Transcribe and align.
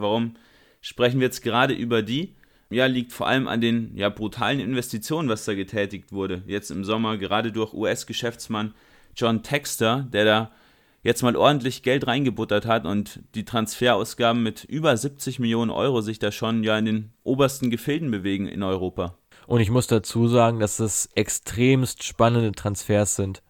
Warum 0.00 0.34
sprechen 0.80 1.20
wir 1.20 1.26
jetzt 1.26 1.42
gerade 1.42 1.74
über 1.74 2.02
die? 2.02 2.34
Ja, 2.70 2.86
liegt 2.86 3.12
vor 3.12 3.26
allem 3.26 3.48
an 3.48 3.60
den 3.60 3.96
ja, 3.96 4.08
brutalen 4.08 4.60
Investitionen, 4.60 5.28
was 5.28 5.44
da 5.44 5.54
getätigt 5.54 6.12
wurde. 6.12 6.42
Jetzt 6.46 6.70
im 6.70 6.84
Sommer, 6.84 7.16
gerade 7.16 7.50
durch 7.50 7.74
US-Geschäftsmann 7.74 8.74
John 9.16 9.42
Texter, 9.42 10.06
der 10.12 10.24
da 10.24 10.50
jetzt 11.02 11.22
mal 11.22 11.34
ordentlich 11.34 11.82
Geld 11.82 12.06
reingebuttert 12.06 12.66
hat 12.66 12.84
und 12.84 13.20
die 13.34 13.44
Transferausgaben 13.44 14.42
mit 14.42 14.64
über 14.64 14.96
70 14.96 15.38
Millionen 15.38 15.70
Euro 15.70 16.00
sich 16.00 16.18
da 16.18 16.30
schon 16.30 16.62
ja 16.62 16.78
in 16.78 16.84
den 16.84 17.12
obersten 17.24 17.70
Gefilden 17.70 18.10
bewegen 18.10 18.46
in 18.46 18.62
Europa. 18.62 19.16
Und 19.46 19.60
ich 19.60 19.70
muss 19.70 19.86
dazu 19.86 20.28
sagen, 20.28 20.60
dass 20.60 20.78
es 20.78 21.08
extremst 21.14 22.04
spannende 22.04 22.52
Transfers 22.52 23.16
sind. 23.16 23.42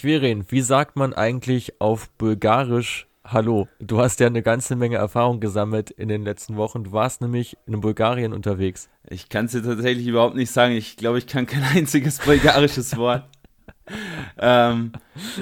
Quirin, 0.00 0.46
wie 0.48 0.62
sagt 0.62 0.96
man 0.96 1.12
eigentlich 1.12 1.78
auf 1.78 2.08
Bulgarisch 2.16 3.06
Hallo? 3.22 3.68
Du 3.80 4.00
hast 4.00 4.18
ja 4.20 4.28
eine 4.28 4.40
ganze 4.40 4.74
Menge 4.74 4.96
Erfahrung 4.96 5.40
gesammelt 5.40 5.90
in 5.90 6.08
den 6.08 6.24
letzten 6.24 6.56
Wochen. 6.56 6.84
Du 6.84 6.92
warst 6.92 7.20
nämlich 7.20 7.58
in 7.66 7.78
Bulgarien 7.82 8.32
unterwegs. 8.32 8.88
Ich 9.10 9.28
kann 9.28 9.44
es 9.44 9.52
dir 9.52 9.62
tatsächlich 9.62 10.06
überhaupt 10.06 10.36
nicht 10.36 10.50
sagen. 10.50 10.74
Ich 10.74 10.96
glaube, 10.96 11.18
ich 11.18 11.26
kann 11.26 11.44
kein 11.44 11.62
einziges 11.76 12.18
bulgarisches 12.18 12.96
Wort. 12.96 13.28
ähm, 14.38 14.92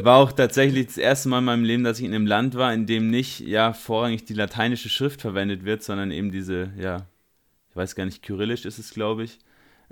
war 0.03 0.17
auch 0.17 0.33
tatsächlich 0.33 0.87
das 0.87 0.99
erste 0.99 1.29
Mal 1.29 1.39
in 1.39 1.45
meinem 1.45 1.65
Leben, 1.65 1.85
dass 1.85 2.01
ich 2.01 2.05
in 2.05 2.13
einem 2.13 2.27
Land 2.27 2.57
war, 2.57 2.75
in 2.75 2.87
dem 2.87 3.11
nicht 3.11 3.39
ja 3.39 3.73
vorrangig 3.73 4.25
die 4.25 4.35
lateinische 4.35 4.89
Schrift 4.89 5.21
verwendet 5.21 5.65
wird, 5.65 5.85
sondern 5.85 6.11
eben 6.11 6.33
diese, 6.33 6.73
ja, 6.77 7.07
ich 7.71 7.77
weiß 7.77 7.95
gar 7.95 8.07
nicht, 8.07 8.25
kyrillisch 8.25 8.65
ist 8.65 8.81
es, 8.81 8.93
glaube 8.93 9.23
ich. 9.23 9.39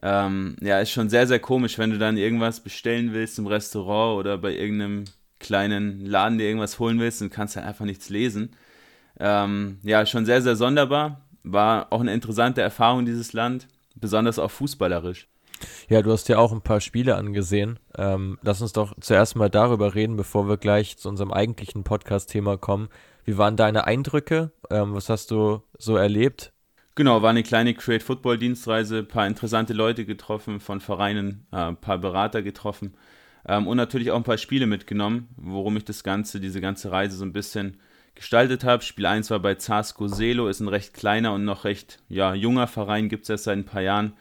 Ähm, 0.03 0.57
ja, 0.61 0.81
ist 0.81 0.91
schon 0.91 1.09
sehr, 1.09 1.27
sehr 1.27 1.39
komisch, 1.39 1.79
wenn 1.79 1.91
du 1.91 1.99
dann 1.99 2.17
irgendwas 2.17 2.61
bestellen 2.61 3.13
willst 3.13 3.39
im 3.39 3.47
Restaurant 3.47 4.19
oder 4.19 4.39
bei 4.39 4.53
irgendeinem 4.53 5.05
kleinen 5.39 6.05
Laden 6.05 6.39
dir 6.39 6.45
irgendwas 6.45 6.79
holen 6.79 6.99
willst 6.99 7.23
und 7.23 7.31
kannst 7.31 7.57
halt 7.57 7.67
einfach 7.67 7.85
nichts 7.85 8.09
lesen. 8.09 8.51
Ähm, 9.19 9.79
ja, 9.83 10.05
schon 10.07 10.27
sehr, 10.27 10.43
sehr 10.43 10.57
sonderbar. 10.57 11.23
War 11.43 11.93
auch 11.93 12.01
eine 12.01 12.13
interessante 12.13 12.61
Erfahrung, 12.61 13.07
dieses 13.07 13.33
Land, 13.33 13.69
besonders 13.95 14.39
auch 14.39 14.51
fußballerisch. 14.51 15.29
Ja, 15.89 16.03
du 16.03 16.13
hast 16.13 16.29
ja 16.29 16.39
auch 16.39 16.53
ein 16.53 16.61
paar 16.61 16.81
Spiele 16.81 17.17
angesehen. 17.17 17.79
Ähm, 17.97 18.39
lass 18.43 18.61
uns 18.61 18.73
doch 18.73 18.95
zuerst 19.01 19.37
mal 19.37 19.49
darüber 19.49 19.95
reden, 19.95 20.17
bevor 20.17 20.49
wir 20.49 20.59
gleich 20.59 20.99
zu 20.99 21.09
unserem 21.09 21.33
eigentlichen 21.33 21.85
Podcast-Thema 21.85 22.59
kommen. 22.59 22.89
Wie 23.25 23.39
waren 23.39 23.57
deine 23.57 23.87
Eindrücke? 23.87 24.53
Ähm, 24.71 24.95
was 24.95 25.09
hast 25.09 25.31
du 25.31 25.63
so 25.79 25.97
erlebt? 25.97 26.53
Genau, 26.97 27.21
war 27.21 27.29
eine 27.29 27.43
kleine 27.43 27.75
Create 27.75 28.03
Football 28.03 28.39
Dienstreise, 28.39 29.03
paar 29.03 29.27
interessante 29.27 29.75
Leute 29.75 30.07
getroffen, 30.07 30.61
von 30.61 30.81
Vereinen, 30.81 31.47
äh, 31.53 31.73
paar 31.75 31.99
Berater 31.99 32.41
getroffen 32.41 32.95
ähm, 33.47 33.67
und 33.67 33.77
natürlich 33.77 34.11
auch 34.11 34.17
ein 34.17 34.23
paar 34.23 34.39
Spiele 34.39 34.67
mitgenommen, 34.67 35.29
worum 35.37 35.77
ich 35.77 35.85
das 35.85 36.05
Ganze, 36.05 36.41
diese 36.41 36.63
ganze 36.63 36.91
Reise 36.91 37.19
so 37.19 37.27
ein 37.27 37.35
bisschen 37.35 37.77
gestaltet 38.15 38.65
habe. 38.65 38.83
Spiel 38.83 39.05
1 39.05 39.31
war 39.31 39.41
bei 39.41 39.57
Zasko 39.57 40.09
Selo, 40.09 40.49
ist 40.49 40.61
ein 40.61 40.69
recht 40.69 40.95
kleiner 40.95 41.35
und 41.35 41.45
noch 41.45 41.65
recht 41.65 41.99
ja, 42.09 42.33
junger 42.33 42.67
Verein, 42.67 43.11
gibt 43.11 43.25
es 43.25 43.29
erst 43.29 43.45
seit 43.45 43.59
ein 43.59 43.67
paar 43.67 43.83
Jahren, 43.83 44.15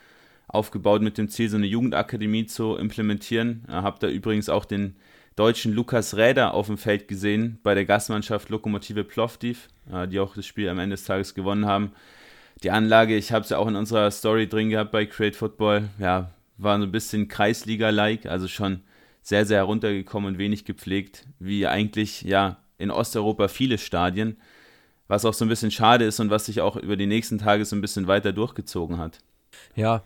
aufgebaut 0.49 1.01
mit 1.01 1.17
dem 1.17 1.29
Ziel, 1.29 1.47
so 1.47 1.55
eine 1.55 1.67
Jugendakademie 1.67 2.45
zu 2.45 2.75
implementieren. 2.75 3.63
Äh, 3.69 3.71
habe 3.71 3.99
da 4.01 4.09
übrigens 4.09 4.49
auch 4.49 4.65
den 4.65 4.97
deutschen 5.37 5.71
Lukas 5.71 6.17
Räder 6.17 6.53
auf 6.53 6.67
dem 6.67 6.77
Feld 6.77 7.07
gesehen 7.07 7.57
bei 7.63 7.73
der 7.73 7.85
Gastmannschaft 7.85 8.49
Lokomotive 8.49 9.05
Plovdiv, 9.05 9.69
äh, 9.93 10.09
die 10.09 10.19
auch 10.19 10.35
das 10.35 10.45
Spiel 10.45 10.67
am 10.67 10.79
Ende 10.79 10.97
des 10.97 11.05
Tages 11.05 11.35
gewonnen 11.35 11.67
haben 11.67 11.93
die 12.63 12.71
Anlage, 12.71 13.15
ich 13.15 13.31
habe 13.31 13.43
es 13.43 13.49
ja 13.49 13.57
auch 13.57 13.67
in 13.67 13.75
unserer 13.75 14.09
Story 14.11 14.47
drin 14.47 14.69
gehabt 14.69 14.91
bei 14.91 15.05
Create 15.05 15.35
Football, 15.35 15.89
ja, 15.99 16.31
war 16.57 16.77
so 16.77 16.83
ein 16.83 16.91
bisschen 16.91 17.27
Kreisliga-like, 17.27 18.25
also 18.25 18.47
schon 18.47 18.81
sehr, 19.21 19.45
sehr 19.45 19.57
heruntergekommen 19.57 20.33
und 20.33 20.37
wenig 20.37 20.65
gepflegt, 20.65 21.25
wie 21.39 21.67
eigentlich, 21.67 22.21
ja, 22.21 22.57
in 22.77 22.91
Osteuropa 22.91 23.47
viele 23.47 23.77
Stadien, 23.77 24.37
was 25.07 25.25
auch 25.25 25.33
so 25.33 25.45
ein 25.45 25.49
bisschen 25.49 25.71
schade 25.71 26.05
ist 26.05 26.19
und 26.19 26.29
was 26.29 26.45
sich 26.45 26.61
auch 26.61 26.75
über 26.75 26.95
die 26.95 27.07
nächsten 27.07 27.37
Tage 27.37 27.65
so 27.65 27.75
ein 27.75 27.81
bisschen 27.81 28.07
weiter 28.07 28.33
durchgezogen 28.33 28.97
hat. 28.97 29.19
Ja, 29.75 30.03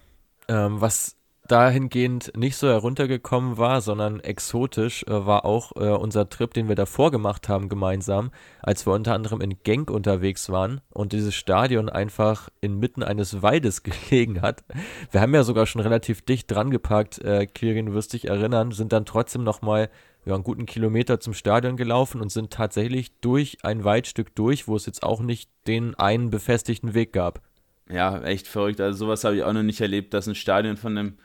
ähm, 0.48 0.82
was 0.82 1.16
dahingehend 1.52 2.32
nicht 2.38 2.56
so 2.58 2.68
heruntergekommen 2.68 3.58
war, 3.58 3.82
sondern 3.82 4.20
exotisch 4.20 5.04
äh, 5.04 5.26
war 5.26 5.46
auch 5.46 5.76
äh, 5.76 5.90
unser 5.90 6.30
Trip, 6.30 6.54
den 6.54 6.68
wir 6.68 6.76
davor 6.76 7.12
gemacht 7.12 7.50
haben 7.50 7.70
gemeinsam, 7.70 8.32
als 8.62 8.86
wir 8.86 8.94
unter 8.94 9.14
anderem 9.14 9.42
in 9.42 9.58
Genk 9.64 9.90
unterwegs 9.90 10.50
waren 10.50 10.82
und 10.92 11.12
dieses 11.12 11.36
Stadion 11.36 11.90
einfach 11.90 12.50
inmitten 12.62 13.04
eines 13.04 13.42
Waldes 13.42 13.84
gelegen 14.10 14.42
hat. 14.42 14.64
Wir 15.12 15.22
haben 15.22 15.34
ja 15.34 15.44
sogar 15.44 15.66
schon 15.66 15.82
relativ 15.82 16.22
dicht 16.22 16.52
dran 16.52 16.70
geparkt, 16.70 17.20
äh, 17.20 17.48
Kirin, 17.48 17.94
wirst 17.94 18.14
dich 18.14 18.28
erinnern, 18.28 18.72
sind 18.72 18.94
dann 18.94 19.06
trotzdem 19.06 19.44
nochmal 19.44 19.90
ja, 20.26 20.36
einen 20.36 20.44
guten 20.44 20.66
Kilometer 20.66 21.20
zum 21.20 21.34
Stadion 21.34 21.78
gelaufen 21.78 22.22
und 22.22 22.32
sind 22.32 22.52
tatsächlich 22.52 23.20
durch 23.22 23.58
ein 23.64 23.84
Waldstück 23.84 24.36
durch, 24.36 24.68
wo 24.68 24.76
es 24.76 24.86
jetzt 24.86 25.02
auch 25.04 25.22
nicht 25.22 25.50
den 25.66 25.96
einen 25.96 26.30
befestigten 26.30 26.94
Weg 26.94 27.14
gab. 27.14 27.42
Ja, 27.92 28.22
echt 28.22 28.48
verrückt. 28.48 28.80
Also 28.82 29.06
sowas 29.06 29.24
habe 29.24 29.36
ich 29.36 29.44
auch 29.44 29.54
noch 29.54 29.64
nicht 29.64 29.82
erlebt, 29.82 30.14
dass 30.14 30.28
ein 30.28 30.36
Stadion 30.36 30.78
von 30.78 30.98
einem 30.98 31.18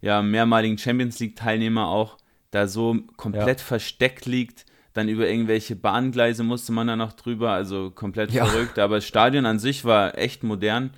ja, 0.00 0.22
mehrmaligen 0.22 0.78
Champions 0.78 1.18
League-Teilnehmer 1.18 1.88
auch 1.88 2.16
da 2.50 2.66
so 2.66 2.96
komplett 3.16 3.60
ja. 3.60 3.66
versteckt 3.66 4.26
liegt. 4.26 4.66
Dann 4.92 5.08
über 5.08 5.28
irgendwelche 5.28 5.76
Bahngleise 5.76 6.42
musste 6.42 6.72
man 6.72 6.86
da 6.86 6.96
noch 6.96 7.12
drüber, 7.12 7.50
also 7.50 7.90
komplett 7.90 8.32
ja. 8.32 8.46
verrückt. 8.46 8.78
Aber 8.78 8.96
das 8.96 9.06
Stadion 9.06 9.44
an 9.44 9.58
sich 9.58 9.84
war 9.84 10.16
echt 10.16 10.42
modern. 10.42 10.90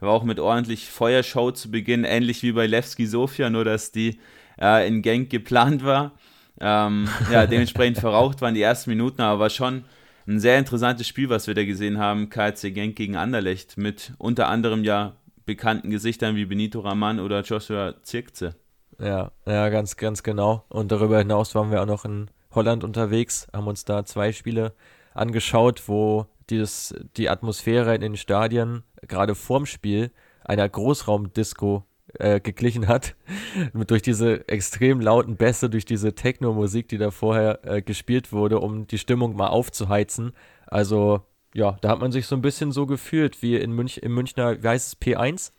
War 0.00 0.10
auch 0.10 0.24
mit 0.24 0.40
ordentlich 0.40 0.86
Feuershow 0.86 1.52
zu 1.52 1.70
Beginn, 1.70 2.04
ähnlich 2.04 2.42
wie 2.42 2.52
bei 2.52 2.66
Levski 2.66 3.06
Sofia, 3.06 3.50
nur 3.50 3.64
dass 3.64 3.92
die 3.92 4.18
äh, 4.60 4.88
in 4.88 5.02
Genk 5.02 5.30
geplant 5.30 5.84
war. 5.84 6.12
Ähm, 6.60 7.08
ja, 7.30 7.46
dementsprechend 7.48 7.98
verraucht 7.98 8.40
waren 8.40 8.54
die 8.54 8.62
ersten 8.62 8.90
Minuten, 8.90 9.20
aber 9.20 9.40
war 9.40 9.50
schon 9.50 9.84
ein 10.26 10.40
sehr 10.40 10.58
interessantes 10.58 11.06
Spiel, 11.06 11.28
was 11.28 11.46
wir 11.46 11.54
da 11.54 11.64
gesehen 11.64 11.98
haben. 11.98 12.30
KC 12.30 12.72
Genk 12.72 12.96
gegen 12.96 13.16
Anderlecht 13.16 13.76
mit 13.76 14.12
unter 14.18 14.48
anderem 14.48 14.82
ja 14.82 15.16
bekannten 15.44 15.90
Gesichtern 15.90 16.36
wie 16.36 16.44
Benito 16.44 16.80
Raman 16.80 17.20
oder 17.20 17.42
Joshua 17.42 17.94
Zirkze. 18.02 18.54
Ja, 18.98 19.32
ja, 19.46 19.68
ganz, 19.68 19.96
ganz 19.96 20.22
genau. 20.22 20.64
Und 20.68 20.92
darüber 20.92 21.18
hinaus 21.18 21.54
waren 21.54 21.70
wir 21.70 21.82
auch 21.82 21.86
noch 21.86 22.04
in 22.04 22.30
Holland 22.54 22.84
unterwegs, 22.84 23.48
haben 23.52 23.66
uns 23.66 23.84
da 23.84 24.04
zwei 24.04 24.32
Spiele 24.32 24.74
angeschaut, 25.14 25.82
wo 25.88 26.26
dieses, 26.50 26.94
die 27.16 27.30
Atmosphäre 27.30 27.94
in 27.94 28.00
den 28.00 28.16
Stadien 28.16 28.84
gerade 29.06 29.34
vorm 29.34 29.66
Spiel 29.66 30.10
einer 30.44 30.68
Großraumdisco 30.68 31.84
äh, 32.18 32.40
geglichen 32.40 32.88
hat. 32.88 33.14
durch 33.86 34.02
diese 34.02 34.48
extrem 34.48 35.00
lauten 35.00 35.36
Bässe, 35.36 35.70
durch 35.70 35.84
diese 35.84 36.14
Techno-Musik, 36.14 36.88
die 36.88 36.98
da 36.98 37.10
vorher 37.10 37.60
äh, 37.64 37.82
gespielt 37.82 38.32
wurde, 38.32 38.60
um 38.60 38.86
die 38.86 38.98
Stimmung 38.98 39.34
mal 39.36 39.48
aufzuheizen. 39.48 40.32
Also 40.66 41.22
ja, 41.54 41.76
da 41.80 41.90
hat 41.90 42.00
man 42.00 42.12
sich 42.12 42.26
so 42.26 42.36
ein 42.36 42.42
bisschen 42.42 42.72
so 42.72 42.86
gefühlt 42.86 43.42
wie 43.42 43.56
in 43.56 43.72
Münch, 43.72 43.98
im 43.98 44.14
Münchner, 44.14 44.62
wie 44.62 44.68
heißt 44.68 44.88
es, 44.88 45.00
P1? 45.00 45.52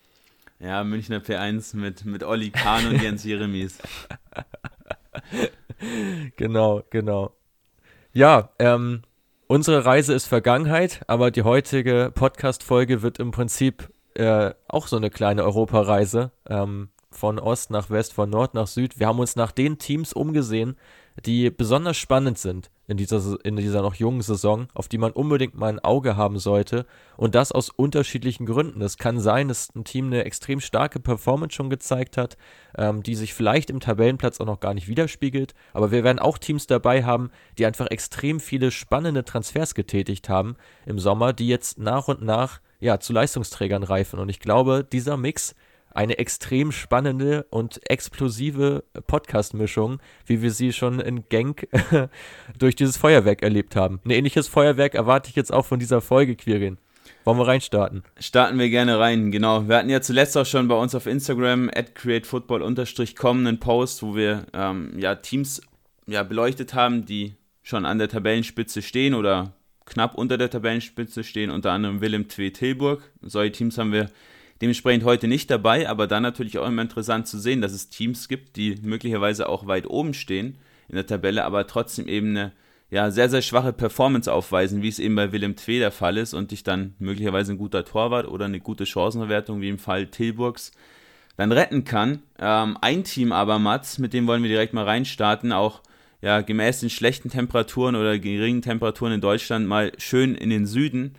Ja, 0.59 0.83
Münchner 0.83 1.19
P1 1.19 1.75
mit, 1.75 2.05
mit 2.05 2.23
Olli 2.23 2.49
Kahn 2.49 2.87
und 2.87 3.01
Jens 3.01 3.23
Jeremies. 3.23 3.79
genau, 6.37 6.83
genau. 6.89 7.33
Ja, 8.13 8.49
ähm, 8.59 9.01
unsere 9.47 9.85
Reise 9.85 10.13
ist 10.13 10.27
Vergangenheit, 10.27 11.01
aber 11.07 11.31
die 11.31 11.43
heutige 11.43 12.11
Podcast-Folge 12.13 13.01
wird 13.01 13.19
im 13.19 13.31
Prinzip 13.31 13.91
äh, 14.15 14.51
auch 14.67 14.87
so 14.87 14.95
eine 14.95 15.09
kleine 15.09 15.43
Europareise. 15.43 16.31
Ähm, 16.47 16.89
von 17.13 17.39
Ost 17.39 17.71
nach 17.71 17.89
West, 17.89 18.13
von 18.13 18.29
Nord 18.29 18.53
nach 18.53 18.67
Süd. 18.67 18.99
Wir 18.99 19.07
haben 19.07 19.19
uns 19.19 19.35
nach 19.35 19.51
den 19.51 19.77
Teams 19.77 20.13
umgesehen, 20.13 20.77
die 21.25 21.49
besonders 21.49 21.97
spannend 21.97 22.37
sind 22.37 22.69
in 22.87 22.97
dieser, 22.97 23.37
in 23.43 23.55
dieser 23.55 23.81
noch 23.81 23.95
jungen 23.95 24.21
Saison, 24.21 24.67
auf 24.73 24.87
die 24.87 24.97
man 24.97 25.11
unbedingt 25.11 25.55
mal 25.55 25.69
ein 25.69 25.79
Auge 25.79 26.17
haben 26.17 26.37
sollte. 26.37 26.85
Und 27.15 27.33
das 27.35 27.51
aus 27.51 27.69
unterschiedlichen 27.69 28.45
Gründen. 28.45 28.81
Es 28.81 28.97
kann 28.97 29.19
sein, 29.19 29.47
dass 29.47 29.73
ein 29.73 29.85
Team 29.85 30.07
eine 30.07 30.25
extrem 30.25 30.59
starke 30.59 30.99
Performance 30.99 31.55
schon 31.55 31.69
gezeigt 31.69 32.17
hat, 32.17 32.37
ähm, 32.77 33.01
die 33.01 33.15
sich 33.15 33.33
vielleicht 33.33 33.69
im 33.69 33.79
Tabellenplatz 33.79 34.41
auch 34.41 34.45
noch 34.45 34.59
gar 34.59 34.73
nicht 34.73 34.87
widerspiegelt. 34.87 35.53
Aber 35.71 35.91
wir 35.91 36.03
werden 36.03 36.19
auch 36.19 36.37
Teams 36.37 36.67
dabei 36.67 37.03
haben, 37.03 37.31
die 37.57 37.65
einfach 37.65 37.87
extrem 37.87 38.39
viele 38.39 38.71
spannende 38.71 39.23
Transfers 39.23 39.75
getätigt 39.75 40.27
haben 40.27 40.57
im 40.85 40.99
Sommer, 40.99 41.31
die 41.31 41.47
jetzt 41.47 41.79
nach 41.79 42.07
und 42.07 42.21
nach 42.21 42.59
ja, 42.79 42.99
zu 42.99 43.13
Leistungsträgern 43.13 43.83
reifen. 43.83 44.19
Und 44.19 44.27
ich 44.27 44.41
glaube, 44.41 44.83
dieser 44.83 45.15
Mix 45.15 45.55
eine 45.93 46.17
extrem 46.17 46.71
spannende 46.71 47.45
und 47.49 47.79
explosive 47.89 48.83
Podcast-Mischung, 49.07 49.99
wie 50.25 50.41
wir 50.41 50.51
sie 50.51 50.73
schon 50.73 50.99
in 50.99 51.27
Genk 51.29 51.67
durch 52.59 52.75
dieses 52.75 52.97
Feuerwerk 52.97 53.41
erlebt 53.41 53.75
haben. 53.75 53.99
Ein 54.05 54.11
ähnliches 54.11 54.47
Feuerwerk 54.47 54.95
erwarte 54.95 55.29
ich 55.29 55.35
jetzt 55.35 55.53
auch 55.53 55.65
von 55.65 55.79
dieser 55.79 56.01
Folge, 56.01 56.35
Quirin. 56.35 56.77
Wollen 57.25 57.37
wir 57.37 57.47
reinstarten? 57.47 58.03
Starten 58.19 58.59
wir 58.59 58.69
gerne 58.69 58.99
rein, 58.99 59.31
genau. 59.31 59.67
Wir 59.67 59.77
hatten 59.77 59.89
ja 59.89 60.01
zuletzt 60.01 60.37
auch 60.37 60.45
schon 60.45 60.67
bei 60.67 60.75
uns 60.75 60.93
auf 60.93 61.05
Instagram 61.05 61.69
at 61.73 61.95
createfootball-com 61.95 63.37
einen 63.37 63.59
Post, 63.59 64.03
wo 64.03 64.15
wir 64.15 64.45
ähm, 64.53 64.93
ja, 64.97 65.15
Teams 65.15 65.61
ja, 66.05 66.23
beleuchtet 66.23 66.73
haben, 66.73 67.05
die 67.05 67.35
schon 67.61 67.85
an 67.85 67.97
der 67.97 68.09
Tabellenspitze 68.09 68.81
stehen 68.81 69.13
oder 69.13 69.53
knapp 69.85 70.15
unter 70.15 70.37
der 70.37 70.49
Tabellenspitze 70.49 71.23
stehen, 71.23 71.49
unter 71.49 71.71
anderem 71.71 72.01
Willem 72.01 72.27
Twee 72.27 72.51
Tilburg. 72.51 73.09
Solche 73.21 73.53
Teams 73.53 73.77
haben 73.77 73.93
wir 73.93 74.09
dementsprechend 74.63 75.03
heute 75.03 75.27
nicht 75.27 75.51
dabei, 75.51 75.89
aber 75.89 76.07
dann 76.07 76.23
natürlich 76.23 76.57
auch 76.57 76.65
immer 76.65 76.83
interessant 76.83 77.27
zu 77.27 77.37
sehen, 77.37 77.59
dass 77.59 77.73
es 77.73 77.89
Teams 77.89 78.29
gibt, 78.29 78.55
die 78.55 78.77
möglicherweise 78.81 79.49
auch 79.49 79.67
weit 79.67 79.87
oben 79.87 80.13
stehen 80.13 80.57
in 80.87 80.95
der 80.95 81.05
Tabelle, 81.05 81.43
aber 81.43 81.67
trotzdem 81.67 82.07
eben 82.07 82.29
eine 82.29 82.53
ja, 82.89 83.11
sehr, 83.11 83.27
sehr 83.27 83.41
schwache 83.41 83.73
Performance 83.73 84.31
aufweisen, 84.31 84.81
wie 84.81 84.87
es 84.87 84.99
eben 84.99 85.15
bei 85.15 85.33
Willem 85.33 85.57
Twee 85.57 85.79
der 85.79 85.91
Fall 85.91 86.15
ist 86.15 86.33
und 86.33 86.51
dich 86.51 86.63
dann 86.63 86.93
möglicherweise 86.97 87.51
ein 87.51 87.57
guter 87.57 87.83
Torwart 87.83 88.25
oder 88.25 88.45
eine 88.45 88.61
gute 88.61 88.85
Chancenverwertung, 88.85 89.59
wie 89.59 89.67
im 89.67 89.79
Fall 89.79 90.07
Tilburgs, 90.07 90.71
dann 91.35 91.51
retten 91.51 91.83
kann. 91.83 92.21
Ähm, 92.39 92.77
ein 92.79 93.03
Team 93.03 93.33
aber, 93.33 93.59
Mats, 93.59 93.97
mit 93.97 94.13
dem 94.13 94.27
wollen 94.27 94.43
wir 94.43 94.49
direkt 94.49 94.73
mal 94.73 94.85
reinstarten, 94.85 95.51
auch 95.51 95.81
ja, 96.21 96.39
gemäß 96.39 96.79
den 96.79 96.89
schlechten 96.89 97.29
Temperaturen 97.29 97.97
oder 97.97 98.17
geringen 98.17 98.61
Temperaturen 98.61 99.11
in 99.11 99.19
Deutschland 99.19 99.67
mal 99.67 99.91
schön 99.97 100.35
in 100.35 100.49
den 100.49 100.65
Süden 100.65 101.15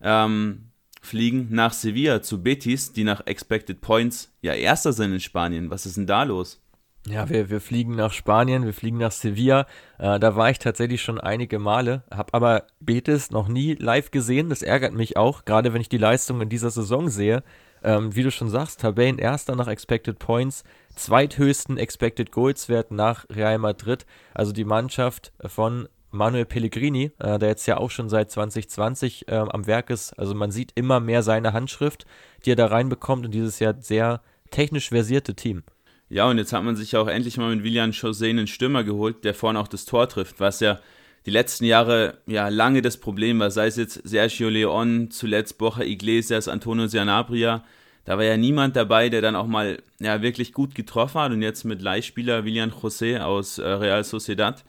ähm, 0.00 0.65
fliegen 1.06 1.48
nach 1.50 1.72
Sevilla 1.72 2.20
zu 2.20 2.42
Betis, 2.42 2.92
die 2.92 3.04
nach 3.04 3.26
Expected 3.26 3.80
Points 3.80 4.32
ja 4.42 4.52
erster 4.52 4.92
sind 4.92 5.12
in 5.12 5.20
Spanien. 5.20 5.70
Was 5.70 5.86
ist 5.86 5.96
denn 5.96 6.06
da 6.06 6.24
los? 6.24 6.60
Ja, 7.08 7.28
wir, 7.28 7.50
wir 7.50 7.60
fliegen 7.60 7.94
nach 7.94 8.12
Spanien, 8.12 8.64
wir 8.64 8.74
fliegen 8.74 8.98
nach 8.98 9.12
Sevilla. 9.12 9.66
Äh, 9.98 10.18
da 10.18 10.34
war 10.34 10.50
ich 10.50 10.58
tatsächlich 10.58 11.02
schon 11.02 11.20
einige 11.20 11.60
Male, 11.60 12.02
habe 12.10 12.34
aber 12.34 12.64
Betis 12.80 13.30
noch 13.30 13.46
nie 13.46 13.74
live 13.74 14.10
gesehen. 14.10 14.48
Das 14.48 14.62
ärgert 14.62 14.92
mich 14.92 15.16
auch, 15.16 15.44
gerade 15.44 15.72
wenn 15.72 15.80
ich 15.80 15.88
die 15.88 15.98
Leistung 15.98 16.40
in 16.40 16.48
dieser 16.48 16.70
Saison 16.70 17.08
sehe. 17.08 17.44
Ähm, 17.84 18.16
wie 18.16 18.24
du 18.24 18.32
schon 18.32 18.50
sagst, 18.50 18.80
Tabellenerster 18.80 19.54
nach 19.54 19.68
Expected 19.68 20.18
Points, 20.18 20.64
zweithöchsten 20.96 21.78
Expected 21.78 22.32
Goals 22.32 22.68
Wert 22.68 22.90
nach 22.90 23.24
Real 23.30 23.58
Madrid. 23.58 24.04
Also 24.34 24.52
die 24.52 24.64
Mannschaft 24.64 25.32
von 25.44 25.88
Manuel 26.10 26.44
Pellegrini, 26.44 27.12
äh, 27.18 27.38
der 27.38 27.48
jetzt 27.48 27.66
ja 27.66 27.76
auch 27.78 27.90
schon 27.90 28.08
seit 28.08 28.30
2020 28.30 29.28
äh, 29.28 29.34
am 29.34 29.66
Werk 29.66 29.90
ist. 29.90 30.12
Also 30.18 30.34
man 30.34 30.50
sieht 30.50 30.72
immer 30.74 31.00
mehr 31.00 31.22
seine 31.22 31.52
Handschrift, 31.52 32.06
die 32.44 32.52
er 32.52 32.56
da 32.56 32.66
reinbekommt 32.66 33.26
und 33.26 33.32
dieses 33.32 33.58
Jahr 33.58 33.74
sehr 33.80 34.22
technisch 34.50 34.88
versierte 34.88 35.34
Team. 35.34 35.64
Ja, 36.08 36.28
und 36.28 36.38
jetzt 36.38 36.52
hat 36.52 36.62
man 36.62 36.76
sich 36.76 36.96
auch 36.96 37.08
endlich 37.08 37.36
mal 37.36 37.54
mit 37.54 37.64
William 37.64 37.90
José 37.90 38.30
einen 38.30 38.46
Stürmer 38.46 38.84
geholt, 38.84 39.24
der 39.24 39.34
vorne 39.34 39.58
auch 39.58 39.68
das 39.68 39.84
Tor 39.84 40.08
trifft, 40.08 40.38
was 40.38 40.60
ja 40.60 40.78
die 41.26 41.32
letzten 41.32 41.64
Jahre 41.64 42.18
ja 42.26 42.48
lange 42.48 42.80
das 42.82 42.96
Problem 42.98 43.40
war, 43.40 43.50
sei 43.50 43.66
es 43.66 43.76
jetzt 43.76 44.00
Sergio 44.04 44.48
Leon, 44.48 45.10
zuletzt 45.10 45.58
Borja 45.58 45.82
Iglesias, 45.82 46.46
Antonio 46.46 46.86
Sanabria, 46.86 47.64
da 48.04 48.16
war 48.16 48.24
ja 48.24 48.36
niemand 48.36 48.76
dabei, 48.76 49.08
der 49.08 49.20
dann 49.20 49.34
auch 49.34 49.48
mal 49.48 49.82
ja, 49.98 50.22
wirklich 50.22 50.52
gut 50.52 50.76
getroffen 50.76 51.20
hat 51.20 51.32
und 51.32 51.42
jetzt 51.42 51.64
mit 51.64 51.82
Leihspieler 51.82 52.44
William 52.44 52.70
José 52.70 53.18
aus 53.18 53.58
äh, 53.58 53.66
Real 53.66 54.04
Sociedad, 54.04 54.64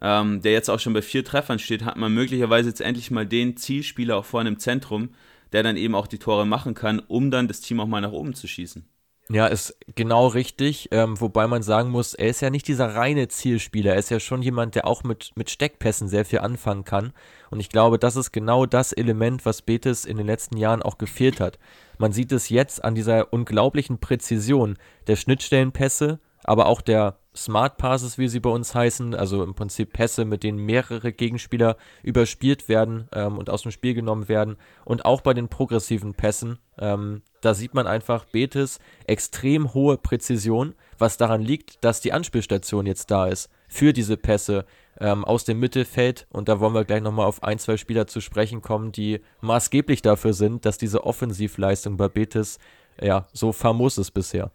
ähm, 0.00 0.42
der 0.42 0.52
jetzt 0.52 0.68
auch 0.68 0.80
schon 0.80 0.92
bei 0.92 1.02
vier 1.02 1.24
Treffern 1.24 1.58
steht, 1.58 1.84
hat 1.84 1.96
man 1.96 2.12
möglicherweise 2.12 2.68
jetzt 2.68 2.80
endlich 2.80 3.10
mal 3.10 3.26
den 3.26 3.56
Zielspieler 3.56 4.16
auch 4.16 4.24
vorne 4.24 4.48
im 4.48 4.58
Zentrum, 4.58 5.10
der 5.52 5.62
dann 5.62 5.76
eben 5.76 5.94
auch 5.94 6.06
die 6.06 6.18
Tore 6.18 6.46
machen 6.46 6.74
kann, 6.74 7.00
um 7.00 7.30
dann 7.30 7.48
das 7.48 7.60
Team 7.60 7.80
auch 7.80 7.86
mal 7.86 8.00
nach 8.00 8.12
oben 8.12 8.34
zu 8.34 8.46
schießen. 8.46 8.88
Ja, 9.30 9.46
ist 9.46 9.76
genau 9.94 10.28
richtig. 10.28 10.88
Ähm, 10.90 11.20
wobei 11.20 11.46
man 11.46 11.62
sagen 11.62 11.90
muss, 11.90 12.14
er 12.14 12.28
ist 12.28 12.40
ja 12.40 12.48
nicht 12.48 12.66
dieser 12.66 12.94
reine 12.94 13.28
Zielspieler. 13.28 13.92
Er 13.92 13.98
ist 13.98 14.10
ja 14.10 14.20
schon 14.20 14.40
jemand, 14.40 14.74
der 14.74 14.86
auch 14.86 15.04
mit, 15.04 15.32
mit 15.34 15.50
Steckpässen 15.50 16.08
sehr 16.08 16.24
viel 16.24 16.38
anfangen 16.38 16.84
kann. 16.84 17.12
Und 17.50 17.60
ich 17.60 17.68
glaube, 17.68 17.98
das 17.98 18.16
ist 18.16 18.32
genau 18.32 18.64
das 18.64 18.92
Element, 18.92 19.44
was 19.44 19.60
Betis 19.60 20.06
in 20.06 20.16
den 20.16 20.26
letzten 20.26 20.56
Jahren 20.56 20.82
auch 20.82 20.96
gefehlt 20.96 21.40
hat. 21.40 21.58
Man 21.98 22.12
sieht 22.12 22.32
es 22.32 22.48
jetzt 22.48 22.82
an 22.82 22.94
dieser 22.94 23.30
unglaublichen 23.32 23.98
Präzision 23.98 24.78
der 25.08 25.16
Schnittstellenpässe, 25.16 26.20
aber 26.44 26.66
auch 26.66 26.80
der 26.80 27.18
Smart 27.38 27.76
Passes, 27.76 28.18
wie 28.18 28.28
sie 28.28 28.40
bei 28.40 28.50
uns 28.50 28.74
heißen, 28.74 29.14
also 29.14 29.44
im 29.44 29.54
Prinzip 29.54 29.92
Pässe, 29.92 30.24
mit 30.24 30.42
denen 30.42 30.58
mehrere 30.58 31.12
Gegenspieler 31.12 31.76
überspielt 32.02 32.68
werden 32.68 33.08
ähm, 33.12 33.38
und 33.38 33.48
aus 33.48 33.62
dem 33.62 33.70
Spiel 33.70 33.94
genommen 33.94 34.28
werden. 34.28 34.56
Und 34.84 35.04
auch 35.04 35.20
bei 35.20 35.34
den 35.34 35.48
progressiven 35.48 36.14
Pässen, 36.14 36.58
ähm, 36.78 37.22
da 37.40 37.54
sieht 37.54 37.74
man 37.74 37.86
einfach 37.86 38.24
Betis 38.24 38.80
extrem 39.06 39.72
hohe 39.72 39.96
Präzision, 39.96 40.74
was 40.98 41.16
daran 41.16 41.40
liegt, 41.40 41.84
dass 41.84 42.00
die 42.00 42.12
Anspielstation 42.12 42.86
jetzt 42.86 43.10
da 43.10 43.28
ist 43.28 43.50
für 43.68 43.92
diese 43.92 44.16
Pässe 44.16 44.64
ähm, 45.00 45.24
aus 45.24 45.44
dem 45.44 45.60
Mittelfeld. 45.60 46.26
Und 46.30 46.48
da 46.48 46.58
wollen 46.58 46.74
wir 46.74 46.84
gleich 46.84 47.02
nochmal 47.02 47.26
auf 47.26 47.42
ein, 47.42 47.58
zwei 47.60 47.76
Spieler 47.76 48.08
zu 48.08 48.20
sprechen 48.20 48.62
kommen, 48.62 48.90
die 48.90 49.20
maßgeblich 49.40 50.02
dafür 50.02 50.32
sind, 50.32 50.64
dass 50.64 50.78
diese 50.78 51.04
Offensivleistung 51.04 51.96
bei 51.96 52.08
Betis 52.08 52.58
ja 53.00 53.28
so 53.32 53.52
famos 53.52 53.96
ist 53.98 54.10
bisher. 54.10 54.50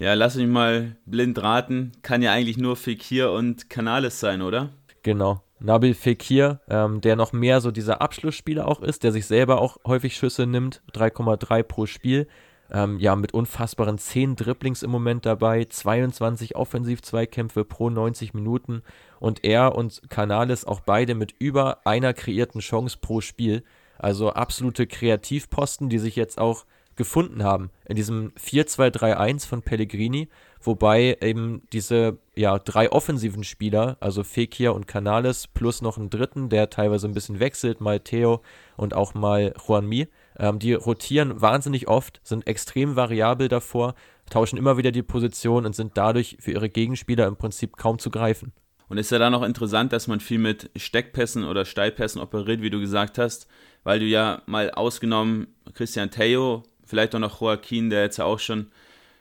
Ja, 0.00 0.14
lass 0.14 0.36
mich 0.36 0.46
mal 0.46 0.96
blind 1.06 1.42
raten. 1.42 1.90
Kann 2.02 2.22
ja 2.22 2.32
eigentlich 2.32 2.56
nur 2.56 2.76
Fekir 2.76 3.32
und 3.32 3.68
Canales 3.68 4.20
sein, 4.20 4.42
oder? 4.42 4.70
Genau. 5.02 5.42
Nabil 5.58 5.94
Fekir, 5.94 6.60
ähm, 6.68 7.00
der 7.00 7.16
noch 7.16 7.32
mehr 7.32 7.60
so 7.60 7.72
dieser 7.72 8.00
Abschlussspieler 8.00 8.68
auch 8.68 8.80
ist, 8.80 9.02
der 9.02 9.10
sich 9.10 9.26
selber 9.26 9.60
auch 9.60 9.78
häufig 9.84 10.16
Schüsse 10.16 10.46
nimmt, 10.46 10.82
3,3 10.92 11.64
pro 11.64 11.86
Spiel. 11.86 12.28
Ähm, 12.70 13.00
ja, 13.00 13.16
mit 13.16 13.34
unfassbaren 13.34 13.98
10 13.98 14.36
Dribblings 14.36 14.84
im 14.84 14.90
Moment 14.90 15.26
dabei, 15.26 15.64
22 15.64 16.54
Offensiv-Zweikämpfe 16.54 17.64
pro 17.64 17.90
90 17.90 18.34
Minuten 18.34 18.82
und 19.18 19.42
er 19.42 19.74
und 19.74 20.02
Canales 20.10 20.64
auch 20.64 20.80
beide 20.80 21.16
mit 21.16 21.34
über 21.40 21.86
einer 21.86 22.12
kreierten 22.12 22.60
Chance 22.60 22.98
pro 23.00 23.20
Spiel. 23.20 23.64
Also 23.98 24.30
absolute 24.30 24.86
Kreativposten, 24.86 25.88
die 25.88 25.98
sich 25.98 26.14
jetzt 26.14 26.38
auch 26.38 26.66
gefunden 26.98 27.42
haben 27.42 27.70
in 27.86 27.96
diesem 27.96 28.32
4-2-3-1 28.32 29.46
von 29.46 29.62
Pellegrini, 29.62 30.28
wobei 30.60 31.16
eben 31.22 31.62
diese 31.72 32.18
ja, 32.34 32.58
drei 32.58 32.92
offensiven 32.92 33.44
Spieler, 33.44 33.96
also 34.00 34.22
Fekir 34.22 34.74
und 34.74 34.86
Canales, 34.86 35.46
plus 35.46 35.80
noch 35.80 35.96
einen 35.96 36.10
dritten, 36.10 36.50
der 36.50 36.68
teilweise 36.68 37.08
ein 37.08 37.14
bisschen 37.14 37.40
wechselt, 37.40 37.80
mal 37.80 38.00
Theo 38.00 38.42
und 38.76 38.92
auch 38.92 39.14
mal 39.14 39.54
Juanmi, 39.66 40.08
ähm, 40.38 40.58
die 40.58 40.74
rotieren 40.74 41.40
wahnsinnig 41.40 41.88
oft, 41.88 42.20
sind 42.22 42.46
extrem 42.46 42.96
variabel 42.96 43.48
davor, 43.48 43.94
tauschen 44.28 44.58
immer 44.58 44.76
wieder 44.76 44.90
die 44.92 45.02
Position 45.02 45.64
und 45.64 45.74
sind 45.74 45.96
dadurch 45.96 46.36
für 46.40 46.52
ihre 46.52 46.68
Gegenspieler 46.68 47.26
im 47.26 47.36
Prinzip 47.36 47.78
kaum 47.78 47.98
zu 47.98 48.10
greifen. 48.10 48.52
Und 48.88 48.98
ist 48.98 49.10
ja 49.10 49.18
dann 49.18 49.34
auch 49.34 49.42
interessant, 49.42 49.92
dass 49.92 50.06
man 50.06 50.20
viel 50.20 50.38
mit 50.38 50.70
Steckpässen 50.74 51.44
oder 51.44 51.64
Steilpässen 51.64 52.20
operiert, 52.20 52.62
wie 52.62 52.70
du 52.70 52.80
gesagt 52.80 53.18
hast, 53.18 53.46
weil 53.84 54.00
du 54.00 54.06
ja 54.06 54.42
mal 54.46 54.70
ausgenommen 54.70 55.48
Christian 55.74 56.10
Theo 56.10 56.62
vielleicht 56.88 57.14
auch 57.14 57.20
noch 57.20 57.40
Joaquin, 57.40 57.90
der 57.90 58.02
jetzt 58.02 58.20
auch 58.20 58.38
schon 58.38 58.68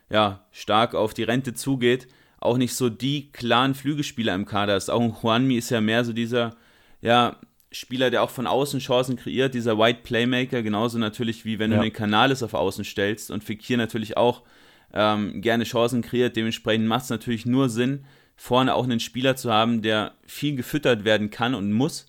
ja, 0.09 0.45
stark 0.51 0.95
auf 0.95 1.13
die 1.13 1.23
Rente 1.23 1.53
zugeht, 1.53 2.07
auch 2.39 2.57
nicht 2.57 2.73
so 2.73 2.89
die 2.89 3.31
klaren 3.31 3.75
Flügelspieler 3.75 4.33
im 4.33 4.45
Kader 4.45 4.77
ist. 4.77 4.89
Auch 4.89 5.01
ein 5.01 5.15
Juanmi 5.21 5.57
ist 5.57 5.69
ja 5.69 5.81
mehr 5.81 6.05
so 6.05 6.13
dieser 6.13 6.55
ja, 7.01 7.35
Spieler, 7.71 8.09
der 8.09 8.23
auch 8.23 8.29
von 8.29 8.47
außen 8.47 8.79
Chancen 8.79 9.17
kreiert, 9.17 9.53
dieser 9.53 9.77
White 9.77 9.99
Playmaker, 10.03 10.63
genauso 10.63 10.97
natürlich 10.97 11.45
wie 11.45 11.59
wenn 11.59 11.71
ja. 11.71 11.77
du 11.77 11.83
den 11.83 11.93
Kanales 11.93 12.41
auf 12.41 12.53
Außen 12.53 12.85
stellst 12.85 13.31
und 13.31 13.43
Fekir 13.43 13.77
natürlich 13.77 14.15
auch 14.15 14.43
ähm, 14.93 15.41
gerne 15.41 15.65
Chancen 15.65 16.01
kreiert. 16.01 16.35
Dementsprechend 16.35 16.87
macht 16.87 17.03
es 17.03 17.09
natürlich 17.09 17.45
nur 17.45 17.69
Sinn, 17.69 18.05
vorne 18.35 18.73
auch 18.73 18.85
einen 18.85 18.99
Spieler 18.99 19.35
zu 19.35 19.51
haben, 19.51 19.81
der 19.81 20.13
viel 20.25 20.55
gefüttert 20.55 21.03
werden 21.03 21.29
kann 21.29 21.55
und 21.55 21.73
muss 21.73 22.07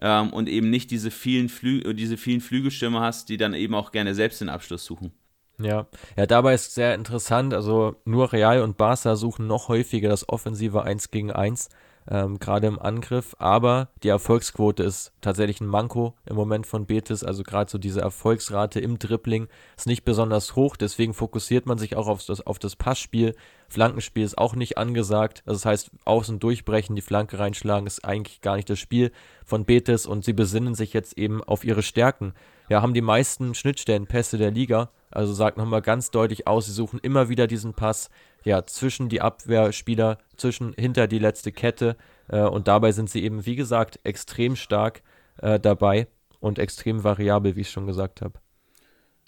ähm, 0.00 0.32
und 0.32 0.48
eben 0.48 0.70
nicht 0.70 0.90
diese 0.90 1.10
vielen, 1.10 1.48
Flü 1.48 1.94
diese 1.94 2.16
vielen 2.16 2.40
Flügelstürmer 2.40 3.00
hast, 3.00 3.28
die 3.28 3.36
dann 3.36 3.54
eben 3.54 3.74
auch 3.74 3.92
gerne 3.92 4.14
selbst 4.14 4.40
den 4.40 4.48
Abschluss 4.48 4.84
suchen. 4.84 5.12
Ja, 5.60 5.88
ja, 6.16 6.26
dabei 6.26 6.54
ist 6.54 6.74
sehr 6.74 6.94
interessant, 6.94 7.52
also 7.52 7.96
nur 8.04 8.32
Real 8.32 8.62
und 8.62 8.76
Barca 8.76 9.16
suchen 9.16 9.48
noch 9.48 9.68
häufiger 9.68 10.08
das 10.08 10.28
offensive 10.28 10.84
1 10.84 11.10
gegen 11.10 11.32
1 11.32 11.68
ähm, 12.10 12.38
gerade 12.38 12.66
im 12.66 12.78
Angriff. 12.78 13.36
Aber 13.38 13.88
die 14.02 14.08
Erfolgsquote 14.08 14.82
ist 14.82 15.12
tatsächlich 15.20 15.60
ein 15.60 15.66
Manko 15.66 16.14
im 16.26 16.36
Moment 16.36 16.66
von 16.66 16.86
Betis. 16.86 17.24
Also 17.24 17.42
gerade 17.42 17.70
so 17.70 17.78
diese 17.78 18.00
Erfolgsrate 18.00 18.80
im 18.80 18.98
Dribbling 18.98 19.48
ist 19.76 19.86
nicht 19.86 20.04
besonders 20.04 20.56
hoch. 20.56 20.76
Deswegen 20.76 21.14
fokussiert 21.14 21.66
man 21.66 21.78
sich 21.78 21.96
auch 21.96 22.06
auf 22.06 22.24
das, 22.24 22.46
auf 22.46 22.58
das 22.58 22.76
Passspiel. 22.76 23.34
Flankenspiel 23.68 24.24
ist 24.24 24.38
auch 24.38 24.54
nicht 24.54 24.78
angesagt. 24.78 25.42
Also 25.44 25.58
das 25.58 25.66
heißt, 25.66 25.90
außen 26.04 26.38
durchbrechen, 26.38 26.96
die 26.96 27.02
Flanke 27.02 27.38
reinschlagen 27.38 27.86
ist 27.86 28.04
eigentlich 28.04 28.40
gar 28.40 28.56
nicht 28.56 28.70
das 28.70 28.78
Spiel 28.78 29.12
von 29.44 29.64
Betis. 29.64 30.06
Und 30.06 30.24
sie 30.24 30.32
besinnen 30.32 30.74
sich 30.74 30.92
jetzt 30.92 31.18
eben 31.18 31.44
auf 31.44 31.64
ihre 31.64 31.82
Stärken. 31.82 32.32
Ja, 32.68 32.82
haben 32.82 32.94
die 32.94 33.02
meisten 33.02 33.54
Schnittstellenpässe 33.54 34.38
der 34.38 34.50
Liga. 34.50 34.90
Also 35.10 35.32
sagt 35.32 35.56
nochmal 35.56 35.82
ganz 35.82 36.10
deutlich 36.10 36.46
aus, 36.46 36.66
sie 36.66 36.72
suchen 36.72 37.00
immer 37.02 37.28
wieder 37.28 37.46
diesen 37.46 37.74
Pass 37.74 38.10
ja, 38.44 38.66
zwischen 38.66 39.08
die 39.08 39.20
Abwehrspieler, 39.20 40.18
zwischen 40.36 40.74
hinter 40.74 41.06
die 41.06 41.18
letzte 41.18 41.52
Kette. 41.52 41.96
Äh, 42.28 42.42
und 42.42 42.68
dabei 42.68 42.92
sind 42.92 43.10
sie 43.10 43.22
eben, 43.22 43.46
wie 43.46 43.56
gesagt, 43.56 44.00
extrem 44.04 44.56
stark 44.56 45.02
äh, 45.38 45.58
dabei 45.58 46.08
und 46.40 46.58
extrem 46.58 47.04
variabel, 47.04 47.56
wie 47.56 47.62
ich 47.62 47.70
schon 47.70 47.86
gesagt 47.86 48.20
habe. 48.20 48.38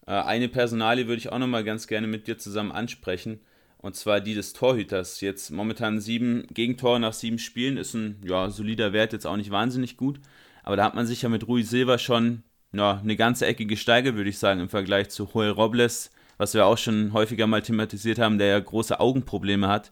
Äh, 0.07 0.13
eine 0.13 0.49
Personalie 0.49 1.07
würde 1.07 1.19
ich 1.19 1.33
auch 1.33 1.39
nochmal 1.39 1.65
ganz 1.65 1.87
gerne 1.87 2.07
mit 2.07 2.27
dir 2.27 2.39
zusammen 2.39 2.73
ansprechen. 2.73 3.41
Und 3.79 3.97
zwar 3.97 4.21
die 4.21 4.35
des 4.35 4.53
Torhüters. 4.53 5.23
Jetzt 5.23 5.51
momentan 5.51 6.01
sieben 6.01 6.47
Gegentore 6.53 7.01
nach 7.01 7.15
sieben 7.15 7.39
Spielen 7.39 7.79
ist 7.79 7.95
ein 7.95 8.21
ja, 8.23 8.51
solider 8.51 8.93
Wert, 8.93 9.15
jetzt 9.15 9.27
auch 9.27 9.39
nicht 9.39 9.51
wahnsinnig 9.51 9.97
gut. 9.97 10.21
Aber 10.63 10.77
da 10.77 10.85
hat 10.85 10.95
man 10.95 11.07
sich 11.07 11.23
ja 11.23 11.31
mit 11.31 11.49
Rui 11.49 11.63
Silva 11.63 11.97
schon 11.97 12.43
ja, 12.73 13.01
eine 13.03 13.17
ganze 13.17 13.47
Ecke 13.47 13.67
gesteigert, 13.67 14.17
würde 14.17 14.31
ich 14.31 14.39
sagen, 14.39 14.61
im 14.61 14.69
Vergleich 14.69 15.11
zu 15.11 15.29
Joel 15.33 15.51
Robles, 15.51 16.11
was 16.39 16.55
wir 16.55 16.67
auch 16.67 16.79
schon 16.79 17.13
häufiger 17.13 17.47
mal 17.47 17.63
thematisiert 17.63 18.19
haben, 18.19 18.39
der 18.39 18.49
ja 18.49 18.61
große 18.61 18.99
Augenprobleme 19.01 19.69
hat. 19.69 19.91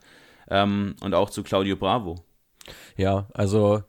Ähm, 0.50 0.96
und 1.02 1.14
auch 1.14 1.30
zu 1.30 1.42
Claudio 1.42 1.76
Bravo. 1.76 2.16
Ja, 2.96 3.26
also 3.34 3.82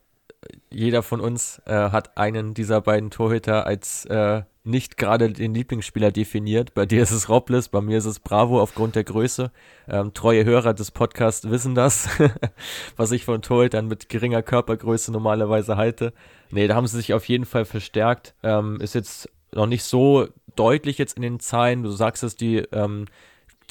jeder 0.70 1.04
von 1.04 1.22
uns 1.22 1.62
äh, 1.66 1.74
hat 1.74 2.18
einen 2.18 2.54
dieser 2.54 2.82
beiden 2.82 3.12
Torhüter 3.12 3.66
als 3.66 4.06
äh, 4.06 4.44
nicht 4.70 4.98
gerade 4.98 5.32
den 5.32 5.54
Lieblingsspieler 5.54 6.12
definiert. 6.12 6.74
Bei 6.74 6.86
dir 6.86 7.02
ist 7.02 7.12
es 7.12 7.28
Robles, 7.28 7.70
bei 7.70 7.82
mir 7.82 7.98
ist 7.98 8.06
es 8.06 8.20
Bravo 8.20 8.62
aufgrund 8.62 8.96
der 8.96 9.04
Größe. 9.04 9.52
Ähm, 9.88 10.14
treue 10.14 10.46
Hörer 10.46 10.74
des 10.74 10.92
Podcasts 10.92 11.50
wissen 11.50 11.76
das, 11.76 12.10
was 12.96 13.12
ich 13.12 13.26
von 13.26 13.42
Torhütern 13.42 13.88
mit 13.88 14.10
geringer 14.10 14.42
Körpergröße 14.42 15.12
normalerweise 15.12 15.76
halte. 15.76 16.14
Nee, 16.52 16.68
da 16.68 16.76
haben 16.76 16.88
sie 16.88 16.98
sich 16.98 17.14
auf 17.14 17.28
jeden 17.28 17.46
Fall 17.46 17.66
verstärkt. 17.66 18.36
Ähm, 18.44 18.80
ist 18.80 18.96
jetzt 18.96 19.30
noch 19.52 19.68
nicht 19.68 19.84
so 19.84 20.28
deutlich 20.56 20.98
jetzt 20.98 21.18
in 21.18 21.22
den 21.22 21.40
Zahlen. 21.40 21.84
Du 21.84 21.92
sagst 21.92 22.24
es, 22.24 22.36
die, 22.36 22.58
ähm, 22.72 23.06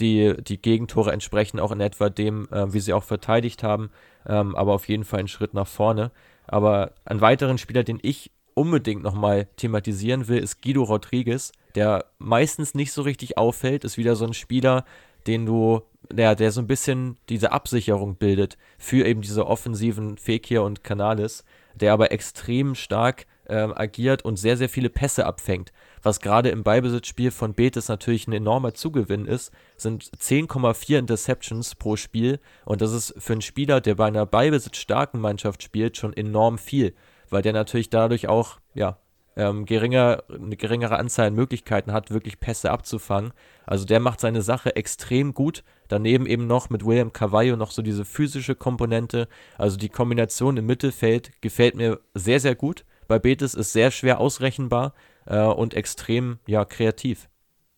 die, 0.01 0.35
die 0.43 0.61
Gegentore 0.61 1.13
entsprechen 1.13 1.61
auch 1.61 1.73
in 1.73 1.81
etwa 1.81 2.11
dem, 2.11 2.49
äh, 2.51 2.73
wie 2.73 2.81
sie 2.81 2.93
auch 2.93 3.05
verteidigt 3.05 3.63
haben. 3.63 3.91
Ähm, 4.27 4.55
aber 4.57 4.75
auf 4.75 4.89
jeden 4.89 5.05
Fall 5.05 5.21
ein 5.21 5.29
Schritt 5.29 5.55
nach 5.55 5.67
vorne. 5.67 6.11
Aber 6.47 6.93
einen 7.05 7.21
weiteren 7.21 7.59
Spieler, 7.59 7.85
den 7.85 7.99
ich 8.03 8.31
unbedingt 8.59 9.03
nochmal 9.03 9.47
thematisieren 9.57 10.29
will, 10.29 10.39
ist 10.39 10.61
Guido 10.63 10.83
Rodriguez, 10.83 11.53
der 11.75 12.07
meistens 12.19 12.75
nicht 12.75 12.93
so 12.93 13.03
richtig 13.03 13.39
auffällt, 13.39 13.85
ist 13.85 13.99
wieder 13.99 14.17
so 14.17 14.25
ein 14.25 14.35
Spieler, 14.35 14.85
den 15.27 15.47
du, 15.47 15.83
der, 16.11 16.35
der 16.35 16.53
so 16.53 16.61
ein 16.61 16.67
bisschen 16.67 17.19
diese 17.29 17.53
Absicherung 17.53 18.17
bildet 18.17 18.57
für 18.79 19.07
eben 19.07 19.21
diese 19.21 19.47
offensiven 19.47 20.17
Fekir 20.17 20.63
und 20.63 20.83
Canales, 20.83 21.45
der 21.75 21.93
aber 21.93 22.13
extrem 22.13 22.75
stark 22.75 23.27
ähm, 23.49 23.73
agiert 23.75 24.25
und 24.25 24.37
sehr, 24.39 24.57
sehr 24.57 24.69
viele 24.69 24.91
Pässe 24.91 25.27
abfängt. 25.27 25.73
Was 26.03 26.21
gerade 26.21 26.51
im 26.51 26.63
Beibesitzspiel 26.63 27.31
von 27.31 27.55
Betis 27.55 27.89
natürlich 27.89 28.27
ein 28.27 28.33
enormer 28.33 28.75
Zugewinn 28.75 29.27
ist, 29.27 29.53
sind 29.77 30.05
10,4 30.05 30.99
Interceptions 30.99 31.75
pro 31.75 31.97
Spiel 31.97 32.41
und 32.65 32.81
das 32.81 32.93
ist 32.93 33.15
für 33.19 33.33
einen 33.33 33.43
Spieler, 33.43 33.81
der 33.81 33.95
bei 33.95 34.07
einer 34.07 34.27
Beibesitz-starken 34.27 35.21
Mannschaft 35.21 35.63
spielt, 35.63 35.97
schon 35.97 36.13
enorm 36.13 36.59
viel 36.59 36.95
weil 37.31 37.43
der 37.43 37.53
natürlich 37.53 37.91
dadurch 37.91 38.29
auch, 38.29 38.59
ja, 38.75 38.99
ähm, 39.39 39.67
geringer, 39.67 40.25
eine 40.29 40.57
geringere 40.57 40.99
Anzahl 40.99 41.29
an 41.29 41.35
Möglichkeiten 41.35 41.93
hat, 41.93 42.11
wirklich 42.11 42.41
Pässe 42.41 42.73
abzufangen. 42.73 43.33
Also 43.65 43.85
der 43.85 44.01
macht 44.01 44.21
seine 44.21 44.43
Sache 44.43 44.75
extrem 44.75 45.33
gut. 45.33 45.63
Daneben 45.87 46.27
eben 46.27 46.49
noch 46.49 46.71
mit 46.71 46.85
William 46.85 47.13
Carvalho 47.13 47.57
noch 47.57 47.71
so 47.71 47.81
diese 47.81 48.05
physische 48.05 48.57
Komponente. 48.57 49.29
Also 49.57 49.77
die 49.77 49.89
Kombination 49.89 50.57
im 50.57 50.67
Mittelfeld 50.67 51.41
gefällt 51.41 51.77
mir 51.77 52.01
sehr, 52.15 52.41
sehr 52.41 52.57
gut. 52.57 52.85
Bei 53.07 53.21
Betis 53.21 53.55
ist 53.55 53.73
sehr 53.73 53.93
schwer 53.93 54.21
ausrechenbar 54.21 54.93
äh, 55.27 55.41
und 55.41 55.73
extrem, 55.73 56.41
ja, 56.47 56.65
kreativ. 56.65 57.29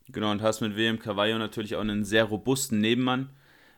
Genau, 0.09 0.31
und 0.31 0.43
hast 0.43 0.63
mit 0.63 0.77
William 0.77 0.99
Carvalho 0.99 1.39
natürlich 1.39 1.77
auch 1.77 1.81
einen 1.81 2.05
sehr 2.05 2.25
robusten 2.25 2.81
Nebenmann, 2.81 3.31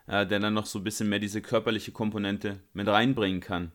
äh, 0.06 0.24
der 0.24 0.38
dann 0.38 0.54
noch 0.54 0.66
so 0.66 0.78
ein 0.78 0.84
bisschen 0.84 1.08
mehr 1.08 1.18
diese 1.18 1.42
körperliche 1.42 1.90
Komponente 1.90 2.60
mit 2.72 2.86
reinbringen 2.86 3.40
kann. 3.40 3.72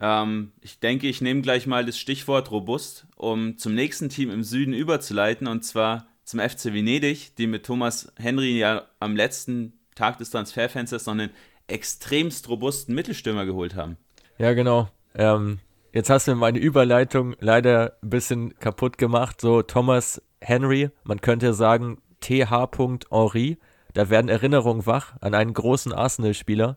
Ähm, 0.00 0.52
ich 0.60 0.78
denke, 0.80 1.08
ich 1.08 1.20
nehme 1.20 1.42
gleich 1.42 1.66
mal 1.66 1.84
das 1.84 1.98
Stichwort 1.98 2.50
robust, 2.50 3.06
um 3.16 3.58
zum 3.58 3.74
nächsten 3.74 4.08
Team 4.08 4.30
im 4.30 4.42
Süden 4.42 4.72
überzuleiten, 4.72 5.46
und 5.46 5.64
zwar 5.64 6.06
zum 6.24 6.40
FC 6.40 6.66
Venedig, 6.66 7.34
die 7.36 7.46
mit 7.46 7.64
Thomas 7.64 8.12
Henry 8.18 8.58
ja 8.58 8.86
am 9.00 9.16
letzten 9.16 9.72
Tag 9.94 10.18
des 10.18 10.30
Transferfensters 10.30 11.06
noch 11.06 11.14
einen 11.14 11.30
extremst 11.66 12.48
robusten 12.48 12.94
Mittelstürmer 12.94 13.46
geholt 13.46 13.74
haben. 13.74 13.96
Ja, 14.38 14.52
genau. 14.52 14.88
Ähm, 15.14 15.58
jetzt 15.92 16.10
hast 16.10 16.28
du 16.28 16.34
meine 16.34 16.58
Überleitung 16.58 17.34
leider 17.40 17.96
ein 18.02 18.10
bisschen 18.10 18.58
kaputt 18.58 18.98
gemacht. 18.98 19.40
So, 19.40 19.62
Thomas 19.62 20.22
Henry, 20.40 20.90
man 21.02 21.20
könnte 21.20 21.54
sagen 21.54 21.98
TH. 22.20 22.68
Henry, 23.10 23.58
da 23.94 24.10
werden 24.10 24.28
Erinnerungen 24.28 24.86
wach 24.86 25.14
an 25.20 25.34
einen 25.34 25.54
großen 25.54 25.92
Arsenal-Spieler. 25.92 26.76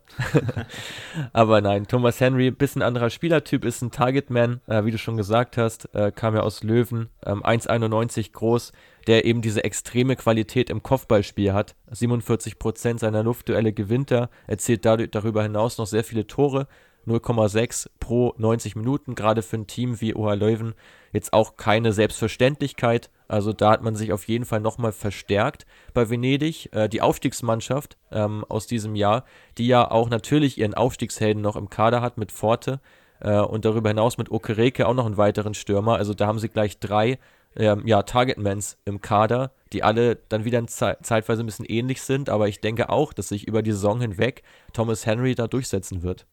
Aber 1.33 1.61
nein, 1.61 1.87
Thomas 1.87 2.19
Henry, 2.19 2.51
bisschen 2.51 2.81
anderer 2.81 3.09
Spielertyp, 3.09 3.65
ist 3.65 3.81
ein 3.81 3.91
Targetman, 3.91 4.61
äh, 4.67 4.85
wie 4.85 4.91
du 4.91 4.97
schon 4.97 5.17
gesagt 5.17 5.57
hast, 5.57 5.93
äh, 5.93 6.11
kam 6.11 6.35
ja 6.35 6.41
aus 6.41 6.63
Löwen, 6.63 7.09
ähm, 7.25 7.43
1,91 7.43 8.31
groß, 8.31 8.71
der 9.07 9.25
eben 9.25 9.41
diese 9.41 9.63
extreme 9.63 10.15
Qualität 10.15 10.69
im 10.69 10.83
Kopfballspiel 10.83 11.53
hat. 11.53 11.75
47% 11.91 12.99
seiner 12.99 13.23
Luftduelle 13.23 13.73
gewinnt 13.73 14.11
er, 14.11 14.29
erzielt 14.47 14.85
dadurch, 14.85 15.11
darüber 15.11 15.43
hinaus 15.43 15.77
noch 15.77 15.87
sehr 15.87 16.03
viele 16.03 16.27
Tore. 16.27 16.67
0,6 17.07 17.89
pro 17.99 18.35
90 18.37 18.75
Minuten, 18.75 19.15
gerade 19.15 19.41
für 19.41 19.57
ein 19.57 19.67
Team 19.67 20.01
wie 20.01 20.15
OH 20.15 20.35
Leuven 20.35 20.75
jetzt 21.11 21.33
auch 21.33 21.57
keine 21.57 21.93
Selbstverständlichkeit. 21.93 23.09
Also 23.27 23.53
da 23.53 23.71
hat 23.71 23.81
man 23.81 23.95
sich 23.95 24.13
auf 24.13 24.27
jeden 24.27 24.45
Fall 24.45 24.59
nochmal 24.59 24.91
verstärkt 24.91 25.65
bei 25.93 26.09
Venedig. 26.09 26.69
Äh, 26.73 26.89
die 26.89 27.01
Aufstiegsmannschaft 27.01 27.97
ähm, 28.11 28.45
aus 28.49 28.67
diesem 28.67 28.95
Jahr, 28.95 29.25
die 29.57 29.67
ja 29.67 29.89
auch 29.89 30.09
natürlich 30.09 30.57
ihren 30.57 30.73
Aufstiegshelden 30.73 31.41
noch 31.41 31.55
im 31.55 31.69
Kader 31.69 32.01
hat 32.01 32.17
mit 32.17 32.31
Forte 32.31 32.79
äh, 33.21 33.39
und 33.39 33.65
darüber 33.65 33.89
hinaus 33.89 34.17
mit 34.17 34.31
Okereke 34.31 34.87
auch 34.87 34.93
noch 34.93 35.05
einen 35.05 35.17
weiteren 35.17 35.53
Stürmer. 35.53 35.95
Also 35.95 36.13
da 36.13 36.27
haben 36.27 36.39
sie 36.39 36.49
gleich 36.49 36.79
drei 36.79 37.19
ähm, 37.55 37.83
ja, 37.85 38.03
Targetmans 38.03 38.77
im 38.85 39.01
Kader, 39.01 39.51
die 39.73 39.83
alle 39.83 40.15
dann 40.29 40.45
wieder 40.45 40.65
ze 40.67 40.97
zeitweise 41.01 41.43
ein 41.43 41.45
bisschen 41.45 41.65
ähnlich 41.65 42.01
sind. 42.01 42.29
Aber 42.29 42.47
ich 42.47 42.61
denke 42.61 42.89
auch, 42.89 43.13
dass 43.13 43.29
sich 43.29 43.47
über 43.47 43.61
die 43.61 43.71
Saison 43.71 44.01
hinweg 44.01 44.43
Thomas 44.73 45.05
Henry 45.05 45.35
da 45.35 45.47
durchsetzen 45.47 46.03
wird. 46.03 46.25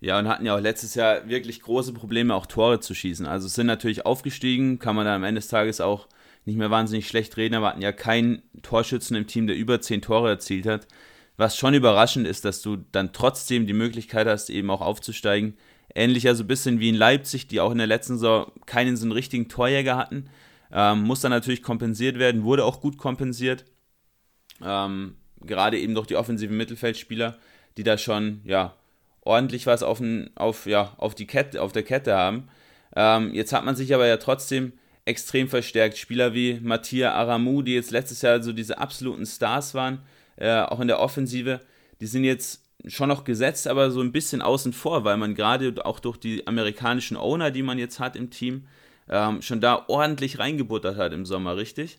Ja, 0.00 0.18
und 0.18 0.28
hatten 0.28 0.46
ja 0.46 0.54
auch 0.54 0.60
letztes 0.60 0.94
Jahr 0.94 1.28
wirklich 1.28 1.60
große 1.60 1.92
Probleme, 1.92 2.34
auch 2.34 2.46
Tore 2.46 2.78
zu 2.80 2.94
schießen. 2.94 3.26
Also 3.26 3.48
sind 3.48 3.66
natürlich 3.66 4.06
aufgestiegen, 4.06 4.78
kann 4.78 4.94
man 4.94 5.04
dann 5.04 5.16
am 5.16 5.24
Ende 5.24 5.40
des 5.40 5.48
Tages 5.48 5.80
auch 5.80 6.06
nicht 6.44 6.56
mehr 6.56 6.70
wahnsinnig 6.70 7.08
schlecht 7.08 7.36
reden, 7.36 7.54
aber 7.54 7.68
hatten 7.68 7.82
ja 7.82 7.92
keinen 7.92 8.42
Torschützen 8.62 9.16
im 9.16 9.26
Team, 9.26 9.46
der 9.46 9.56
über 9.56 9.80
zehn 9.80 10.00
Tore 10.00 10.28
erzielt 10.30 10.66
hat. 10.66 10.86
Was 11.36 11.56
schon 11.56 11.74
überraschend 11.74 12.26
ist, 12.26 12.44
dass 12.44 12.62
du 12.62 12.78
dann 12.90 13.12
trotzdem 13.12 13.66
die 13.66 13.72
Möglichkeit 13.72 14.26
hast, 14.26 14.50
eben 14.50 14.70
auch 14.70 14.80
aufzusteigen. 14.80 15.56
Ähnlich 15.94 16.24
ja 16.24 16.34
so 16.34 16.44
ein 16.44 16.48
bisschen 16.48 16.80
wie 16.80 16.88
in 16.88 16.94
Leipzig, 16.94 17.48
die 17.48 17.60
auch 17.60 17.72
in 17.72 17.78
der 17.78 17.86
letzten 17.86 18.14
Saison 18.14 18.52
keinen 18.66 18.96
so 18.96 19.04
einen 19.04 19.12
richtigen 19.12 19.48
Torjäger 19.48 19.96
hatten. 19.96 20.30
Ähm, 20.72 21.02
muss 21.02 21.20
dann 21.20 21.30
natürlich 21.30 21.62
kompensiert 21.62 22.18
werden, 22.18 22.44
wurde 22.44 22.64
auch 22.64 22.80
gut 22.80 22.98
kompensiert. 22.98 23.64
Ähm, 24.62 25.16
gerade 25.40 25.78
eben 25.78 25.94
durch 25.94 26.06
die 26.06 26.16
offensiven 26.16 26.56
Mittelfeldspieler, 26.56 27.38
die 27.76 27.84
da 27.84 27.96
schon, 27.98 28.40
ja, 28.44 28.74
ordentlich 29.28 29.66
was 29.66 29.82
auf, 29.82 30.00
ein, 30.00 30.30
auf, 30.34 30.66
ja, 30.66 30.94
auf, 30.96 31.14
die 31.14 31.26
Kette, 31.26 31.62
auf 31.62 31.72
der 31.72 31.82
Kette 31.82 32.16
haben. 32.16 32.48
Ähm, 32.96 33.32
jetzt 33.34 33.52
hat 33.52 33.64
man 33.64 33.76
sich 33.76 33.94
aber 33.94 34.06
ja 34.06 34.16
trotzdem 34.16 34.72
extrem 35.04 35.48
verstärkt. 35.48 35.98
Spieler 35.98 36.34
wie 36.34 36.58
Mattia 36.60 37.12
Aramou, 37.12 37.62
die 37.62 37.74
jetzt 37.74 37.90
letztes 37.90 38.22
Jahr 38.22 38.42
so 38.42 38.52
diese 38.52 38.78
absoluten 38.78 39.26
Stars 39.26 39.74
waren, 39.74 40.00
äh, 40.36 40.60
auch 40.60 40.80
in 40.80 40.88
der 40.88 41.00
Offensive, 41.00 41.60
die 42.00 42.06
sind 42.06 42.24
jetzt 42.24 42.62
schon 42.86 43.08
noch 43.08 43.24
gesetzt, 43.24 43.66
aber 43.68 43.90
so 43.90 44.00
ein 44.00 44.12
bisschen 44.12 44.40
außen 44.40 44.72
vor, 44.72 45.04
weil 45.04 45.16
man 45.16 45.34
gerade 45.34 45.84
auch 45.84 46.00
durch 46.00 46.16
die 46.16 46.46
amerikanischen 46.46 47.16
Owner, 47.16 47.50
die 47.50 47.62
man 47.62 47.78
jetzt 47.78 48.00
hat 48.00 48.16
im 48.16 48.30
Team, 48.30 48.66
ähm, 49.10 49.42
schon 49.42 49.60
da 49.60 49.84
ordentlich 49.88 50.38
reingebuttert 50.38 50.96
hat 50.96 51.12
im 51.12 51.26
Sommer, 51.26 51.56
richtig? 51.56 51.98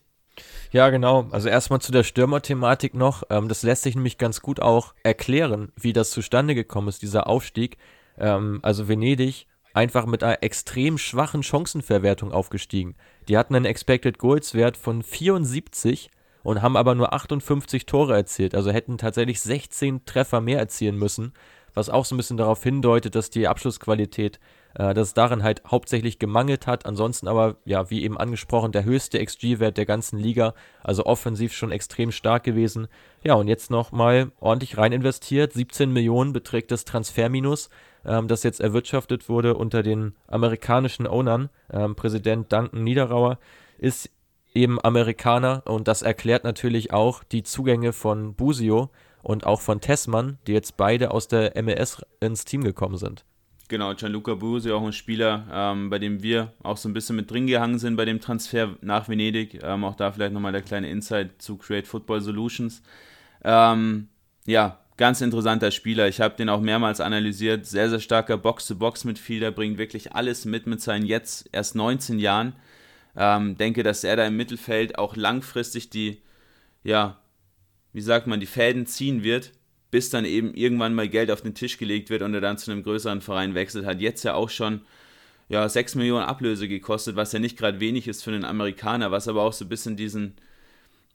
Ja, 0.71 0.89
genau. 0.89 1.27
Also 1.31 1.49
erstmal 1.49 1.81
zu 1.81 1.91
der 1.91 2.03
Stürmer-Thematik 2.03 2.93
noch. 2.93 3.23
Ähm, 3.29 3.47
das 3.47 3.63
lässt 3.63 3.83
sich 3.83 3.95
nämlich 3.95 4.17
ganz 4.17 4.41
gut 4.41 4.61
auch 4.61 4.93
erklären, 5.03 5.71
wie 5.75 5.93
das 5.93 6.11
zustande 6.11 6.55
gekommen 6.55 6.87
ist, 6.87 7.01
dieser 7.01 7.27
Aufstieg. 7.27 7.77
Ähm, 8.17 8.59
also 8.61 8.87
Venedig 8.87 9.47
einfach 9.73 10.05
mit 10.05 10.23
einer 10.23 10.43
extrem 10.43 10.97
schwachen 10.97 11.43
Chancenverwertung 11.43 12.31
aufgestiegen. 12.31 12.95
Die 13.27 13.37
hatten 13.37 13.55
einen 13.55 13.65
Expected 13.65 14.17
Goals 14.17 14.53
Wert 14.53 14.77
von 14.77 15.03
74 15.03 16.09
und 16.43 16.61
haben 16.61 16.77
aber 16.77 16.95
nur 16.95 17.13
58 17.13 17.85
Tore 17.85 18.15
erzielt. 18.15 18.55
Also 18.55 18.71
hätten 18.71 18.97
tatsächlich 18.97 19.41
16 19.41 20.05
Treffer 20.05 20.41
mehr 20.41 20.59
erzielen 20.59 20.97
müssen, 20.97 21.33
was 21.73 21.89
auch 21.89 22.05
so 22.05 22.15
ein 22.15 22.17
bisschen 22.17 22.37
darauf 22.37 22.63
hindeutet, 22.63 23.15
dass 23.15 23.29
die 23.29 23.47
Abschlussqualität 23.47 24.39
äh, 24.75 24.93
dass 24.93 25.09
es 25.09 25.13
darin 25.13 25.43
halt 25.43 25.63
hauptsächlich 25.65 26.19
gemangelt 26.19 26.67
hat. 26.67 26.85
Ansonsten 26.85 27.27
aber, 27.27 27.57
ja, 27.65 27.89
wie 27.89 28.03
eben 28.03 28.17
angesprochen, 28.17 28.71
der 28.71 28.83
höchste 28.83 29.23
XG-Wert 29.23 29.77
der 29.77 29.85
ganzen 29.85 30.19
Liga, 30.19 30.53
also 30.83 31.05
offensiv 31.05 31.53
schon 31.53 31.71
extrem 31.71 32.11
stark 32.11 32.43
gewesen. 32.43 32.87
Ja, 33.23 33.33
und 33.33 33.47
jetzt 33.47 33.71
nochmal 33.71 34.31
ordentlich 34.39 34.77
rein 34.77 34.91
investiert. 34.91 35.53
17 35.53 35.91
Millionen 35.91 36.33
beträgt 36.33 36.71
das 36.71 36.85
Transferminus, 36.85 37.69
ähm, 38.05 38.27
das 38.27 38.43
jetzt 38.43 38.61
erwirtschaftet 38.61 39.27
wurde 39.27 39.55
unter 39.55 39.81
den 39.81 40.15
amerikanischen 40.27 41.07
Ownern. 41.07 41.49
Ähm, 41.71 41.95
Präsident 41.95 42.51
Duncan 42.51 42.83
Niederauer 42.83 43.39
ist 43.79 44.09
eben 44.53 44.79
Amerikaner 44.83 45.63
und 45.65 45.87
das 45.87 46.01
erklärt 46.01 46.43
natürlich 46.43 46.91
auch 46.91 47.23
die 47.23 47.43
Zugänge 47.43 47.93
von 47.93 48.33
Busio 48.33 48.89
und 49.23 49.45
auch 49.45 49.61
von 49.61 49.81
Tessmann, 49.81 50.37
die 50.47 50.53
jetzt 50.53 50.77
beide 50.77 51.11
aus 51.11 51.27
der 51.27 51.61
MLS 51.61 52.01
ins 52.19 52.45
Team 52.45 52.63
gekommen 52.63 52.97
sind. 52.97 53.25
Genau, 53.69 53.93
Gianluca 53.93 54.33
Busi, 54.33 54.71
auch 54.71 54.83
ein 54.83 54.93
Spieler, 54.93 55.45
ähm, 55.51 55.91
bei 55.91 55.99
dem 55.99 56.23
wir 56.23 56.53
auch 56.63 56.77
so 56.77 56.89
ein 56.89 56.93
bisschen 56.93 57.15
mit 57.15 57.29
drin 57.29 57.45
gehangen 57.45 57.77
sind 57.77 57.97
bei 57.97 58.05
dem 58.05 58.19
Transfer 58.19 58.75
nach 58.81 59.07
Venedig. 59.07 59.61
Ähm, 59.63 59.83
auch 59.83 59.95
da 59.95 60.11
vielleicht 60.11 60.33
nochmal 60.33 60.51
der 60.51 60.63
kleine 60.63 60.89
Insight 60.89 61.39
zu 61.39 61.55
Create 61.55 61.85
Football 61.87 62.21
Solutions. 62.21 62.81
Ähm, 63.43 64.07
ja, 64.47 64.79
ganz 64.97 65.21
interessanter 65.21 65.69
Spieler. 65.69 66.07
Ich 66.07 66.19
habe 66.19 66.35
den 66.35 66.49
auch 66.49 66.61
mehrmals 66.61 66.99
analysiert. 66.99 67.67
Sehr, 67.67 67.91
sehr 67.91 67.99
starker 67.99 68.37
Box-to-Box-Mitfielder, 68.37 69.51
bringt 69.51 69.77
wirklich 69.77 70.13
alles 70.13 70.45
mit 70.45 70.65
mit 70.65 70.81
seinen 70.81 71.05
jetzt 71.05 71.47
erst 71.51 71.75
19 71.75 72.17
Jahren. 72.17 72.53
Ähm, 73.15 73.55
denke, 73.55 73.83
dass 73.83 74.03
er 74.03 74.15
da 74.15 74.25
im 74.25 74.35
Mittelfeld 74.35 74.97
auch 74.97 75.15
langfristig 75.15 75.91
die, 75.91 76.23
ja, 76.83 77.18
wie 77.93 78.01
sagt 78.01 78.27
man, 78.27 78.39
die 78.39 78.45
Fäden 78.45 78.85
ziehen 78.85 79.23
wird 79.23 79.51
bis 79.91 80.09
dann 80.09 80.25
eben 80.25 80.53
irgendwann 80.53 80.93
mal 80.93 81.07
Geld 81.07 81.31
auf 81.31 81.41
den 81.41 81.55
Tisch 81.55 81.77
gelegt 81.77 82.09
wird 82.09 82.21
und 82.21 82.33
er 82.33 82.41
dann 82.41 82.57
zu 82.57 82.71
einem 82.71 82.83
größeren 82.83 83.21
Verein 83.21 83.55
wechselt. 83.55 83.85
Hat 83.85 84.01
jetzt 84.01 84.23
ja 84.23 84.33
auch 84.33 84.49
schon 84.49 84.81
ja, 85.47 85.67
6 85.67 85.95
Millionen 85.95 86.25
Ablöse 86.25 86.67
gekostet, 86.67 87.15
was 87.15 87.31
ja 87.31 87.39
nicht 87.39 87.57
gerade 87.57 87.79
wenig 87.79 88.07
ist 88.07 88.23
für 88.23 88.31
einen 88.31 88.45
Amerikaner, 88.45 89.11
was 89.11 89.27
aber 89.27 89.41
auch 89.41 89.53
so 89.53 89.65
ein 89.65 89.69
bisschen 89.69 89.97
diesen 89.97 90.35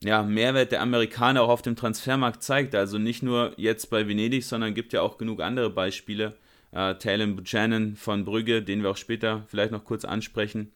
ja, 0.03 0.23
Mehrwert 0.23 0.73
der 0.73 0.83
Amerikaner 0.83 1.43
auch 1.43 1.49
auf 1.49 1.63
dem 1.63 1.77
Transfermarkt 1.77 2.43
zeigt. 2.43 2.75
Also 2.75 2.99
nicht 2.99 3.23
nur 3.23 3.53
jetzt 3.57 3.91
bei 3.91 4.09
Venedig, 4.09 4.45
sondern 4.45 4.75
gibt 4.75 4.93
ja 4.93 5.03
auch 5.03 5.19
genug 5.19 5.41
andere 5.41 5.71
Beispiele. 5.71 6.35
Äh, 6.73 6.97
Talon 6.97 7.37
Buchanan 7.37 7.95
von 7.95 8.25
Brügge, 8.25 8.61
den 8.61 8.83
wir 8.83 8.91
auch 8.91 8.97
später 8.97 9.45
vielleicht 9.47 9.71
noch 9.71 9.85
kurz 9.85 10.05
ansprechen. 10.05 10.73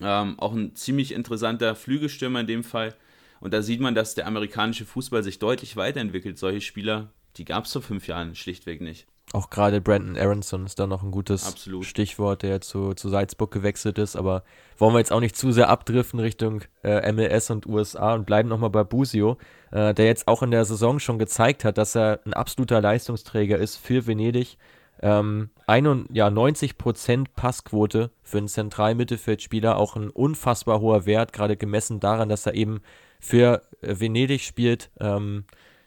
Ähm, 0.00 0.38
auch 0.38 0.54
ein 0.54 0.76
ziemlich 0.76 1.12
interessanter 1.12 1.74
Flügelstürmer 1.74 2.40
in 2.40 2.46
dem 2.46 2.62
Fall. 2.62 2.94
Und 3.40 3.54
da 3.54 3.62
sieht 3.62 3.80
man, 3.80 3.94
dass 3.94 4.14
der 4.14 4.26
amerikanische 4.26 4.84
Fußball 4.84 5.22
sich 5.22 5.38
deutlich 5.38 5.76
weiterentwickelt. 5.76 6.38
Solche 6.38 6.60
Spieler, 6.60 7.10
die 7.36 7.44
gab 7.44 7.64
es 7.64 7.72
vor 7.72 7.82
fünf 7.82 8.06
Jahren 8.06 8.34
schlichtweg 8.34 8.80
nicht. 8.80 9.06
Auch 9.32 9.48
gerade 9.48 9.80
Brandon 9.80 10.18
Aronson 10.18 10.66
ist 10.66 10.80
da 10.80 10.88
noch 10.88 11.04
ein 11.04 11.12
gutes 11.12 11.46
Absolut. 11.46 11.84
Stichwort, 11.84 12.42
der 12.42 12.60
zu, 12.60 12.94
zu 12.94 13.08
Salzburg 13.08 13.52
gewechselt 13.52 13.96
ist. 13.98 14.16
Aber 14.16 14.42
wollen 14.76 14.92
wir 14.92 14.98
jetzt 14.98 15.12
auch 15.12 15.20
nicht 15.20 15.36
zu 15.36 15.52
sehr 15.52 15.68
abdriften 15.68 16.18
Richtung 16.18 16.62
äh, 16.82 17.12
MLS 17.12 17.50
und 17.50 17.66
USA 17.66 18.14
und 18.14 18.26
bleiben 18.26 18.48
nochmal 18.48 18.70
bei 18.70 18.82
Busio, 18.82 19.38
äh, 19.70 19.94
der 19.94 20.06
jetzt 20.06 20.26
auch 20.26 20.42
in 20.42 20.50
der 20.50 20.64
Saison 20.64 20.98
schon 20.98 21.20
gezeigt 21.20 21.64
hat, 21.64 21.78
dass 21.78 21.94
er 21.94 22.20
ein 22.24 22.34
absoluter 22.34 22.80
Leistungsträger 22.80 23.56
ist 23.56 23.76
für 23.76 24.06
Venedig. 24.06 24.58
Ähm, 25.02 25.50
ein, 25.66 26.06
ja, 26.12 26.28
90% 26.28 27.26
Passquote 27.34 28.10
für 28.22 28.38
einen 28.38 28.48
Zentralmittelfeldspieler, 28.48 29.76
auch 29.76 29.96
ein 29.96 30.10
unfassbar 30.10 30.80
hoher 30.80 31.06
Wert, 31.06 31.32
gerade 31.32 31.56
gemessen 31.56 32.00
daran, 32.00 32.28
dass 32.28 32.46
er 32.46 32.54
eben 32.54 32.82
für 33.18 33.62
äh, 33.80 33.98
Venedig 33.98 34.42
spielt. 34.42 34.90
Ähm, 35.00 35.44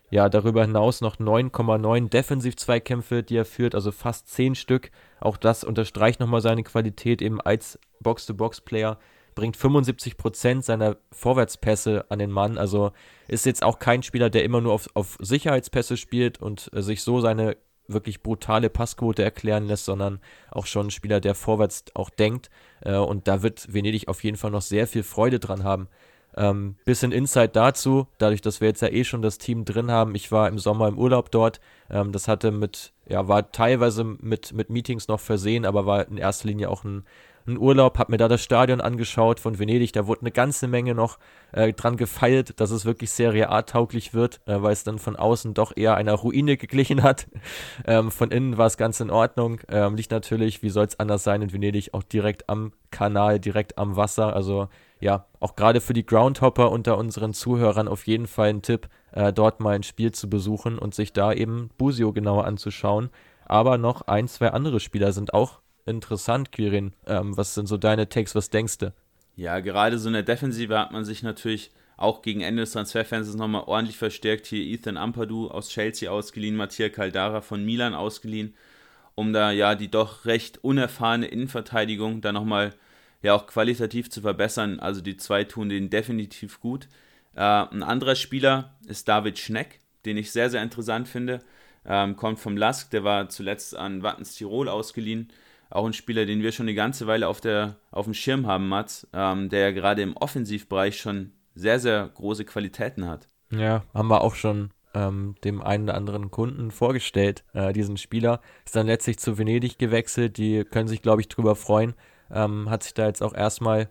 ja, 0.10 0.30
darüber 0.30 0.62
hinaus 0.62 1.02
noch 1.02 1.18
9,9 1.18 2.10
Defensiv-Zweikämpfe, 2.10 3.24
die 3.24 3.36
er 3.36 3.46
führt, 3.46 3.74
also 3.74 3.92
fast 3.92 4.28
10 4.30 4.54
Stück. 4.54 4.92
Auch 5.20 5.38
das 5.38 5.64
unterstreicht 5.64 6.20
nochmal 6.20 6.42
seine 6.42 6.64
Qualität 6.64 7.22
eben 7.22 7.42
als 7.42 7.80
Box-to-Box-Player. 8.00 9.00
Bringt 9.34 9.58
75% 9.58 10.62
seiner 10.62 10.98
Vorwärtspässe 11.12 12.06
an 12.10 12.20
den 12.20 12.30
Mann. 12.30 12.60
Also 12.60 12.92
ist 13.28 13.48
jetzt 13.48 13.64
auch 13.64 13.80
kein 13.80 14.04
Spieler, 14.04 14.30
der 14.30 14.44
immer 14.44 14.62
nur 14.62 14.74
auf, 14.74 14.88
auf 14.94 15.18
Sicherheitspässe 15.20 15.98
spielt 15.98 16.40
und 16.40 16.70
äh, 16.74 16.84
sich 16.84 17.02
so 17.02 17.20
seine 17.20 17.58
wirklich 17.94 18.22
brutale 18.22 18.70
Passquote 18.70 19.24
erklären 19.24 19.68
lässt, 19.68 19.86
sondern 19.86 20.20
auch 20.52 20.66
schon 20.66 20.88
ein 20.88 20.92
Spieler, 20.92 21.20
der 21.20 21.36
vorwärts 21.36 21.86
auch 21.94 22.10
denkt. 22.10 22.50
Äh, 22.82 22.98
und 22.98 23.28
da 23.28 23.44
wird 23.44 23.74
Venedig 23.74 24.08
auf 24.08 24.24
jeden 24.24 24.38
Fall 24.38 24.52
noch 24.52 24.62
sehr 24.62 24.88
viel 24.88 25.04
Freude 25.04 25.40
dran 25.40 25.64
haben. 25.64 25.88
Ähm, 26.36 26.76
bisschen 26.86 27.12
Insight 27.12 27.56
dazu, 27.56 28.08
dadurch, 28.18 28.42
dass 28.42 28.60
wir 28.60 28.68
jetzt 28.68 28.82
ja 28.82 28.88
eh 28.88 29.04
schon 29.04 29.22
das 29.22 29.38
Team 29.38 29.66
drin 29.66 29.92
haben. 29.92 30.16
Ich 30.16 30.32
war 30.32 30.48
im 30.48 30.58
Sommer 30.58 30.88
im 30.88 30.98
Urlaub 30.98 31.30
dort. 31.32 31.60
Ähm, 31.90 32.12
das 32.12 32.28
hatte 32.28 32.52
mit, 32.52 32.92
ja, 33.08 33.28
war 33.28 33.52
teilweise 33.52 34.04
mit, 34.04 34.52
mit 34.54 34.70
Meetings 34.70 35.08
noch 35.08 35.20
versehen, 35.20 35.66
aber 35.66 35.86
war 35.86 36.08
in 36.08 36.18
erster 36.18 36.48
Linie 36.48 36.70
auch 36.70 36.84
ein, 36.84 37.06
ein 37.48 37.58
Urlaub, 37.58 38.00
hab 38.00 38.10
mir 38.10 38.18
da 38.18 38.28
das 38.28 38.44
Stadion 38.44 38.82
angeschaut 38.82 39.40
von 39.40 39.60
Venedig. 39.60 39.94
Da 39.94 40.08
wurde 40.08 40.22
eine 40.22 40.32
ganze 40.32 40.68
Menge 40.68 40.96
noch 40.96 41.20
äh, 41.52 41.74
dran 41.74 41.98
gefeilt, 41.98 42.60
dass 42.60 42.72
es 42.72 42.86
wirklich 42.86 43.12
Serie 43.12 43.50
A-tauglich 43.50 44.14
wird, 44.14 44.42
äh, 44.46 44.62
weil 44.62 44.74
es 44.74 44.84
dann 44.84 45.00
von 45.00 45.16
außen 45.16 45.54
doch 45.54 45.76
eher 45.76 45.96
einer 45.96 46.14
Ruine 46.14 46.58
geglichen 46.58 47.04
hat. 47.04 47.28
ähm, 47.86 48.12
von 48.12 48.32
innen 48.32 48.58
war 48.58 48.68
es 48.68 48.78
ganz 48.78 49.00
in 49.00 49.10
Ordnung. 49.10 49.60
Ähm, 49.70 49.96
liegt 49.96 50.12
natürlich, 50.12 50.64
wie 50.64 50.70
soll 50.70 50.86
es 50.86 51.00
anders 51.00 51.24
sein, 51.24 51.42
in 51.42 51.54
Venedig 51.54 51.94
auch 51.94 52.04
direkt 52.04 52.50
am 52.50 52.74
Kanal, 52.92 53.40
direkt 53.40 53.78
am 53.78 53.96
Wasser. 53.96 54.36
Also 54.36 54.70
ja, 55.00 55.26
auch 55.40 55.56
gerade 55.56 55.82
für 55.82 55.94
die 55.94 56.06
Groundhopper 56.06 56.72
unter 56.72 56.98
unseren 56.98 57.34
Zuhörern 57.34 57.90
auf 57.90 58.08
jeden 58.08 58.28
Fall 58.28 58.50
ein 58.50 58.62
Tipp, 58.62 58.88
äh, 59.12 59.34
dort 59.34 59.60
mal 59.60 59.76
ein 59.76 59.84
Spiel 59.84 60.14
zu 60.14 60.30
besuchen 60.30 60.80
und 60.80 60.96
sich 60.96 61.12
da 61.12 61.34
eben 61.34 61.70
Busio 61.78 62.14
genauer 62.14 62.46
anzuschauen. 62.46 63.10
Aber 63.46 63.78
noch 63.78 64.04
ein, 64.04 64.30
zwei 64.30 64.52
andere 64.52 64.80
Spieler 64.80 65.12
sind 65.12 65.34
auch 65.34 65.60
interessant, 65.86 66.52
Quirin. 66.52 66.94
Ähm, 67.06 67.36
was 67.38 67.54
sind 67.54 67.68
so 67.68 67.78
deine 67.78 68.10
Takes? 68.10 68.36
Was 68.36 68.50
denkst 68.50 68.80
du? 68.80 68.94
Ja, 69.36 69.60
gerade 69.60 69.98
so 69.98 70.10
in 70.10 70.14
der 70.14 70.24
Defensive 70.24 70.78
hat 70.78 70.92
man 70.92 71.06
sich 71.06 71.24
natürlich 71.24 71.72
auch 71.98 72.22
gegen 72.22 72.42
Ende 72.42 72.64
des 72.64 72.72
Transferfensters 72.72 73.36
nochmal 73.36 73.64
ordentlich 73.66 73.98
verstärkt. 73.98 74.46
Hier 74.48 74.64
Ethan 74.64 74.98
Ampadu 74.98 75.48
aus 75.48 75.70
Chelsea 75.70 76.10
ausgeliehen, 76.12 76.56
Mattia 76.56 76.90
Caldara 76.90 77.42
von 77.42 77.64
Milan 77.64 77.94
ausgeliehen, 77.94 78.54
um 79.16 79.34
da 79.34 79.52
ja 79.52 79.76
die 79.76 79.90
doch 79.90 80.26
recht 80.26 80.64
unerfahrene 80.64 81.28
Innenverteidigung 81.28 82.22
da 82.22 82.32
nochmal 82.32 82.74
ja 83.22 83.34
auch 83.34 83.48
qualitativ 83.48 84.10
zu 84.10 84.22
verbessern. 84.22 84.80
Also 84.80 85.02
die 85.02 85.18
zwei 85.18 85.44
tun 85.44 85.70
den 85.70 85.90
definitiv 85.90 86.60
gut. 86.60 86.88
Äh, 87.36 87.42
ein 87.42 87.84
anderer 87.84 88.16
Spieler 88.16 88.76
ist 88.88 89.08
David 89.08 89.40
Schneck, 89.40 89.80
den 90.06 90.18
ich 90.18 90.32
sehr, 90.32 90.50
sehr 90.50 90.62
interessant 90.62 91.08
finde. 91.08 91.40
Ähm, 91.86 92.16
kommt 92.16 92.40
vom 92.40 92.56
Lask, 92.56 92.92
der 92.92 93.04
war 93.04 93.30
zuletzt 93.30 93.76
an 93.76 94.04
Wattens 94.04 94.36
Tirol 94.36 94.70
ausgeliehen. 94.70 95.30
Auch 95.74 95.88
ein 95.88 95.94
Spieler, 95.94 96.28
den 96.28 96.44
wir 96.44 96.52
schon 96.52 96.66
eine 96.66 96.76
ganze 96.76 97.08
Weile 97.08 97.28
auf, 97.28 97.42
der, 97.42 97.78
auf 97.90 98.06
dem 98.06 98.14
Schirm 98.14 98.46
haben, 98.46 98.70
Mats, 98.70 99.08
ähm, 99.12 99.50
der 99.50 99.62
ja 99.62 99.72
gerade 99.72 100.04
im 100.04 100.16
Offensivbereich 100.16 101.00
schon 101.00 101.32
sehr, 101.56 101.80
sehr 101.80 102.08
große 102.14 102.46
Qualitäten 102.46 103.08
hat. 103.08 103.28
Ja, 103.50 103.84
haben 103.92 104.08
wir 104.08 104.22
auch 104.22 104.36
schon 104.36 104.70
ähm, 104.94 105.34
dem 105.44 105.64
einen 105.64 105.86
oder 105.86 105.96
anderen 105.96 106.30
Kunden 106.30 106.70
vorgestellt, 106.70 107.44
äh, 107.54 107.74
diesen 107.74 107.98
Spieler. 107.98 108.40
Ist 108.66 108.76
dann 108.76 108.86
letztlich 108.86 109.18
zu 109.18 109.40
Venedig 109.40 109.80
gewechselt. 109.80 110.38
Die 110.38 110.64
können 110.64 110.88
sich, 110.88 111.02
glaube 111.02 111.22
ich, 111.22 111.28
drüber 111.28 111.56
freuen, 111.56 111.96
ähm, 112.30 112.70
hat 112.70 112.84
sich 112.84 112.94
da 112.94 113.08
jetzt 113.08 113.24
auch 113.24 113.34
erstmal 113.34 113.90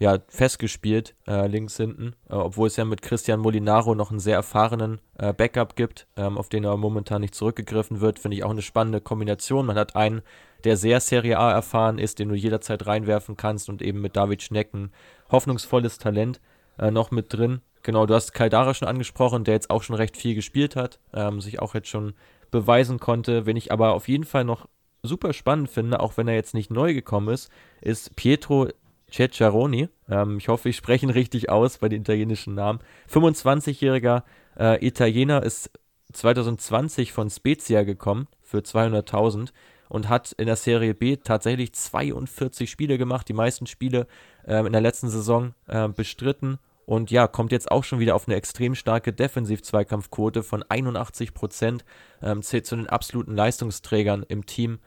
ja, 0.00 0.18
festgespielt, 0.28 1.14
äh, 1.28 1.46
links 1.46 1.76
hinten, 1.76 2.16
äh, 2.30 2.32
obwohl 2.32 2.68
es 2.68 2.76
ja 2.76 2.86
mit 2.86 3.02
Christian 3.02 3.38
Molinaro 3.38 3.94
noch 3.94 4.10
einen 4.10 4.18
sehr 4.18 4.34
erfahrenen 4.34 4.98
äh, 5.18 5.34
Backup 5.34 5.76
gibt, 5.76 6.06
ähm, 6.16 6.38
auf 6.38 6.48
den 6.48 6.64
er 6.64 6.78
momentan 6.78 7.20
nicht 7.20 7.34
zurückgegriffen 7.34 8.00
wird, 8.00 8.18
finde 8.18 8.38
ich 8.38 8.42
auch 8.42 8.50
eine 8.50 8.62
spannende 8.62 9.02
Kombination. 9.02 9.66
Man 9.66 9.76
hat 9.76 9.96
einen, 9.96 10.22
der 10.64 10.78
sehr 10.78 11.00
Serie 11.00 11.38
A 11.38 11.52
erfahren 11.52 11.98
ist, 11.98 12.18
den 12.18 12.30
du 12.30 12.34
jederzeit 12.34 12.86
reinwerfen 12.86 13.36
kannst 13.36 13.68
und 13.68 13.82
eben 13.82 14.00
mit 14.00 14.16
David 14.16 14.42
Schnecken 14.42 14.90
hoffnungsvolles 15.30 15.98
Talent 15.98 16.40
äh, 16.78 16.90
noch 16.90 17.10
mit 17.10 17.30
drin. 17.34 17.60
Genau, 17.82 18.06
du 18.06 18.14
hast 18.14 18.32
Kaldara 18.32 18.72
schon 18.72 18.88
angesprochen, 18.88 19.44
der 19.44 19.52
jetzt 19.52 19.68
auch 19.68 19.82
schon 19.82 19.96
recht 19.96 20.16
viel 20.16 20.34
gespielt 20.34 20.76
hat, 20.76 20.98
ähm, 21.12 21.42
sich 21.42 21.60
auch 21.60 21.74
jetzt 21.74 21.88
schon 21.88 22.14
beweisen 22.50 23.00
konnte. 23.00 23.44
Wenn 23.44 23.56
ich 23.56 23.70
aber 23.70 23.92
auf 23.92 24.08
jeden 24.08 24.24
Fall 24.24 24.44
noch 24.44 24.66
super 25.02 25.34
spannend 25.34 25.68
finde, 25.68 26.00
auch 26.00 26.16
wenn 26.16 26.26
er 26.26 26.34
jetzt 26.34 26.54
nicht 26.54 26.70
neu 26.70 26.94
gekommen 26.94 27.28
ist, 27.28 27.50
ist 27.82 28.16
Pietro 28.16 28.68
Ceccaroni. 29.10 29.88
Ähm, 30.08 30.38
ich 30.38 30.48
hoffe, 30.48 30.68
ich 30.68 30.76
spreche 30.76 31.06
ihn 31.06 31.10
richtig 31.10 31.50
aus 31.50 31.78
bei 31.78 31.88
den 31.88 32.02
italienischen 32.02 32.54
Namen. 32.54 32.80
25-jähriger 33.10 34.22
äh, 34.58 34.86
Italiener 34.86 35.42
ist 35.42 35.70
2020 36.12 37.12
von 37.12 37.30
Spezia 37.30 37.82
gekommen 37.84 38.26
für 38.40 38.58
200.000 38.58 39.50
und 39.88 40.08
hat 40.08 40.32
in 40.32 40.46
der 40.46 40.56
Serie 40.56 40.94
B 40.94 41.16
tatsächlich 41.16 41.72
42 41.72 42.70
Spiele 42.70 42.98
gemacht, 42.98 43.28
die 43.28 43.32
meisten 43.32 43.66
Spiele 43.66 44.06
äh, 44.46 44.64
in 44.64 44.72
der 44.72 44.80
letzten 44.80 45.08
Saison 45.08 45.54
äh, 45.66 45.88
bestritten 45.88 46.58
und 46.90 47.12
ja, 47.12 47.28
kommt 47.28 47.52
jetzt 47.52 47.70
auch 47.70 47.84
schon 47.84 48.00
wieder 48.00 48.16
auf 48.16 48.26
eine 48.26 48.36
extrem 48.36 48.74
starke 48.74 49.12
Defensiv-Zweikampfquote 49.12 50.42
von 50.42 50.64
81 50.68 51.34
Prozent, 51.34 51.84
ähm, 52.20 52.42
zählt 52.42 52.66
zu 52.66 52.74
den 52.74 52.88
absoluten 52.88 53.36
Leistungsträgern 53.36 54.24
im 54.26 54.44
Team 54.44 54.80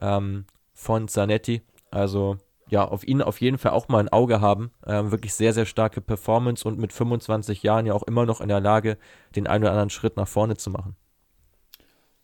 ähm, 0.00 0.46
von 0.72 1.06
Zanetti. 1.06 1.60
Also 1.90 2.38
ja, 2.70 2.84
auf 2.86 3.06
ihn 3.06 3.20
auf 3.20 3.40
jeden 3.40 3.58
Fall 3.58 3.72
auch 3.72 3.88
mal 3.88 3.98
ein 3.98 4.08
Auge 4.08 4.40
haben. 4.40 4.70
Ähm, 4.86 5.10
wirklich 5.10 5.34
sehr, 5.34 5.52
sehr 5.52 5.66
starke 5.66 6.00
Performance 6.00 6.66
und 6.66 6.78
mit 6.78 6.92
25 6.92 7.62
Jahren 7.62 7.86
ja 7.86 7.94
auch 7.94 8.04
immer 8.04 8.26
noch 8.26 8.40
in 8.40 8.48
der 8.48 8.60
Lage, 8.60 8.96
den 9.36 9.46
einen 9.46 9.64
oder 9.64 9.72
anderen 9.72 9.90
Schritt 9.90 10.16
nach 10.16 10.28
vorne 10.28 10.56
zu 10.56 10.70
machen. 10.70 10.96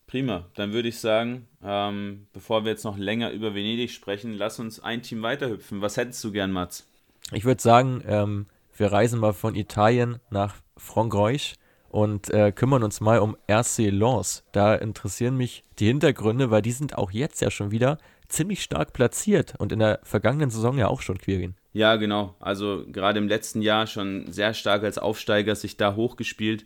Prima, 0.07 0.47
dann 0.55 0.73
würde 0.73 0.89
ich 0.89 1.01
sagen, 1.01 1.49
ähm, 1.65 2.29
bevor 2.33 2.65
wir 2.65 2.71
jetzt 2.71 2.85
noch 2.85 2.97
länger 2.97 3.33
über 3.33 3.55
Venedig 3.55 3.91
sprechen, 3.91 4.35
lass 4.35 4.61
uns 4.61 4.79
ein 4.79 5.03
Team 5.03 5.23
weiterhüpfen. 5.23 5.83
Was 5.83 5.97
hättest 5.97 6.23
du 6.23 6.31
gern, 6.31 6.53
Mats? 6.53 6.87
Ich 7.33 7.45
würde 7.45 7.61
sagen, 7.61 8.05
ähm, 8.07 8.47
wir 8.77 8.93
reisen 8.93 9.19
mal 9.19 9.33
von 9.33 9.57
Italien 9.57 10.21
nach 10.31 10.55
Frankreich 10.77 11.57
und 11.89 12.31
äh, 12.31 12.53
kümmern 12.53 12.85
uns 12.85 13.01
mal 13.01 13.19
um 13.19 13.37
RC 13.51 13.91
Lens. 13.91 14.45
Da 14.53 14.77
interessieren 14.77 15.37
mich 15.37 15.65
die 15.81 15.87
Hintergründe, 15.87 16.53
weil 16.53 16.63
die 16.63 16.73
sind 16.73 16.97
auch 16.97 17.11
jetzt 17.11 17.41
ja 17.41 17.51
schon 17.51 17.73
wieder 17.73 17.99
ziemlich 18.29 18.63
stark 18.63 18.93
platziert 18.93 19.55
und 19.59 19.73
in 19.73 19.79
der 19.79 20.01
vergangenen 20.03 20.51
Saison 20.51 20.79
ja 20.79 20.89
auch 20.89 21.03
schon 21.03 21.19
Quirin. 21.19 21.55
Ja, 21.73 21.97
genau. 21.97 22.35
Also 22.41 22.85
gerade 22.91 23.19
im 23.19 23.29
letzten 23.29 23.63
Jahr 23.63 23.87
schon 23.87 24.31
sehr 24.33 24.55
stark 24.55 24.83
als 24.83 24.99
Aufsteiger 24.99 25.55
sich 25.55 25.77
da 25.77 25.95
hochgespielt. 25.95 26.65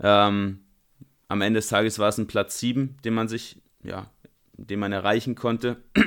Ähm, 0.00 0.60
am 1.28 1.40
Ende 1.40 1.58
des 1.58 1.68
Tages 1.68 1.98
war 1.98 2.08
es 2.08 2.18
ein 2.18 2.26
Platz 2.26 2.60
7, 2.60 2.96
den 3.04 3.14
man 3.14 3.28
sich, 3.28 3.60
ja, 3.82 4.10
den 4.56 4.78
man 4.78 4.92
erreichen 4.92 5.34
konnte. 5.34 5.78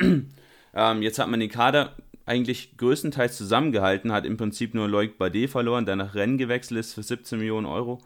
ähm, 0.74 1.02
jetzt 1.02 1.20
hat 1.20 1.28
man 1.28 1.40
den 1.40 1.50
Kader 1.50 1.96
eigentlich 2.26 2.78
größtenteils 2.78 3.38
zusammengehalten, 3.38 4.12
hat 4.12 4.26
im 4.26 4.38
Prinzip 4.38 4.74
nur 4.74 4.88
Loic 4.88 5.18
Badet 5.18 5.50
verloren, 5.50 5.86
der 5.86 5.96
nach 5.96 6.16
Rennen 6.16 6.38
gewechselt 6.38 6.80
ist 6.80 6.94
für 6.94 7.04
17 7.04 7.40
Millionen 7.40 7.66
Euro 7.66 8.00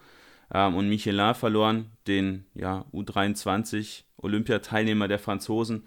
ähm, 0.54 0.76
und 0.76 0.88
Michelin 0.88 1.34
verloren, 1.34 1.90
den 2.06 2.44
ja, 2.54 2.84
U23 2.92 4.02
Olympiateilnehmer 4.16 5.08
der 5.08 5.18
Franzosen, 5.18 5.84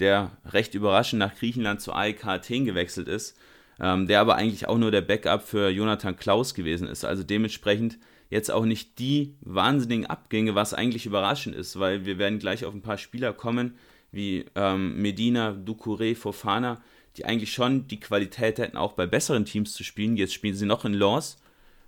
der 0.00 0.32
recht 0.44 0.74
überraschend 0.74 1.20
nach 1.20 1.34
Griechenland 1.34 1.80
zu 1.80 1.92
AEK 1.92 2.26
Athen 2.26 2.64
gewechselt 2.64 3.08
ist, 3.08 3.36
ähm, 3.80 4.06
der 4.06 4.20
aber 4.20 4.36
eigentlich 4.36 4.68
auch 4.68 4.78
nur 4.78 4.90
der 4.90 5.00
Backup 5.00 5.42
für 5.42 5.68
Jonathan 5.70 6.16
Klaus 6.16 6.54
gewesen 6.54 6.88
ist. 6.88 7.04
Also 7.04 7.22
dementsprechend 7.22 7.98
jetzt 8.30 8.50
auch 8.50 8.64
nicht 8.64 8.98
die 8.98 9.36
wahnsinnigen 9.40 10.06
Abgänge, 10.06 10.54
was 10.54 10.74
eigentlich 10.74 11.06
überraschend 11.06 11.54
ist, 11.54 11.78
weil 11.78 12.04
wir 12.04 12.18
werden 12.18 12.38
gleich 12.38 12.64
auf 12.64 12.74
ein 12.74 12.82
paar 12.82 12.98
Spieler 12.98 13.32
kommen, 13.32 13.76
wie 14.10 14.46
ähm, 14.54 15.00
Medina, 15.00 15.50
Ducouré, 15.50 16.16
Fofana, 16.16 16.80
die 17.16 17.24
eigentlich 17.24 17.52
schon 17.52 17.86
die 17.86 18.00
Qualität 18.00 18.58
hätten, 18.58 18.76
auch 18.76 18.92
bei 18.94 19.06
besseren 19.06 19.44
Teams 19.44 19.72
zu 19.72 19.84
spielen. 19.84 20.16
Jetzt 20.16 20.34
spielen 20.34 20.54
sie 20.54 20.66
noch 20.66 20.84
in 20.84 20.94
Laws 20.94 21.38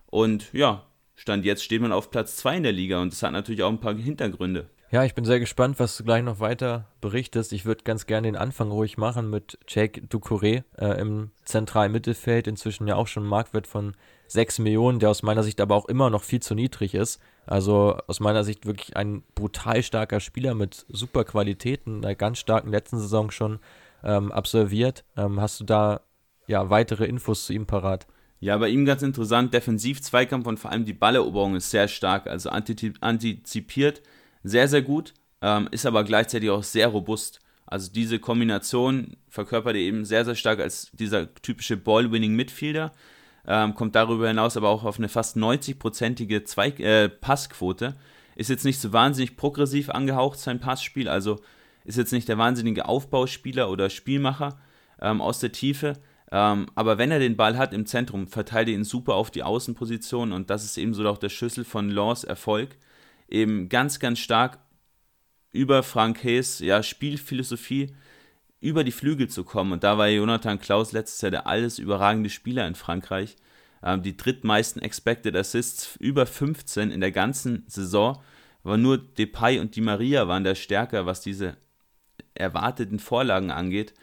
und 0.07 0.53
ja, 0.53 0.87
Stand 1.17 1.45
jetzt 1.45 1.65
steht 1.65 1.81
man 1.81 1.93
auf 1.93 2.11
Platz 2.11 2.37
2 2.37 2.59
in 2.59 2.63
der 2.63 2.73
Liga 2.73 3.01
und 3.01 3.13
das 3.13 3.23
hat 3.23 3.33
natürlich 3.33 3.63
auch 3.63 3.71
ein 3.71 3.81
paar 3.81 3.97
Hintergründe. 3.97 4.69
Ja, 4.93 5.03
ich 5.03 5.15
bin 5.15 5.25
sehr 5.25 5.41
gespannt, 5.41 5.81
was 5.81 5.97
du 5.97 6.05
gleich 6.05 6.23
noch 6.23 6.39
weiter 6.39 6.87
berichtest. 7.01 7.53
Ich 7.53 7.65
würde 7.65 7.83
ganz 7.83 8.07
gerne 8.07 8.29
den 8.29 8.37
Anfang 8.37 8.71
ruhig 8.71 8.97
machen 8.97 9.29
mit 9.31 9.59
Jake 9.67 10.01
Ducouré 10.03 10.63
äh, 10.79 11.01
im 11.01 11.33
zentralen 11.45 11.91
Mittelfeld. 11.91 12.47
Inzwischen 12.47 12.87
ja 12.87 12.95
auch 12.95 13.09
schon 13.09 13.25
ein 13.25 13.29
Marktwert 13.29 13.67
von 13.67 13.97
6 14.29 14.61
Millionen, 14.61 15.01
der 15.01 15.11
aus 15.11 15.25
meiner 15.25 15.43
Sicht 15.43 15.61
aber 15.61 15.75
auch 15.75 15.87
immer 15.87 16.09
noch 16.09 16.23
viel 16.23 16.41
zu 16.41 16.55
niedrig 16.55 16.95
ist. 16.95 17.21
Also 17.47 17.99
aus 18.07 18.21
meiner 18.21 18.45
Sicht 18.45 18.65
wirklich 18.65 18.97
ein 18.97 19.25
brutal 19.35 19.83
starker 19.83 20.21
Spieler 20.21 20.55
mit 20.55 20.87
super 20.89 21.25
Qualitäten, 21.25 22.05
einer 22.05 22.15
ganz 22.15 22.39
starken 22.39 22.71
letzten 22.71 23.01
Saison 23.01 23.33
schon 23.33 23.59
ähm, 24.05 24.31
absolviert. 24.31 25.05
Ähm, 25.17 25.41
hast 25.41 25.59
du 25.59 25.65
da 25.65 26.03
ja 26.47 26.71
weitere 26.71 27.07
Infos 27.07 27.47
zu 27.47 27.53
ihm 27.53 27.67
parat? 27.67 28.07
Ja, 28.39 28.57
bei 28.57 28.69
ihm 28.69 28.85
ganz 28.85 29.03
interessant, 29.03 29.53
Defensiv-Zweikampf 29.53 30.47
und 30.47 30.61
vor 30.61 30.71
allem 30.71 30.85
die 30.85 30.93
Balleroberung 30.93 31.57
ist 31.57 31.71
sehr 31.71 31.89
stark, 31.89 32.29
also 32.29 32.51
antizipiert 32.51 34.03
sehr, 34.47 34.69
sehr 34.69 34.83
gut, 34.83 35.13
ähm, 35.43 35.69
ist 35.71 35.87
aber 35.87 36.05
gleichzeitig 36.05 36.51
auch 36.51 36.63
sehr 36.63 36.89
robust. 36.89 37.41
Also 37.67 37.91
diese 37.93 38.21
Kombination 38.21 39.17
verkörpert 39.29 39.75
er 39.75 39.81
eben 39.81 40.05
sehr, 40.05 40.25
sehr 40.25 40.37
stark 40.37 40.61
als 40.61 40.91
dieser 40.93 41.35
typische 41.35 41.77
Ball-Winning-Midfielder, 41.77 42.93
ähm, 43.49 43.75
kommt 43.75 43.97
darüber 43.97 44.29
hinaus 44.29 44.57
aber 44.57 44.69
auch 44.69 44.85
auf 44.85 44.99
eine 44.99 45.09
fast 45.09 45.37
90-prozentige 45.37 46.83
äh, 46.83 47.09
Passquote. 47.09 47.95
Ist 48.37 48.51
jetzt 48.51 48.65
nicht 48.65 48.81
so 48.81 48.93
wahnsinnig 48.93 49.37
progressiv 49.37 49.91
angehaucht, 49.91 50.39
sein 50.39 50.61
Passspiel, 50.61 51.09
also 51.09 51.41
ist 51.85 51.99
jetzt 51.99 52.13
nicht 52.13 52.29
der 52.29 52.39
wahnsinnige 52.39 52.87
Aufbauspieler 52.87 53.71
oder 53.71 53.91
Spielmacher 53.91 54.59
ähm, 55.01 55.21
aus 55.21 55.41
der 55.41 55.53
Tiefe, 55.53 55.95
ähm, 56.31 56.67
aber 56.75 56.99
wenn 56.99 57.11
er 57.11 57.19
den 57.19 57.37
Ball 57.37 57.57
hat 57.57 57.73
im 57.73 57.87
Zentrum, 57.87 58.27
verteilt 58.27 58.69
er 58.69 58.75
ihn 58.75 58.85
super 58.85 59.15
auf 59.15 59.31
die 59.31 59.43
Außenposition 59.43 60.33
und 60.33 60.51
das 60.51 60.65
ist 60.65 60.77
eben 60.77 60.95
so 60.95 61.09
auch 61.09 61.19
der 61.19 61.29
Schlüssel 61.29 61.65
von 61.65 61.89
Laws 61.89 62.25
Erfolg 62.25 62.77
eben 63.29 63.69
ganz, 63.69 63.99
ganz 63.99 64.19
stark 64.19 64.59
über 65.53 65.83
Frank 65.83 66.23
Hayes 66.23 66.59
ja, 66.59 66.83
Spielphilosophie 66.83 67.95
über 68.61 68.85
die 68.85 68.93
Flügel 68.93 69.29
zu 69.29 69.45
kommen. 69.45 69.73
Und 69.73 69.85
da 69.85 69.99
war 69.99 70.09
Jonathan 70.09 70.59
Klaus 70.59 70.93
letztes 70.93 71.21
Jahr 71.21 71.31
der 71.31 71.47
alles 71.47 71.79
überragende 71.79 72.31
Spieler 72.31 72.67
in 72.67 72.75
Frankreich. 72.75 73.37
Ähm, 73.83 74.03
die 74.03 74.17
drittmeisten 74.17 74.83
Expected 74.83 75.37
Assists, 75.37 75.97
über 75.97 76.27
15 76.27 76.91
in 76.91 77.01
der 77.01 77.13
ganzen 77.13 77.65
Saison. 77.69 78.21
Aber 78.65 78.77
nur 78.77 78.99
Depay 78.99 79.61
und 79.61 79.77
Di 79.77 79.81
Maria 79.81 80.27
waren 80.29 80.45
da 80.45 80.55
stärker, 80.55 81.07
was 81.07 81.21
diese 81.21 81.57
erwarteten 82.35 82.99
Vorlagen 82.99 83.51
angeht. 83.51 83.95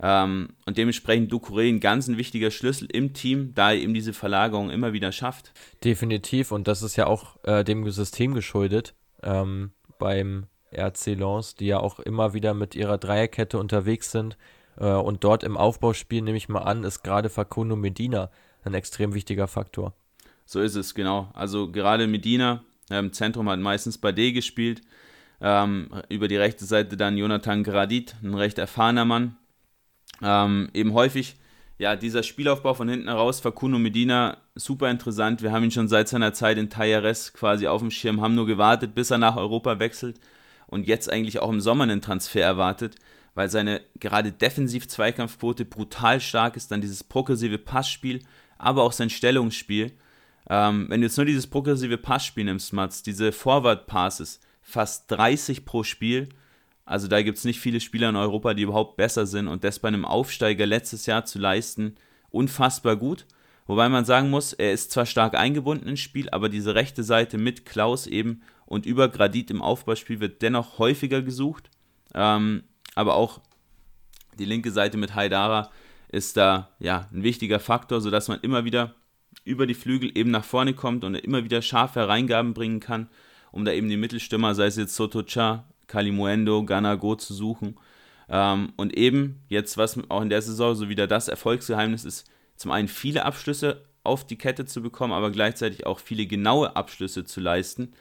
Ähm, 0.00 0.48
und 0.66 0.76
dementsprechend 0.76 1.32
Ducouré 1.32 1.68
ein 1.68 1.80
ganz 1.80 2.08
ein 2.08 2.18
wichtiger 2.18 2.50
Schlüssel 2.50 2.88
im 2.92 3.12
Team, 3.14 3.52
da 3.54 3.72
er 3.72 3.78
eben 3.78 3.94
diese 3.94 4.12
Verlagerung 4.12 4.70
immer 4.70 4.92
wieder 4.92 5.12
schafft. 5.12 5.52
Definitiv, 5.84 6.50
und 6.50 6.68
das 6.68 6.82
ist 6.82 6.96
ja 6.96 7.06
auch 7.06 7.36
äh, 7.44 7.64
dem 7.64 7.88
System 7.90 8.34
geschuldet 8.34 8.94
ähm, 9.22 9.70
beim 9.98 10.46
RC 10.72 11.14
Lens, 11.14 11.54
die 11.54 11.66
ja 11.66 11.78
auch 11.78 12.00
immer 12.00 12.34
wieder 12.34 12.54
mit 12.54 12.74
ihrer 12.74 12.98
Dreierkette 12.98 13.58
unterwegs 13.58 14.10
sind. 14.10 14.36
Äh, 14.78 14.86
und 14.86 15.24
dort 15.24 15.44
im 15.44 15.56
Aufbauspiel, 15.56 16.22
nehme 16.22 16.36
ich 16.36 16.48
mal 16.48 16.62
an, 16.62 16.84
ist 16.84 17.02
gerade 17.02 17.28
Facundo 17.28 17.76
Medina 17.76 18.30
ein 18.64 18.74
extrem 18.74 19.14
wichtiger 19.14 19.46
Faktor. 19.46 19.94
So 20.44 20.60
ist 20.60 20.74
es, 20.74 20.94
genau. 20.94 21.30
Also 21.34 21.70
gerade 21.70 22.06
Medina 22.06 22.64
im 22.90 22.96
ähm, 22.96 23.12
Zentrum 23.12 23.48
hat 23.48 23.60
meistens 23.60 23.98
bei 23.98 24.12
D 24.12 24.32
gespielt. 24.32 24.82
Ähm, 25.40 25.90
über 26.08 26.28
die 26.28 26.36
rechte 26.36 26.64
Seite 26.64 26.96
dann 26.96 27.16
Jonathan 27.18 27.64
Gradit, 27.64 28.14
ein 28.22 28.34
recht 28.34 28.58
erfahrener 28.58 29.04
Mann, 29.04 29.36
ähm, 30.22 30.68
eben 30.74 30.92
häufig, 30.92 31.36
ja, 31.78 31.96
dieser 31.96 32.22
Spielaufbau 32.22 32.74
von 32.74 32.88
hinten 32.88 33.08
heraus, 33.08 33.40
Facundo 33.40 33.78
Medina, 33.78 34.38
super 34.54 34.90
interessant. 34.90 35.42
Wir 35.42 35.52
haben 35.52 35.64
ihn 35.64 35.70
schon 35.70 35.88
seit 35.88 36.08
seiner 36.08 36.32
Zeit 36.32 36.56
in 36.56 36.70
Tayares 36.70 37.32
quasi 37.32 37.66
auf 37.66 37.80
dem 37.80 37.90
Schirm, 37.90 38.20
haben 38.20 38.34
nur 38.34 38.46
gewartet, 38.46 38.94
bis 38.94 39.10
er 39.10 39.18
nach 39.18 39.36
Europa 39.36 39.78
wechselt 39.80 40.20
und 40.66 40.86
jetzt 40.86 41.10
eigentlich 41.10 41.40
auch 41.40 41.50
im 41.50 41.60
Sommer 41.60 41.84
einen 41.84 42.00
Transfer 42.00 42.42
erwartet, 42.42 42.94
weil 43.34 43.50
seine 43.50 43.80
gerade 43.98 44.30
Defensiv-Zweikampfquote 44.30 45.64
brutal 45.64 46.20
stark 46.20 46.56
ist, 46.56 46.70
dann 46.70 46.80
dieses 46.80 47.02
progressive 47.02 47.58
Passspiel, 47.58 48.20
aber 48.56 48.84
auch 48.84 48.92
sein 48.92 49.10
Stellungsspiel. 49.10 49.92
Ähm, 50.48 50.86
wenn 50.88 51.00
du 51.00 51.06
jetzt 51.06 51.16
nur 51.16 51.26
dieses 51.26 51.48
progressive 51.48 51.98
Passspiel 51.98 52.44
nimmst, 52.44 52.72
Mats, 52.72 53.02
diese 53.02 53.32
Forward-Passes, 53.32 54.40
fast 54.62 55.10
30 55.10 55.64
pro 55.64 55.82
Spiel, 55.82 56.28
also 56.84 57.08
da 57.08 57.22
gibt 57.22 57.38
es 57.38 57.44
nicht 57.44 57.60
viele 57.60 57.80
Spieler 57.80 58.10
in 58.10 58.16
Europa, 58.16 58.54
die 58.54 58.62
überhaupt 58.62 58.96
besser 58.96 59.26
sind 59.26 59.48
und 59.48 59.64
das 59.64 59.78
bei 59.78 59.88
einem 59.88 60.04
Aufsteiger 60.04 60.66
letztes 60.66 61.06
Jahr 61.06 61.24
zu 61.24 61.38
leisten, 61.38 61.96
unfassbar 62.30 62.96
gut. 62.96 63.26
Wobei 63.66 63.88
man 63.88 64.04
sagen 64.04 64.28
muss, 64.28 64.52
er 64.52 64.72
ist 64.72 64.90
zwar 64.90 65.06
stark 65.06 65.34
eingebunden 65.34 65.88
ins 65.88 66.00
Spiel, 66.00 66.28
aber 66.30 66.50
diese 66.50 66.74
rechte 66.74 67.02
Seite 67.02 67.38
mit 67.38 67.64
Klaus 67.64 68.06
eben 68.06 68.42
und 68.66 68.84
über 68.84 69.08
Gradit 69.08 69.50
im 69.50 69.62
Aufbauspiel 69.62 70.20
wird 70.20 70.42
dennoch 70.42 70.78
häufiger 70.78 71.22
gesucht. 71.22 71.70
Ähm, 72.14 72.64
aber 72.94 73.14
auch 73.14 73.40
die 74.38 74.44
linke 74.44 74.70
Seite 74.70 74.98
mit 74.98 75.14
Haidara 75.14 75.70
ist 76.08 76.36
da 76.36 76.70
ja 76.78 77.08
ein 77.12 77.22
wichtiger 77.22 77.60
Faktor, 77.60 78.02
sodass 78.02 78.28
man 78.28 78.40
immer 78.40 78.64
wieder 78.64 78.94
über 79.44 79.66
die 79.66 79.74
Flügel 79.74 80.16
eben 80.16 80.30
nach 80.30 80.44
vorne 80.44 80.74
kommt 80.74 81.02
und 81.02 81.14
immer 81.14 81.44
wieder 81.44 81.62
scharfe 81.62 82.00
Hereingaben 82.00 82.52
bringen 82.52 82.80
kann, 82.80 83.08
um 83.50 83.64
da 83.64 83.72
eben 83.72 83.88
die 83.88 83.96
Mittelstürmer, 83.96 84.54
sei 84.54 84.66
es 84.66 84.76
jetzt 84.76 84.94
Sotocha 84.94 85.64
Kalimuendo, 85.86 86.64
Ganago 86.64 87.16
zu 87.16 87.34
suchen. 87.34 87.76
Ähm, 88.28 88.72
und 88.76 88.96
eben 88.96 89.42
jetzt, 89.48 89.76
was 89.76 89.98
auch 90.08 90.22
in 90.22 90.30
der 90.30 90.42
Saison 90.42 90.74
so 90.74 90.88
wieder 90.88 91.06
das 91.06 91.28
Erfolgsgeheimnis 91.28 92.04
ist, 92.04 92.26
zum 92.56 92.70
einen 92.70 92.88
viele 92.88 93.24
Abschlüsse 93.24 93.84
auf 94.02 94.26
die 94.26 94.36
Kette 94.36 94.66
zu 94.66 94.82
bekommen, 94.82 95.12
aber 95.12 95.30
gleichzeitig 95.30 95.86
auch 95.86 95.98
viele 95.98 96.26
genaue 96.26 96.76
Abschlüsse 96.76 97.24
zu 97.24 97.40
leisten, 97.40 97.92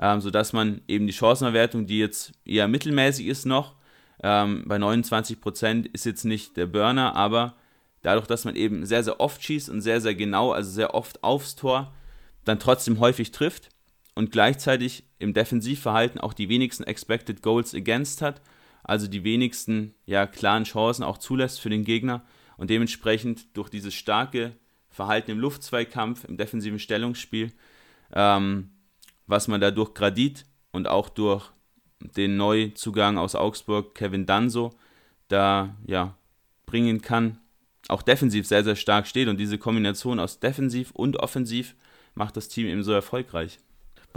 ähm, 0.00 0.20
sodass 0.20 0.52
man 0.52 0.80
eben 0.88 1.06
die 1.06 1.12
Chancenerwertung, 1.12 1.86
die 1.86 1.98
jetzt 1.98 2.32
eher 2.44 2.68
mittelmäßig 2.68 3.26
ist 3.26 3.44
noch, 3.44 3.74
ähm, 4.22 4.64
bei 4.66 4.76
29% 4.76 5.88
ist 5.92 6.06
jetzt 6.06 6.24
nicht 6.24 6.56
der 6.56 6.66
Burner, 6.66 7.14
aber 7.14 7.54
dadurch, 8.02 8.26
dass 8.26 8.44
man 8.44 8.56
eben 8.56 8.86
sehr, 8.86 9.04
sehr 9.04 9.20
oft 9.20 9.42
schießt 9.42 9.68
und 9.68 9.80
sehr, 9.80 10.00
sehr 10.00 10.14
genau, 10.14 10.52
also 10.52 10.70
sehr 10.70 10.94
oft 10.94 11.22
aufs 11.22 11.56
Tor, 11.56 11.92
dann 12.44 12.58
trotzdem 12.58 13.00
häufig 13.00 13.32
trifft, 13.32 13.68
und 14.18 14.32
gleichzeitig 14.32 15.04
im 15.20 15.32
Defensivverhalten 15.32 16.20
auch 16.20 16.32
die 16.32 16.48
wenigsten 16.48 16.82
Expected 16.82 17.40
Goals 17.40 17.72
Against 17.72 18.20
hat, 18.20 18.42
also 18.82 19.06
die 19.06 19.22
wenigsten 19.22 19.94
ja, 20.06 20.26
klaren 20.26 20.64
Chancen 20.64 21.04
auch 21.04 21.18
zulässt 21.18 21.60
für 21.60 21.70
den 21.70 21.84
Gegner 21.84 22.24
und 22.56 22.68
dementsprechend 22.68 23.56
durch 23.56 23.68
dieses 23.68 23.94
starke 23.94 24.56
Verhalten 24.90 25.30
im 25.30 25.38
Luftzweikampf, 25.38 26.24
im 26.24 26.36
defensiven 26.36 26.80
Stellungsspiel, 26.80 27.52
ähm, 28.12 28.70
was 29.28 29.46
man 29.46 29.60
da 29.60 29.70
durch 29.70 29.94
Gradit 29.94 30.46
und 30.72 30.88
auch 30.88 31.10
durch 31.10 31.52
den 32.00 32.36
Neuzugang 32.36 33.18
aus 33.18 33.36
Augsburg, 33.36 33.94
Kevin 33.94 34.26
Danso, 34.26 34.72
da 35.28 35.76
ja 35.86 36.16
bringen 36.66 37.02
kann, 37.02 37.38
auch 37.86 38.02
defensiv 38.02 38.48
sehr, 38.48 38.64
sehr 38.64 38.74
stark 38.74 39.06
steht. 39.06 39.28
Und 39.28 39.36
diese 39.36 39.58
Kombination 39.58 40.18
aus 40.18 40.40
defensiv 40.40 40.90
und 40.90 41.18
offensiv 41.18 41.76
macht 42.16 42.36
das 42.36 42.48
Team 42.48 42.66
eben 42.66 42.82
so 42.82 42.90
erfolgreich. 42.90 43.60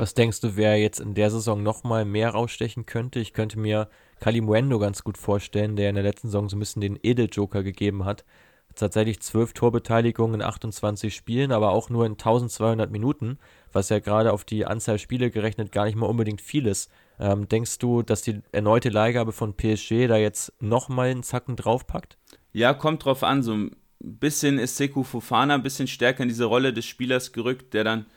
Was 0.02 0.16
denkst 0.16 0.42
du, 0.42 0.56
wer 0.56 0.80
jetzt 0.80 1.00
in 1.00 1.14
der 1.14 1.30
Saison 1.30 1.62
nochmal 1.62 2.06
mehr 2.06 2.32
rausstechen 2.32 2.88
könnte? 2.88 3.20
Ich 3.20 3.34
könnte 3.34 3.60
mir 3.60 3.88
Kalimuendo 4.20 4.80
ganz 4.80 5.04
gut 5.04 5.16
vorstellen, 5.16 5.76
der 5.76 5.90
in 5.90 5.94
der 5.96 6.04
letzten 6.04 6.30
Saison 6.30 6.50
so 6.50 6.56
ein 6.56 6.60
bisschen 6.60 6.82
den 6.82 6.98
Edeljoker 7.04 7.62
gegeben 7.62 8.04
hat. 8.04 8.26
Tatsächlich 8.74 9.20
zwölf 9.20 9.54
Torbeteiligungen 9.54 10.42
in 10.42 10.42
28 10.42 11.14
Spielen, 11.14 11.52
aber 11.52 11.70
auch 11.70 11.92
nur 11.92 12.08
in 12.08 12.14
1200 12.14 12.90
Minuten, 12.90 13.38
was 13.74 13.90
ja 13.90 14.00
gerade 14.00 14.34
auf 14.34 14.44
die 14.44 14.66
Anzahl 14.66 14.98
Spiele 14.98 15.30
gerechnet 15.30 15.72
gar 15.72 15.86
nicht 15.86 15.98
mal 15.98 16.08
unbedingt 16.08 16.42
viel 16.42 16.66
ist. 16.66 16.90
Ähm, 17.20 17.48
denkst 17.48 17.78
du, 17.78 18.02
dass 18.02 18.24
die 18.24 18.42
erneute 18.52 18.90
Leihgabe 18.90 19.34
von 19.34 19.56
PSG 19.56 20.08
da 20.08 20.18
jetzt 20.18 20.52
nochmal 20.60 21.12
einen 21.12 21.22
Zacken 21.22 21.58
draufpackt? 21.58 22.18
Ja, 22.54 22.74
kommt 22.74 23.06
drauf 23.06 23.22
an. 23.22 23.44
So 23.44 23.54
ein 23.54 23.76
bisschen 24.00 24.58
ist 24.58 24.78
Sekou 24.78 25.04
Fofana 25.04 25.54
ein 25.54 25.62
bisschen 25.62 25.88
stärker 25.88 26.24
in 26.24 26.30
diese 26.30 26.46
Rolle 26.46 26.74
des 26.74 26.86
Spielers 26.86 27.34
gerückt, 27.34 27.76
der 27.76 27.84
dann 27.84 28.08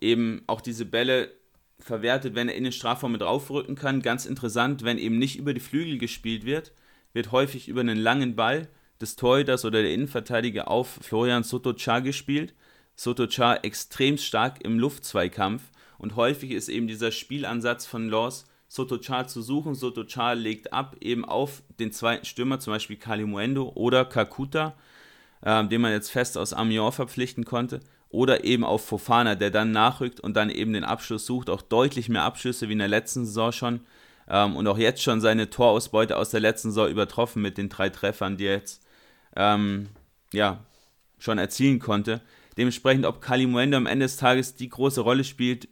eben 0.00 0.42
auch 0.46 0.60
diese 0.60 0.84
Bälle 0.84 1.32
verwertet, 1.78 2.34
wenn 2.34 2.48
er 2.48 2.54
in 2.54 2.64
den 2.64 2.72
Strafraum 2.72 3.12
mit 3.12 3.22
raufrücken 3.22 3.74
kann. 3.74 4.02
Ganz 4.02 4.26
interessant, 4.26 4.84
wenn 4.84 4.98
eben 4.98 5.18
nicht 5.18 5.38
über 5.38 5.54
die 5.54 5.60
Flügel 5.60 5.98
gespielt 5.98 6.44
wird, 6.44 6.72
wird 7.12 7.32
häufig 7.32 7.68
über 7.68 7.80
einen 7.80 7.98
langen 7.98 8.36
Ball 8.36 8.68
des 9.00 9.16
Torhüters 9.16 9.64
oder 9.64 9.82
der 9.82 9.92
Innenverteidiger 9.92 10.68
auf 10.68 10.98
Florian 11.00 11.42
Sotocha 11.42 12.00
gespielt. 12.00 12.54
Sotocha 12.94 13.56
extrem 13.56 14.18
stark 14.18 14.62
im 14.62 14.78
Luftzweikampf 14.78 15.62
und 15.98 16.16
häufig 16.16 16.50
ist 16.50 16.68
eben 16.68 16.86
dieser 16.86 17.12
Spielansatz 17.12 17.86
von 17.86 18.08
Laws, 18.08 18.46
Sotocha 18.68 19.26
zu 19.26 19.40
suchen. 19.40 19.74
Sotocha 19.74 20.32
legt 20.34 20.72
ab 20.72 20.96
eben 21.00 21.24
auf 21.24 21.62
den 21.78 21.92
zweiten 21.92 22.26
Stürmer, 22.26 22.60
zum 22.60 22.74
Beispiel 22.74 22.96
Kalimuendo 22.96 23.72
oder 23.74 24.04
Kakuta, 24.04 24.74
äh, 25.40 25.66
den 25.66 25.80
man 25.80 25.92
jetzt 25.92 26.10
fest 26.10 26.36
aus 26.36 26.52
Amiens 26.52 26.94
verpflichten 26.94 27.44
konnte 27.44 27.80
oder 28.10 28.44
eben 28.44 28.64
auf 28.64 28.84
Fofana, 28.84 29.36
der 29.36 29.50
dann 29.50 29.70
nachrückt 29.70 30.20
und 30.20 30.36
dann 30.36 30.50
eben 30.50 30.72
den 30.72 30.84
Abschluss 30.84 31.26
sucht, 31.26 31.48
auch 31.48 31.62
deutlich 31.62 32.08
mehr 32.08 32.24
Abschlüsse 32.24 32.68
wie 32.68 32.72
in 32.72 32.80
der 32.80 32.88
letzten 32.88 33.24
Saison 33.24 33.52
schon 33.52 33.80
ähm, 34.28 34.56
und 34.56 34.66
auch 34.66 34.78
jetzt 34.78 35.02
schon 35.02 35.20
seine 35.20 35.48
Torausbeute 35.48 36.16
aus 36.16 36.30
der 36.30 36.40
letzten 36.40 36.70
Saison 36.70 36.88
übertroffen 36.88 37.40
mit 37.40 37.56
den 37.56 37.68
drei 37.68 37.88
Treffern, 37.88 38.36
die 38.36 38.46
er 38.46 38.56
jetzt 38.56 38.84
ähm, 39.36 39.88
ja, 40.32 40.64
schon 41.18 41.38
erzielen 41.38 41.78
konnte. 41.78 42.20
Dementsprechend, 42.56 43.06
ob 43.06 43.20
Kalimuendo 43.20 43.76
am 43.76 43.86
Ende 43.86 44.04
des 44.04 44.16
Tages 44.16 44.54
die 44.56 44.68
große 44.68 45.00
Rolle 45.00 45.24
spielt, 45.24 45.68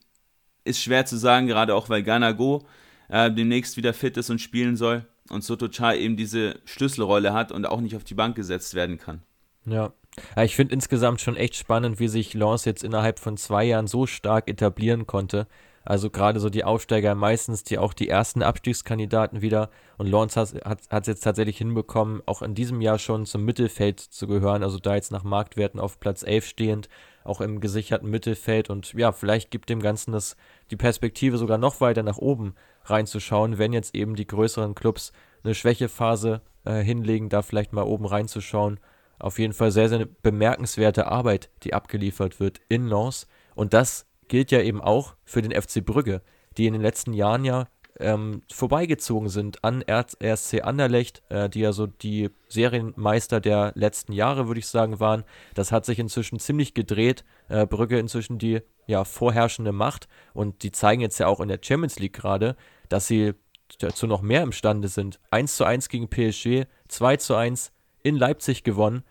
ist 0.64 0.80
schwer 0.80 1.06
zu 1.06 1.16
sagen, 1.16 1.48
gerade 1.48 1.74
auch 1.74 1.88
weil 1.88 2.02
Ganago 2.02 2.66
äh, 3.08 3.30
demnächst 3.30 3.76
wieder 3.76 3.92
fit 3.92 4.16
ist 4.16 4.30
und 4.30 4.40
spielen 4.40 4.76
soll 4.76 5.04
und 5.28 5.42
Sotochai 5.42 5.98
eben 5.98 6.16
diese 6.16 6.60
Schlüsselrolle 6.64 7.32
hat 7.32 7.52
und 7.52 7.66
auch 7.66 7.80
nicht 7.80 7.96
auf 7.96 8.04
die 8.04 8.14
Bank 8.14 8.36
gesetzt 8.36 8.74
werden 8.74 8.98
kann. 8.98 9.22
Ja. 9.64 9.92
Ja 10.36 10.42
ich 10.42 10.56
finde 10.56 10.74
insgesamt 10.74 11.20
schon 11.20 11.36
echt 11.36 11.56
spannend, 11.56 12.00
wie 12.00 12.08
sich 12.08 12.34
Lance 12.34 12.68
jetzt 12.68 12.84
innerhalb 12.84 13.18
von 13.18 13.36
zwei 13.36 13.64
Jahren 13.64 13.86
so 13.86 14.06
stark 14.06 14.48
etablieren 14.48 15.06
konnte. 15.06 15.46
Also 15.88 16.10
gerade 16.10 16.38
so 16.38 16.50
die 16.50 16.64
Aufsteiger 16.64 17.14
meistens, 17.14 17.64
die 17.64 17.78
auch 17.78 17.94
die 17.94 18.10
ersten 18.10 18.42
Abstiegskandidaten 18.42 19.40
wieder. 19.40 19.70
Und 19.96 20.06
Lawrence 20.06 20.38
hat 20.62 20.80
es 20.90 21.06
jetzt 21.06 21.24
tatsächlich 21.24 21.56
hinbekommen, 21.56 22.22
auch 22.26 22.42
in 22.42 22.54
diesem 22.54 22.82
Jahr 22.82 22.98
schon 22.98 23.24
zum 23.24 23.46
Mittelfeld 23.46 23.98
zu 23.98 24.26
gehören. 24.26 24.62
Also 24.62 24.78
da 24.78 24.96
jetzt 24.96 25.12
nach 25.12 25.24
Marktwerten 25.24 25.80
auf 25.80 25.98
Platz 25.98 26.22
11 26.22 26.44
stehend, 26.44 26.88
auch 27.24 27.40
im 27.40 27.60
gesicherten 27.60 28.10
Mittelfeld. 28.10 28.68
Und 28.68 28.92
ja, 28.92 29.12
vielleicht 29.12 29.50
gibt 29.50 29.70
dem 29.70 29.80
Ganzen 29.80 30.12
das 30.12 30.36
die 30.70 30.76
Perspektive 30.76 31.38
sogar 31.38 31.56
noch 31.56 31.80
weiter 31.80 32.02
nach 32.02 32.18
oben 32.18 32.54
reinzuschauen, 32.84 33.56
wenn 33.56 33.72
jetzt 33.72 33.94
eben 33.94 34.14
die 34.14 34.26
größeren 34.26 34.74
Clubs 34.74 35.12
eine 35.42 35.54
Schwächephase 35.54 36.42
äh, 36.66 36.82
hinlegen, 36.82 37.30
da 37.30 37.40
vielleicht 37.40 37.72
mal 37.72 37.84
oben 37.84 38.04
reinzuschauen. 38.04 38.78
Auf 39.18 39.38
jeden 39.38 39.52
Fall 39.52 39.70
sehr, 39.70 39.88
sehr 39.88 40.06
bemerkenswerte 40.22 41.06
Arbeit, 41.06 41.50
die 41.62 41.74
abgeliefert 41.74 42.40
wird 42.40 42.60
in 42.68 42.86
Lens. 42.86 43.26
Und 43.54 43.74
das 43.74 44.06
gilt 44.28 44.50
ja 44.50 44.60
eben 44.60 44.80
auch 44.80 45.14
für 45.24 45.42
den 45.42 45.52
FC 45.60 45.84
Brügge, 45.84 46.22
die 46.56 46.66
in 46.66 46.72
den 46.72 46.82
letzten 46.82 47.12
Jahren 47.12 47.44
ja 47.44 47.68
ähm, 48.00 48.42
vorbeigezogen 48.52 49.28
sind 49.28 49.64
an 49.64 49.82
RSC 49.82 50.62
Anderlecht, 50.62 51.22
äh, 51.30 51.48
die 51.48 51.60
ja 51.60 51.72
so 51.72 51.86
die 51.86 52.30
Serienmeister 52.48 53.40
der 53.40 53.72
letzten 53.74 54.12
Jahre, 54.12 54.46
würde 54.46 54.60
ich 54.60 54.68
sagen, 54.68 55.00
waren. 55.00 55.24
Das 55.54 55.72
hat 55.72 55.84
sich 55.84 55.98
inzwischen 55.98 56.38
ziemlich 56.38 56.74
gedreht. 56.74 57.24
Äh, 57.48 57.66
Brügge 57.66 57.98
inzwischen 57.98 58.38
die 58.38 58.60
ja, 58.86 59.04
vorherrschende 59.04 59.72
Macht 59.72 60.08
und 60.32 60.62
die 60.62 60.72
zeigen 60.72 61.02
jetzt 61.02 61.18
ja 61.18 61.26
auch 61.26 61.40
in 61.40 61.48
der 61.48 61.60
Champions 61.60 61.98
League 61.98 62.14
gerade, 62.14 62.56
dass 62.88 63.06
sie 63.06 63.34
dazu 63.78 64.06
noch 64.06 64.22
mehr 64.22 64.42
imstande 64.42 64.88
sind. 64.88 65.20
1 65.30 65.56
zu 65.56 65.64
1 65.64 65.88
gegen 65.88 66.08
PSG, 66.08 66.64
2 66.88 67.16
zu 67.16 67.34
1 67.34 67.72
in 68.02 68.16
Leipzig 68.16 68.64
gewonnen. 68.64 69.02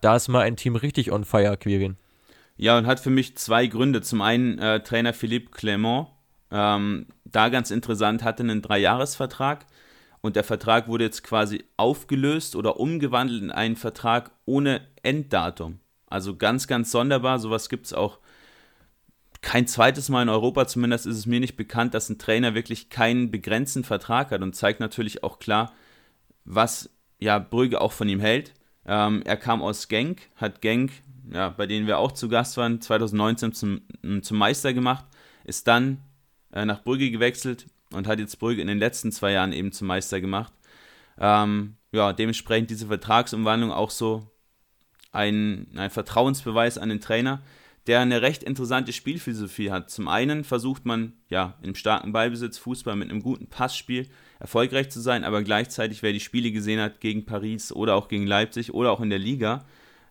Da 0.00 0.16
ist 0.16 0.28
mal 0.28 0.42
ein 0.42 0.56
Team 0.56 0.76
richtig 0.76 1.12
on 1.12 1.24
fire, 1.24 1.56
Quirin. 1.56 1.96
Ja, 2.56 2.76
und 2.76 2.86
hat 2.86 3.00
für 3.00 3.10
mich 3.10 3.36
zwei 3.36 3.66
Gründe. 3.66 4.02
Zum 4.02 4.20
einen 4.20 4.58
äh, 4.58 4.82
Trainer 4.82 5.12
Philippe 5.12 5.50
Clement, 5.50 6.08
ähm, 6.50 7.06
da 7.24 7.48
ganz 7.48 7.70
interessant, 7.70 8.22
hatte 8.22 8.42
einen 8.42 8.62
Dreijahresvertrag 8.62 9.66
und 10.20 10.36
der 10.36 10.44
Vertrag 10.44 10.88
wurde 10.88 11.04
jetzt 11.04 11.22
quasi 11.22 11.64
aufgelöst 11.76 12.56
oder 12.56 12.78
umgewandelt 12.78 13.42
in 13.42 13.50
einen 13.50 13.76
Vertrag 13.76 14.30
ohne 14.44 14.82
Enddatum. 15.02 15.80
Also 16.06 16.36
ganz, 16.36 16.66
ganz 16.66 16.90
sonderbar. 16.90 17.38
Sowas 17.38 17.68
gibt 17.68 17.86
es 17.86 17.94
auch 17.94 18.18
kein 19.42 19.66
zweites 19.66 20.08
Mal 20.08 20.22
in 20.22 20.28
Europa, 20.28 20.66
zumindest 20.66 21.06
ist 21.06 21.16
es 21.16 21.26
mir 21.26 21.40
nicht 21.40 21.56
bekannt, 21.56 21.94
dass 21.94 22.10
ein 22.10 22.18
Trainer 22.18 22.54
wirklich 22.54 22.90
keinen 22.90 23.30
begrenzten 23.30 23.84
Vertrag 23.84 24.32
hat 24.32 24.42
und 24.42 24.54
zeigt 24.54 24.80
natürlich 24.80 25.22
auch 25.22 25.38
klar, 25.38 25.72
was 26.44 26.90
ja 27.20 27.38
Brügge 27.38 27.80
auch 27.80 27.92
von 27.92 28.08
ihm 28.08 28.20
hält. 28.20 28.54
Ähm, 28.86 29.22
er 29.24 29.36
kam 29.36 29.62
aus 29.62 29.88
Genk, 29.88 30.22
hat 30.36 30.60
Genk 30.60 30.90
ja, 31.32 31.48
bei 31.50 31.66
denen 31.66 31.86
wir 31.86 31.98
auch 31.98 32.12
zu 32.12 32.28
Gast 32.28 32.56
waren, 32.56 32.80
2019 32.80 33.52
zum, 33.52 33.80
zum 34.22 34.38
Meister 34.38 34.72
gemacht, 34.72 35.04
ist 35.44 35.66
dann 35.68 35.98
äh, 36.52 36.64
nach 36.64 36.82
Brügge 36.82 37.10
gewechselt 37.10 37.66
und 37.92 38.06
hat 38.06 38.18
jetzt 38.18 38.38
Brügge 38.38 38.62
in 38.62 38.68
den 38.68 38.78
letzten 38.78 39.12
zwei 39.12 39.32
Jahren 39.32 39.52
eben 39.52 39.72
zum 39.72 39.86
Meister 39.86 40.20
gemacht. 40.20 40.52
Ähm, 41.18 41.76
ja, 41.92 42.12
dementsprechend 42.12 42.70
diese 42.70 42.86
Vertragsumwandlung 42.86 43.72
auch 43.72 43.90
so 43.90 44.30
ein, 45.12 45.66
ein 45.76 45.90
Vertrauensbeweis 45.90 46.78
an 46.78 46.88
den 46.88 47.00
Trainer, 47.00 47.42
der 47.86 48.00
eine 48.00 48.22
recht 48.22 48.42
interessante 48.42 48.92
Spielphilosophie 48.92 49.70
hat. 49.70 49.90
Zum 49.90 50.08
einen 50.08 50.44
versucht 50.44 50.84
man, 50.84 51.14
ja, 51.28 51.56
im 51.62 51.74
starken 51.74 52.12
Ballbesitz 52.12 52.58
Fußball 52.58 52.94
mit 52.96 53.10
einem 53.10 53.22
guten 53.22 53.48
Passspiel 53.48 54.08
erfolgreich 54.40 54.90
zu 54.90 55.00
sein, 55.00 55.22
aber 55.22 55.42
gleichzeitig, 55.42 56.02
wer 56.02 56.12
die 56.12 56.20
Spiele 56.20 56.50
gesehen 56.50 56.80
hat 56.80 57.00
gegen 57.00 57.26
Paris 57.26 57.70
oder 57.70 57.94
auch 57.94 58.08
gegen 58.08 58.26
Leipzig 58.26 58.74
oder 58.74 58.90
auch 58.90 59.00
in 59.00 59.10
der 59.10 59.18
Liga, 59.18 59.64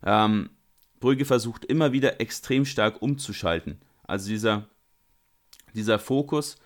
ähm, 0.06 0.52
Brügge 1.00 1.26
versucht 1.26 1.65
immer 1.65 1.92
wieder 1.92 2.22
extrem 2.22 2.65
stark 2.65 3.02
umzuschalten. 3.02 3.80
Also 4.04 4.30
dieser, 4.30 4.70
dieser 5.74 5.98
Fokus, 5.98 6.58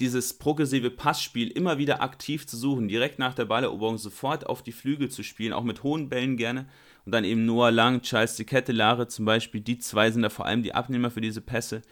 dieses 0.00 0.38
progressive 0.38 0.90
Passspiel 0.90 1.48
immer 1.48 1.78
wieder 1.78 2.02
aktiv 2.02 2.46
zu 2.46 2.56
suchen, 2.56 2.88
direkt 2.88 3.18
nach 3.18 3.34
der 3.34 3.44
Balleroberung 3.44 3.98
sofort 3.98 4.46
auf 4.46 4.62
die 4.62 4.72
Flügel 4.72 5.10
zu 5.10 5.22
spielen, 5.22 5.52
auch 5.52 5.64
mit 5.64 5.82
hohen 5.82 6.08
Bällen 6.08 6.36
gerne. 6.36 6.66
Und 7.04 7.12
dann 7.12 7.24
eben 7.24 7.44
Noah 7.44 7.70
Lang, 7.70 8.00
Charles 8.00 8.36
de 8.36 8.46
Kettelare 8.46 9.06
zum 9.08 9.26
Beispiel, 9.26 9.60
die 9.60 9.78
zwei 9.78 10.10
sind 10.10 10.22
da 10.22 10.30
vor 10.30 10.46
allem 10.46 10.62
die 10.62 10.74
Abnehmer 10.74 11.10
für 11.10 11.20
diese 11.20 11.42
Pässe 11.42 11.82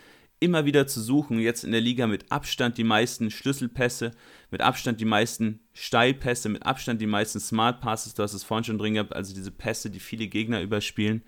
immer 0.43 0.65
wieder 0.65 0.87
zu 0.87 1.01
suchen. 1.01 1.39
Jetzt 1.39 1.65
in 1.65 1.73
der 1.73 1.81
Liga 1.81 2.07
mit 2.07 2.31
Abstand 2.31 2.77
die 2.77 2.85
meisten 2.85 3.31
Schlüsselpässe, 3.31 4.11
mit 4.51 4.61
Abstand 4.61 5.01
die 5.01 5.05
meisten 5.05 5.61
Steilpässe, 5.73 6.49
mit 6.49 6.67
Abstand 6.67 7.01
die 7.01 7.07
meisten 7.07 7.41
Smart 7.41 7.81
Passes. 7.81 8.15
Du 8.15 8.23
hast 8.23 8.35
es 8.35 8.45
vorhin 8.45 8.65
schon 8.65 8.79
drin 8.79 8.95
gehabt, 8.95 9.15
also 9.15 9.35
diese 9.35 9.53
Pässe, 9.53 9.89
die 9.91 10.01
viele 10.01 10.27
Gegner 10.27 10.61
überspielen. 10.61 11.23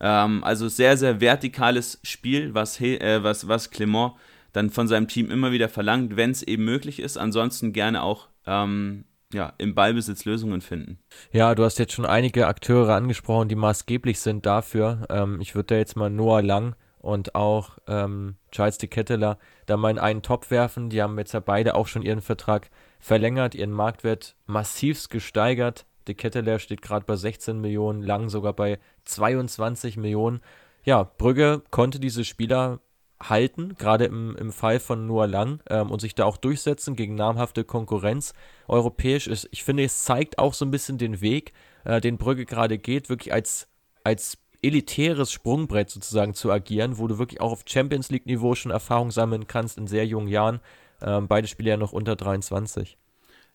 Ähm, 0.00 0.42
also 0.42 0.68
sehr, 0.68 0.96
sehr 0.96 1.20
vertikales 1.20 2.00
Spiel, 2.02 2.54
was, 2.54 2.80
äh, 2.80 3.22
was, 3.22 3.46
was 3.46 3.70
Clement 3.70 4.12
dann 4.52 4.70
von 4.70 4.88
seinem 4.88 5.06
Team 5.06 5.30
immer 5.30 5.52
wieder 5.52 5.68
verlangt, 5.68 6.16
wenn 6.16 6.30
es 6.30 6.42
eben 6.42 6.64
möglich 6.64 6.98
ist. 6.98 7.18
Ansonsten 7.18 7.74
gerne 7.74 8.02
auch 8.02 8.28
ähm, 8.46 9.04
ja, 9.32 9.52
im 9.58 9.74
Ballbesitz 9.74 10.24
Lösungen 10.24 10.62
finden. 10.62 10.98
Ja, 11.30 11.54
du 11.54 11.62
hast 11.62 11.78
jetzt 11.78 11.92
schon 11.92 12.06
einige 12.06 12.46
Akteure 12.46 12.94
angesprochen, 12.94 13.48
die 13.48 13.54
maßgeblich 13.54 14.18
sind 14.18 14.46
dafür. 14.46 15.06
Ähm, 15.10 15.40
ich 15.40 15.54
würde 15.54 15.66
da 15.66 15.74
jetzt 15.76 15.96
mal 15.96 16.10
Noah 16.10 16.42
Lang 16.42 16.74
und 17.06 17.36
auch 17.36 17.78
ähm, 17.86 18.34
Charles 18.50 18.78
de 18.78 18.88
Ketteler 18.88 19.38
da 19.66 19.76
mal 19.76 19.90
in 19.90 19.98
einen 19.98 20.22
Top 20.22 20.50
werfen. 20.50 20.90
Die 20.90 21.00
haben 21.00 21.16
jetzt 21.18 21.34
ja 21.34 21.40
beide 21.40 21.76
auch 21.76 21.86
schon 21.86 22.02
ihren 22.02 22.20
Vertrag 22.20 22.68
verlängert, 22.98 23.54
ihren 23.54 23.70
Marktwert 23.70 24.34
massivst 24.46 25.08
gesteigert. 25.08 25.86
De 26.08 26.16
Ketteler 26.16 26.58
steht 26.58 26.82
gerade 26.82 27.06
bei 27.06 27.14
16 27.14 27.60
Millionen, 27.60 28.02
Lang 28.02 28.28
sogar 28.28 28.54
bei 28.54 28.80
22 29.04 29.96
Millionen. 29.96 30.40
Ja, 30.82 31.04
Brügge 31.04 31.62
konnte 31.70 32.00
diese 32.00 32.24
Spieler 32.24 32.80
halten, 33.22 33.76
gerade 33.76 34.06
im, 34.06 34.36
im 34.36 34.52
Fall 34.52 34.80
von 34.80 35.06
Noah 35.06 35.28
Lang 35.28 35.60
ähm, 35.70 35.92
und 35.92 36.00
sich 36.00 36.16
da 36.16 36.24
auch 36.24 36.36
durchsetzen 36.36 36.96
gegen 36.96 37.14
namhafte 37.14 37.62
Konkurrenz. 37.62 38.34
Europäisch 38.66 39.28
ist, 39.28 39.48
ich 39.52 39.62
finde, 39.62 39.84
es 39.84 40.02
zeigt 40.02 40.38
auch 40.38 40.54
so 40.54 40.64
ein 40.64 40.72
bisschen 40.72 40.98
den 40.98 41.20
Weg, 41.20 41.52
äh, 41.84 42.00
den 42.00 42.18
Brügge 42.18 42.46
gerade 42.46 42.78
geht, 42.78 43.08
wirklich 43.08 43.32
als, 43.32 43.68
als 44.02 44.38
elitäres 44.62 45.32
Sprungbrett 45.32 45.90
sozusagen 45.90 46.34
zu 46.34 46.50
agieren, 46.50 46.98
wo 46.98 47.06
du 47.06 47.18
wirklich 47.18 47.40
auch 47.40 47.52
auf 47.52 47.64
Champions 47.66 48.10
League-Niveau 48.10 48.54
schon 48.54 48.72
Erfahrung 48.72 49.10
sammeln 49.10 49.46
kannst 49.46 49.78
in 49.78 49.86
sehr 49.86 50.06
jungen 50.06 50.28
Jahren. 50.28 50.60
Ähm, 51.02 51.28
beide 51.28 51.48
Spieler 51.48 51.70
ja 51.70 51.76
noch 51.76 51.92
unter 51.92 52.16
23. 52.16 52.96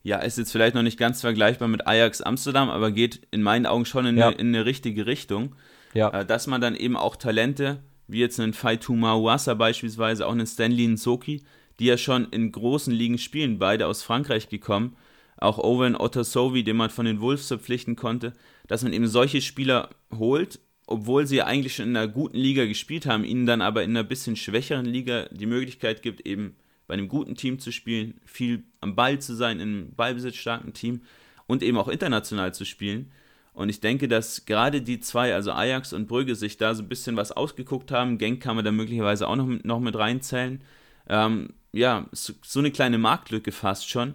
Ja, 0.03 0.17
ist 0.17 0.37
jetzt 0.37 0.51
vielleicht 0.51 0.75
noch 0.75 0.81
nicht 0.81 0.97
ganz 0.97 1.21
vergleichbar 1.21 1.67
mit 1.67 1.85
Ajax 1.85 2.21
Amsterdam, 2.21 2.69
aber 2.69 2.91
geht 2.91 3.27
in 3.31 3.43
meinen 3.43 3.65
Augen 3.65 3.85
schon 3.85 4.05
in, 4.05 4.17
ja. 4.17 4.27
eine, 4.27 4.35
in 4.37 4.47
eine, 4.47 4.65
richtige 4.65 5.05
Richtung. 5.05 5.55
Ja. 5.93 6.09
Äh, 6.09 6.25
dass 6.25 6.47
man 6.47 6.61
dann 6.61 6.75
eben 6.75 6.97
auch 6.97 7.15
Talente, 7.15 7.83
wie 8.07 8.19
jetzt 8.19 8.39
einen 8.39 8.53
Faitu 8.53 8.95
Mawasa 8.95 9.53
beispielsweise, 9.53 10.25
auch 10.25 10.31
einen 10.31 10.47
Stanley 10.47 10.87
Nsoki, 10.87 11.43
die 11.79 11.85
ja 11.85 11.97
schon 11.97 12.25
in 12.31 12.51
großen 12.51 12.93
Ligen 12.93 13.17
spielen, 13.17 13.59
beide 13.59 13.87
aus 13.87 14.03
Frankreich 14.03 14.49
gekommen, 14.49 14.95
auch 15.37 15.57
Owen 15.57 15.95
Otasovi, 15.95 16.63
den 16.63 16.77
man 16.77 16.89
von 16.89 17.05
den 17.05 17.21
Wolves 17.21 17.47
verpflichten 17.47 17.95
konnte, 17.95 18.33
dass 18.67 18.83
man 18.83 18.93
eben 18.93 19.07
solche 19.07 19.41
Spieler 19.41 19.89
holt 20.15 20.59
obwohl 20.91 21.25
sie 21.25 21.41
eigentlich 21.41 21.75
schon 21.75 21.89
in 21.89 21.97
einer 21.97 22.07
guten 22.07 22.37
Liga 22.37 22.65
gespielt 22.65 23.05
haben, 23.05 23.23
ihnen 23.23 23.45
dann 23.45 23.61
aber 23.61 23.83
in 23.83 23.91
einer 23.91 24.03
bisschen 24.03 24.35
schwächeren 24.35 24.85
Liga 24.85 25.27
die 25.31 25.45
Möglichkeit 25.45 26.01
gibt, 26.01 26.25
eben 26.25 26.55
bei 26.87 26.93
einem 26.93 27.07
guten 27.07 27.35
Team 27.35 27.59
zu 27.59 27.71
spielen, 27.71 28.19
viel 28.25 28.63
am 28.81 28.95
Ball 28.95 29.19
zu 29.19 29.33
sein, 29.33 29.59
in 29.59 29.69
einem 29.69 29.95
ballbesitzstarken 29.95 30.73
Team 30.73 31.01
und 31.47 31.63
eben 31.63 31.77
auch 31.77 31.87
international 31.87 32.53
zu 32.53 32.65
spielen. 32.65 33.11
Und 33.53 33.69
ich 33.69 33.79
denke, 33.79 34.07
dass 34.07 34.45
gerade 34.45 34.81
die 34.81 34.99
zwei, 34.99 35.33
also 35.33 35.51
Ajax 35.51 35.93
und 35.93 36.07
Brügge, 36.07 36.35
sich 36.35 36.57
da 36.57 36.73
so 36.73 36.83
ein 36.83 36.89
bisschen 36.89 37.17
was 37.17 37.31
ausgeguckt 37.31 37.91
haben. 37.91 38.17
Genk 38.17 38.41
kann 38.41 38.55
man 38.55 38.65
da 38.65 38.71
möglicherweise 38.71 39.27
auch 39.27 39.35
noch, 39.35 39.47
noch 39.63 39.79
mit 39.79 39.95
reinzählen. 39.95 40.61
Ähm, 41.09 41.53
ja, 41.73 42.07
so, 42.11 42.33
so 42.43 42.59
eine 42.59 42.71
kleine 42.71 42.97
Marktlücke 42.97 43.51
fast 43.51 43.89
schon. 43.89 44.13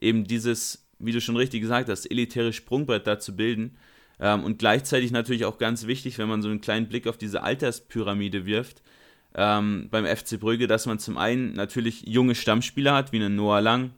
Eben 0.00 0.24
dieses, 0.24 0.86
wie 0.98 1.12
du 1.12 1.20
schon 1.20 1.36
richtig 1.36 1.62
gesagt 1.62 1.88
hast, 1.88 2.06
elitäre 2.06 2.52
Sprungbrett 2.52 3.06
da 3.06 3.18
zu 3.18 3.34
bilden 3.34 3.76
ähm, 4.20 4.44
und 4.44 4.58
gleichzeitig 4.58 5.10
natürlich 5.10 5.44
auch 5.44 5.58
ganz 5.58 5.86
wichtig, 5.86 6.18
wenn 6.18 6.28
man 6.28 6.42
so 6.42 6.48
einen 6.48 6.60
kleinen 6.60 6.88
Blick 6.88 7.06
auf 7.06 7.18
diese 7.18 7.42
Alterspyramide 7.42 8.46
wirft, 8.46 8.82
ähm, 9.34 9.88
beim 9.90 10.06
FC 10.06 10.40
Brügge, 10.40 10.66
dass 10.66 10.86
man 10.86 10.98
zum 10.98 11.18
einen 11.18 11.52
natürlich 11.52 12.02
junge 12.06 12.34
Stammspieler 12.34 12.94
hat, 12.94 13.12
wie 13.12 13.16
einen 13.16 13.36
Noah 13.36 13.60
Lang, 13.60 13.90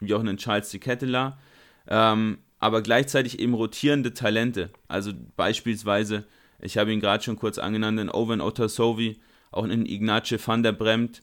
wie 0.00 0.14
auch 0.14 0.20
einen 0.20 0.38
Charles 0.38 0.70
de 0.70 0.80
Ketteler, 0.80 1.38
ähm, 1.86 2.38
aber 2.58 2.82
gleichzeitig 2.82 3.38
eben 3.38 3.54
rotierende 3.54 4.14
Talente. 4.14 4.70
Also 4.88 5.12
beispielsweise 5.36 6.26
Ich 6.60 6.76
habe 6.76 6.92
ihn 6.92 7.00
gerade 7.00 7.22
schon 7.22 7.36
kurz 7.36 7.58
angenannt, 7.58 8.00
in 8.00 8.10
Owen 8.10 8.40
Otasovi, 8.40 9.20
auch 9.52 9.64
in 9.64 9.86
Ignace 9.86 10.40
van 10.44 10.64
der 10.64 10.72
Bremt, 10.72 11.22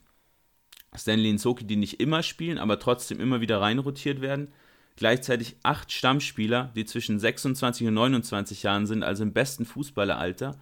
Stanley 0.95 1.33
Nsoki, 1.33 1.65
die 1.65 1.75
nicht 1.75 1.99
immer 1.99 2.23
spielen, 2.23 2.57
aber 2.57 2.79
trotzdem 2.79 3.19
immer 3.19 3.41
wieder 3.41 3.59
reinrotiert 3.59 4.21
werden. 4.21 4.53
Gleichzeitig 4.97 5.57
acht 5.63 5.91
Stammspieler, 5.91 6.71
die 6.75 6.85
zwischen 6.85 7.19
26 7.19 7.87
und 7.87 7.93
29 7.95 8.63
Jahren 8.63 8.85
sind, 8.85 9.03
also 9.03 9.23
im 9.23 9.33
besten 9.33 9.65
Fußballeralter. 9.65 10.57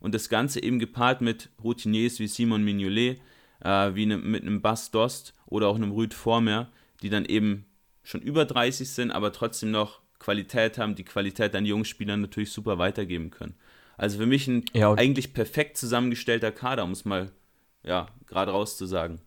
Und 0.00 0.14
das 0.14 0.28
Ganze 0.28 0.62
eben 0.62 0.78
gepaart 0.78 1.20
mit 1.20 1.50
Routiniers 1.62 2.18
wie 2.18 2.26
Simon 2.26 2.64
Mignolet, 2.64 3.20
äh, 3.60 3.94
wie 3.94 4.06
ne, 4.06 4.16
mit 4.16 4.42
einem 4.42 4.60
Bas 4.60 4.90
Dost 4.90 5.34
oder 5.46 5.68
auch 5.68 5.76
einem 5.76 5.92
Rüd 5.92 6.14
Vormer, 6.14 6.68
die 7.02 7.10
dann 7.10 7.24
eben 7.24 7.66
schon 8.02 8.22
über 8.22 8.44
30 8.44 8.88
sind, 8.88 9.10
aber 9.10 9.32
trotzdem 9.32 9.70
noch 9.70 10.00
Qualität 10.18 10.78
haben, 10.78 10.94
die 10.94 11.04
Qualität 11.04 11.54
an 11.54 11.66
jungen 11.66 11.84
Spielern 11.84 12.20
natürlich 12.20 12.52
super 12.52 12.78
weitergeben 12.78 13.30
können. 13.30 13.54
Also 13.96 14.18
für 14.18 14.26
mich 14.26 14.46
ein 14.46 14.64
ja, 14.72 14.92
eigentlich 14.92 15.32
perfekt 15.32 15.76
zusammengestellter 15.76 16.52
Kader, 16.52 16.84
um 16.84 16.92
es 16.92 17.04
mal 17.04 17.30
ja, 17.82 18.08
gerade 18.26 18.52
rauszusagen. 18.52 19.20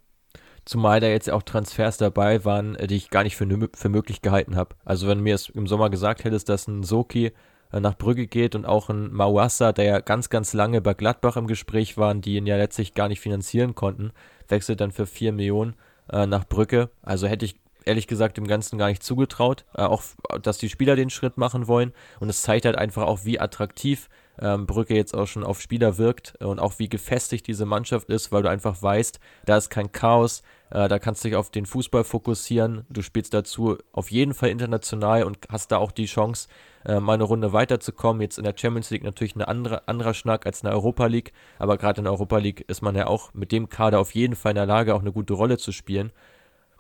Zumal 0.65 0.99
da 0.99 1.07
jetzt 1.07 1.29
auch 1.29 1.43
Transfers 1.43 1.97
dabei 1.97 2.45
waren, 2.45 2.75
äh, 2.75 2.87
die 2.87 2.95
ich 2.95 3.09
gar 3.09 3.23
nicht 3.23 3.35
für, 3.35 3.47
für 3.73 3.89
möglich 3.89 4.21
gehalten 4.21 4.55
habe. 4.55 4.75
Also 4.85 5.07
wenn 5.07 5.19
mir 5.19 5.35
es 5.35 5.49
im 5.49 5.67
Sommer 5.67 5.89
gesagt 5.89 6.23
hättest, 6.23 6.49
dass 6.49 6.67
ein 6.67 6.83
Soki 6.83 7.31
äh, 7.71 7.79
nach 7.79 7.97
Brügge 7.97 8.27
geht 8.27 8.55
und 8.55 8.65
auch 8.65 8.89
ein 8.89 9.11
Mawassa, 9.13 9.71
der 9.71 9.85
ja 9.85 9.99
ganz, 9.99 10.29
ganz 10.29 10.53
lange 10.53 10.81
bei 10.81 10.93
Gladbach 10.93 11.37
im 11.37 11.47
Gespräch 11.47 11.97
waren, 11.97 12.21
die 12.21 12.35
ihn 12.35 12.47
ja 12.47 12.57
letztlich 12.57 12.93
gar 12.93 13.07
nicht 13.07 13.19
finanzieren 13.19 13.75
konnten, 13.75 14.11
wechselt 14.47 14.81
dann 14.81 14.91
für 14.91 15.05
4 15.05 15.33
Millionen 15.33 15.75
äh, 16.11 16.25
nach 16.25 16.45
Brücke. 16.45 16.89
Also 17.01 17.27
hätte 17.27 17.45
ich 17.45 17.55
ehrlich 17.85 18.07
gesagt 18.07 18.37
dem 18.37 18.47
Ganzen 18.47 18.77
gar 18.77 18.87
nicht 18.87 19.03
zugetraut, 19.03 19.65
äh, 19.75 19.81
auch 19.83 20.03
dass 20.41 20.57
die 20.57 20.69
Spieler 20.69 20.95
den 20.95 21.09
Schritt 21.09 21.37
machen 21.37 21.67
wollen. 21.67 21.93
Und 22.19 22.29
es 22.29 22.41
zeigt 22.41 22.65
halt 22.65 22.77
einfach 22.77 23.03
auch, 23.03 23.25
wie 23.25 23.39
attraktiv 23.39 24.09
ähm, 24.41 24.65
Brücke 24.65 24.95
jetzt 24.95 25.15
auch 25.15 25.27
schon 25.27 25.43
auf 25.43 25.61
Spieler 25.61 25.97
wirkt 25.97 26.35
und 26.39 26.59
auch 26.59 26.79
wie 26.79 26.89
gefestigt 26.89 27.47
diese 27.47 27.65
Mannschaft 27.65 28.09
ist, 28.09 28.31
weil 28.31 28.43
du 28.43 28.49
einfach 28.49 28.81
weißt, 28.81 29.19
da 29.45 29.57
ist 29.57 29.69
kein 29.69 29.91
Chaos, 29.91 30.43
äh, 30.69 30.87
da 30.87 30.99
kannst 30.99 31.23
du 31.23 31.29
dich 31.29 31.35
auf 31.35 31.49
den 31.49 31.65
Fußball 31.65 32.03
fokussieren. 32.03 32.85
Du 32.89 33.01
spielst 33.01 33.33
dazu 33.33 33.77
auf 33.91 34.11
jeden 34.11 34.33
Fall 34.33 34.49
international 34.49 35.23
und 35.23 35.39
hast 35.49 35.71
da 35.71 35.77
auch 35.77 35.91
die 35.91 36.05
Chance, 36.05 36.47
äh, 36.85 36.99
mal 36.99 37.13
eine 37.13 37.23
Runde 37.23 37.53
weiterzukommen. 37.53 38.21
Jetzt 38.21 38.37
in 38.37 38.43
der 38.43 38.55
Champions 38.55 38.89
League 38.89 39.03
natürlich 39.03 39.35
ein 39.35 39.41
andere, 39.41 39.87
anderer 39.87 40.13
Schnack 40.13 40.45
als 40.45 40.61
in 40.61 40.67
der 40.67 40.75
Europa 40.75 41.05
League, 41.07 41.33
aber 41.57 41.77
gerade 41.77 41.99
in 41.99 42.05
der 42.05 42.13
Europa 42.13 42.37
League 42.37 42.65
ist 42.67 42.81
man 42.81 42.95
ja 42.95 43.07
auch 43.07 43.33
mit 43.33 43.51
dem 43.51 43.69
Kader 43.69 43.99
auf 43.99 44.15
jeden 44.15 44.35
Fall 44.35 44.51
in 44.51 44.57
der 44.57 44.65
Lage, 44.65 44.95
auch 44.95 45.01
eine 45.01 45.11
gute 45.11 45.33
Rolle 45.33 45.57
zu 45.57 45.71
spielen. 45.71 46.11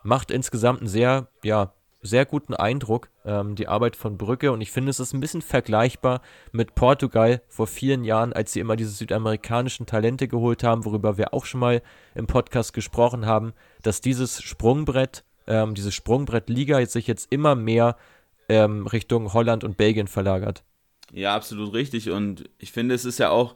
Macht 0.03 0.31
insgesamt 0.31 0.79
einen 0.79 0.87
sehr, 0.87 1.27
ja, 1.43 1.73
sehr 2.01 2.25
guten 2.25 2.53
Eindruck, 2.53 3.09
ähm, 3.25 3.55
die 3.55 3.67
Arbeit 3.67 3.95
von 3.95 4.17
Brücke. 4.17 4.51
Und 4.51 4.61
ich 4.61 4.71
finde, 4.71 4.89
es 4.89 4.99
ist 4.99 5.13
ein 5.13 5.19
bisschen 5.19 5.41
vergleichbar 5.41 6.21
mit 6.51 6.75
Portugal 6.75 7.41
vor 7.47 7.67
vielen 7.67 8.03
Jahren, 8.03 8.33
als 8.33 8.53
sie 8.53 8.59
immer 8.59 8.75
diese 8.75 8.91
südamerikanischen 8.91 9.85
Talente 9.85 10.27
geholt 10.27 10.63
haben, 10.63 10.85
worüber 10.85 11.17
wir 11.17 11.33
auch 11.33 11.45
schon 11.45 11.59
mal 11.59 11.81
im 12.15 12.27
Podcast 12.27 12.73
gesprochen 12.73 13.25
haben, 13.25 13.53
dass 13.81 14.01
dieses 14.01 14.41
Sprungbrett, 14.41 15.23
ähm, 15.47 15.75
diese 15.75 15.91
Sprungbrett-Liga 15.91 16.85
sich 16.85 17.07
jetzt 17.07 17.31
immer 17.31 17.55
mehr 17.55 17.97
ähm, 18.47 18.87
Richtung 18.87 19.33
Holland 19.33 19.63
und 19.63 19.77
Belgien 19.77 20.07
verlagert. 20.07 20.63
Ja, 21.11 21.35
absolut 21.35 21.73
richtig. 21.73 22.09
Und 22.11 22.49
ich 22.57 22.71
finde, 22.71 22.95
es 22.95 23.05
ist 23.05 23.19
ja 23.19 23.29
auch 23.29 23.55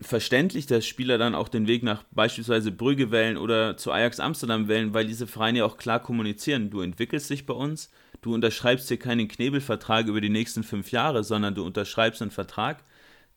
verständlich, 0.00 0.66
dass 0.66 0.86
Spieler 0.86 1.18
dann 1.18 1.34
auch 1.34 1.48
den 1.48 1.66
Weg 1.66 1.82
nach 1.82 2.04
beispielsweise 2.12 2.70
Brügge 2.70 3.10
wählen 3.10 3.36
oder 3.36 3.76
zu 3.76 3.90
Ajax 3.90 4.20
Amsterdam 4.20 4.68
wählen, 4.68 4.94
weil 4.94 5.06
diese 5.06 5.26
Vereine 5.26 5.58
ja 5.58 5.64
auch 5.64 5.76
klar 5.76 6.00
kommunizieren. 6.00 6.70
Du 6.70 6.80
entwickelst 6.80 7.30
dich 7.30 7.46
bei 7.46 7.54
uns, 7.54 7.90
du 8.20 8.32
unterschreibst 8.32 8.88
dir 8.90 8.98
keinen 8.98 9.28
Knebelvertrag 9.28 10.06
über 10.06 10.20
die 10.20 10.28
nächsten 10.28 10.62
fünf 10.62 10.92
Jahre, 10.92 11.24
sondern 11.24 11.54
du 11.54 11.64
unterschreibst 11.64 12.22
einen 12.22 12.30
Vertrag, 12.30 12.84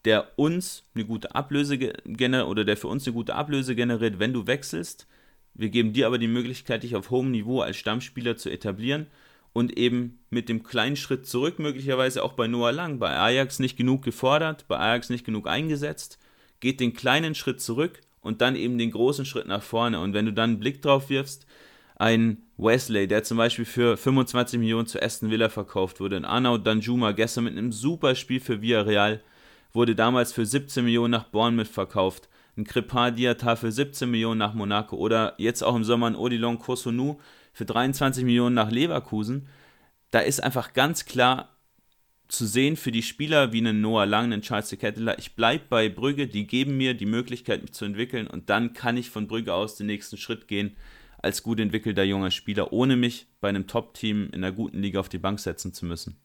der 0.05 0.37
uns 0.37 0.83
eine 0.93 1.05
gute 1.05 1.33
Ablöse 1.33 1.77
generiert 1.77 2.47
oder 2.47 2.63
der 2.63 2.77
für 2.77 2.87
uns 2.87 3.05
eine 3.05 3.13
gute 3.13 3.35
Ablöse 3.35 3.75
generiert, 3.75 4.19
wenn 4.19 4.33
du 4.33 4.45
wechselst. 4.45 5.07
Wir 5.53 5.69
geben 5.69 5.93
dir 5.93 6.07
aber 6.07 6.17
die 6.17 6.27
Möglichkeit, 6.27 6.83
dich 6.83 6.95
auf 6.95 7.09
hohem 7.09 7.31
Niveau 7.31 7.61
als 7.61 7.77
Stammspieler 7.77 8.37
zu 8.37 8.49
etablieren 8.49 9.07
und 9.51 9.77
eben 9.77 10.19
mit 10.29 10.47
dem 10.47 10.63
kleinen 10.63 10.95
Schritt 10.95 11.27
zurück, 11.27 11.59
möglicherweise 11.59 12.23
auch 12.23 12.33
bei 12.33 12.47
Noah 12.47 12.71
Lang, 12.71 12.99
bei 12.99 13.17
Ajax 13.17 13.59
nicht 13.59 13.77
genug 13.77 14.03
gefordert, 14.03 14.65
bei 14.67 14.77
Ajax 14.77 15.09
nicht 15.09 15.25
genug 15.25 15.47
eingesetzt 15.47 16.19
geht 16.61 16.79
den 16.79 16.93
kleinen 16.93 17.35
Schritt 17.35 17.59
zurück 17.59 17.99
und 18.21 18.39
dann 18.39 18.55
eben 18.55 18.77
den 18.77 18.91
großen 18.91 19.25
Schritt 19.25 19.47
nach 19.47 19.63
vorne. 19.63 19.99
Und 19.99 20.13
wenn 20.13 20.25
du 20.25 20.33
dann 20.33 20.51
einen 20.51 20.59
Blick 20.59 20.81
drauf 20.81 21.09
wirfst, 21.09 21.45
ein 21.95 22.37
Wesley, 22.57 23.07
der 23.07 23.23
zum 23.23 23.37
Beispiel 23.37 23.65
für 23.65 23.97
25 23.97 24.59
Millionen 24.59 24.87
zu 24.87 25.01
Aston 25.01 25.29
Villa 25.29 25.49
verkauft 25.49 25.99
wurde, 25.99 26.15
ein 26.15 26.25
Arnaud 26.25 26.65
Danjuma 26.65 27.11
gestern 27.11 27.43
mit 27.43 27.57
einem 27.57 27.71
super 27.71 28.15
Spiel 28.15 28.39
für 28.39 28.61
Villarreal, 28.61 29.21
wurde 29.73 29.95
damals 29.95 30.33
für 30.33 30.45
17 30.45 30.83
Millionen 30.83 31.11
nach 31.11 31.25
Bournemouth 31.25 31.67
verkauft, 31.67 32.27
ein 32.57 32.63
Crepin 32.63 33.15
Diata 33.15 33.55
für 33.55 33.71
17 33.71 34.09
Millionen 34.09 34.39
nach 34.39 34.53
Monaco 34.53 34.95
oder 34.95 35.35
jetzt 35.37 35.63
auch 35.63 35.75
im 35.75 35.83
Sommer 35.83 36.07
ein 36.07 36.15
Odilon 36.15 36.59
Kosunu 36.59 37.19
für 37.53 37.65
23 37.65 38.23
Millionen 38.25 38.55
nach 38.55 38.71
Leverkusen. 38.71 39.47
Da 40.09 40.19
ist 40.19 40.43
einfach 40.43 40.73
ganz 40.73 41.05
klar 41.05 41.50
zu 42.31 42.45
sehen 42.45 42.77
für 42.77 42.91
die 42.91 43.03
Spieler 43.03 43.51
wie 43.51 43.59
einen 43.59 43.81
Noah 43.81 44.05
Lang, 44.05 44.25
einen 44.25 44.41
Charles 44.41 44.69
de 44.69 44.79
Ketteler, 44.79 45.19
ich 45.19 45.35
bleibe 45.35 45.65
bei 45.69 45.89
Brügge, 45.89 46.27
die 46.27 46.47
geben 46.47 46.77
mir 46.77 46.93
die 46.93 47.05
Möglichkeit, 47.05 47.61
mich 47.61 47.73
zu 47.73 47.85
entwickeln 47.85 48.27
und 48.27 48.49
dann 48.49 48.73
kann 48.73 48.97
ich 48.97 49.09
von 49.09 49.27
Brügge 49.27 49.53
aus 49.53 49.75
den 49.75 49.87
nächsten 49.87 50.17
Schritt 50.17 50.47
gehen 50.47 50.75
als 51.21 51.43
gut 51.43 51.59
entwickelter 51.59 52.03
junger 52.03 52.31
Spieler, 52.31 52.73
ohne 52.73 52.95
mich 52.95 53.27
bei 53.41 53.49
einem 53.49 53.67
Top-Team 53.67 54.29
in 54.31 54.43
einer 54.43 54.51
guten 54.51 54.81
Liga 54.81 54.99
auf 54.99 55.09
die 55.09 55.19
Bank 55.19 55.39
setzen 55.39 55.73
zu 55.73 55.85
müssen. 55.85 56.17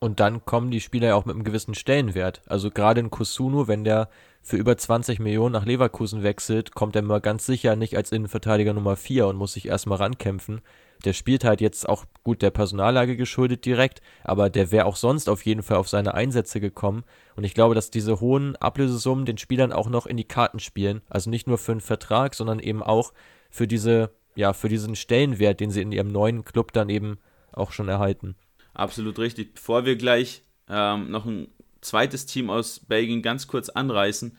Und 0.00 0.18
dann 0.18 0.44
kommen 0.46 0.70
die 0.70 0.80
Spieler 0.80 1.08
ja 1.08 1.14
auch 1.14 1.26
mit 1.26 1.34
einem 1.34 1.44
gewissen 1.44 1.74
Stellenwert. 1.74 2.40
Also 2.46 2.70
gerade 2.70 3.00
in 3.00 3.10
Kusunu, 3.10 3.68
wenn 3.68 3.84
der 3.84 4.08
für 4.42 4.56
über 4.56 4.76
20 4.76 5.18
Millionen 5.18 5.52
nach 5.52 5.66
Leverkusen 5.66 6.22
wechselt, 6.22 6.74
kommt 6.74 6.96
er 6.96 7.02
mal 7.02 7.20
ganz 7.20 7.44
sicher 7.44 7.76
nicht 7.76 7.96
als 7.96 8.10
Innenverteidiger 8.10 8.72
Nummer 8.72 8.96
4 8.96 9.26
und 9.26 9.36
muss 9.36 9.52
sich 9.52 9.68
erstmal 9.68 9.98
rankämpfen. 9.98 10.62
Der 11.04 11.12
spielt 11.12 11.44
halt 11.44 11.60
jetzt 11.60 11.88
auch 11.88 12.04
gut 12.24 12.42
der 12.42 12.50
Personallage 12.50 13.16
geschuldet 13.16 13.64
direkt, 13.64 14.00
aber 14.24 14.50
der 14.50 14.70
wäre 14.70 14.86
auch 14.86 14.96
sonst 14.96 15.28
auf 15.28 15.44
jeden 15.44 15.62
Fall 15.62 15.76
auf 15.76 15.88
seine 15.88 16.14
Einsätze 16.14 16.60
gekommen. 16.60 17.04
Und 17.36 17.44
ich 17.44 17.54
glaube, 17.54 17.74
dass 17.74 17.90
diese 17.90 18.20
hohen 18.20 18.56
Ablösesummen 18.56 19.24
den 19.24 19.38
Spielern 19.38 19.72
auch 19.72 19.88
noch 19.88 20.06
in 20.06 20.16
die 20.16 20.24
Karten 20.24 20.60
spielen. 20.60 21.02
Also 21.08 21.30
nicht 21.30 21.46
nur 21.46 21.58
für 21.58 21.72
einen 21.72 21.80
Vertrag, 21.80 22.34
sondern 22.34 22.58
eben 22.58 22.82
auch 22.82 23.12
für 23.50 23.66
diese, 23.66 24.10
ja, 24.34 24.52
für 24.52 24.68
diesen 24.68 24.96
Stellenwert, 24.96 25.60
den 25.60 25.70
sie 25.70 25.82
in 25.82 25.92
ihrem 25.92 26.08
neuen 26.08 26.44
Club 26.44 26.72
dann 26.72 26.88
eben 26.88 27.18
auch 27.52 27.72
schon 27.72 27.88
erhalten. 27.88 28.36
Absolut 28.74 29.18
richtig. 29.18 29.54
Bevor 29.54 29.84
wir 29.84 29.96
gleich 29.96 30.42
ähm, 30.68 31.10
noch 31.10 31.26
ein 31.26 31.48
zweites 31.80 32.26
Team 32.26 32.50
aus 32.50 32.80
Belgien 32.80 33.22
ganz 33.22 33.46
kurz 33.46 33.68
anreißen, 33.68 34.36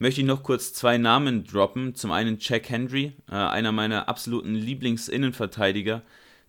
möchte 0.00 0.22
ich 0.22 0.26
noch 0.26 0.42
kurz 0.42 0.72
zwei 0.72 0.98
Namen 0.98 1.44
droppen. 1.44 1.94
Zum 1.94 2.10
einen 2.10 2.38
Jack 2.40 2.68
Hendry, 2.70 3.12
äh, 3.30 3.34
einer 3.34 3.70
meiner 3.70 4.08
absoluten 4.08 4.54
Lieblingsinnenverteidiger, 4.54 6.02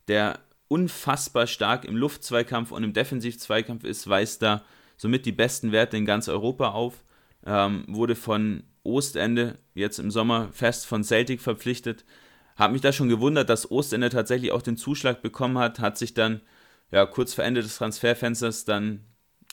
der 0.07 0.39
unfassbar 0.67 1.47
stark 1.47 1.85
im 1.85 1.97
Luftzweikampf 1.97 2.71
und 2.71 2.83
im 2.83 2.93
Defensivzweikampf 2.93 3.83
ist, 3.83 4.07
weist 4.07 4.41
da 4.41 4.63
somit 4.97 5.25
die 5.25 5.33
besten 5.33 5.71
Werte 5.71 5.97
in 5.97 6.05
ganz 6.05 6.29
Europa 6.29 6.69
auf. 6.69 7.03
Ähm, 7.45 7.83
wurde 7.87 8.15
von 8.15 8.63
Ostende 8.83 9.57
jetzt 9.73 9.99
im 9.99 10.11
Sommer 10.11 10.49
fest 10.53 10.85
von 10.85 11.03
Celtic 11.03 11.41
verpflichtet. 11.41 12.05
Habe 12.55 12.73
mich 12.73 12.81
da 12.81 12.93
schon 12.93 13.09
gewundert, 13.09 13.49
dass 13.49 13.69
Ostende 13.69 14.09
tatsächlich 14.09 14.51
auch 14.51 14.61
den 14.61 14.77
Zuschlag 14.77 15.21
bekommen 15.21 15.57
hat, 15.57 15.79
hat 15.79 15.97
sich 15.97 16.13
dann 16.13 16.41
ja, 16.91 17.05
kurz 17.05 17.33
vor 17.33 17.43
Ende 17.43 17.61
des 17.61 17.77
Transferfensters 17.77 18.63
dann 18.63 19.01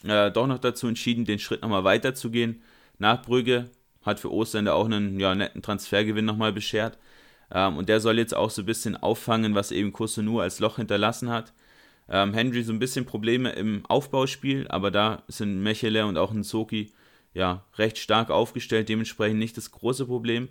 äh, 0.03 0.31
doch 0.31 0.47
noch 0.47 0.59
dazu 0.59 0.87
entschieden, 0.87 1.25
den 1.25 1.39
Schritt 1.39 1.63
nochmal 1.63 1.83
weiterzugehen 1.83 2.61
nach 2.97 3.21
Brügge, 3.21 3.69
hat 4.03 4.19
für 4.19 4.31
Ostende 4.31 4.73
auch 4.73 4.85
einen 4.85 5.19
ja, 5.19 5.35
netten 5.35 5.61
Transfergewinn 5.61 6.25
nochmal 6.25 6.53
beschert. 6.53 6.97
Ähm, 7.51 7.77
und 7.77 7.89
der 7.89 7.99
soll 7.99 8.17
jetzt 8.17 8.35
auch 8.35 8.49
so 8.49 8.61
ein 8.61 8.65
bisschen 8.65 8.95
auffangen, 8.97 9.55
was 9.55 9.71
eben 9.71 9.91
Kusunu 9.91 10.39
als 10.39 10.59
Loch 10.59 10.77
hinterlassen 10.77 11.29
hat. 11.29 11.53
Ähm, 12.09 12.33
Henry 12.33 12.63
so 12.63 12.73
ein 12.73 12.79
bisschen 12.79 13.05
Probleme 13.05 13.51
im 13.51 13.85
Aufbauspiel, 13.87 14.67
aber 14.69 14.91
da 14.91 15.23
sind 15.27 15.61
Mechele 15.61 16.05
und 16.05 16.17
auch 16.17 16.31
ein 16.31 16.43
Soki 16.43 16.91
ja 17.33 17.63
recht 17.77 17.97
stark 17.97 18.31
aufgestellt, 18.31 18.89
dementsprechend 18.89 19.39
nicht 19.39 19.57
das 19.57 19.71
große 19.71 20.05
Problem. 20.05 20.49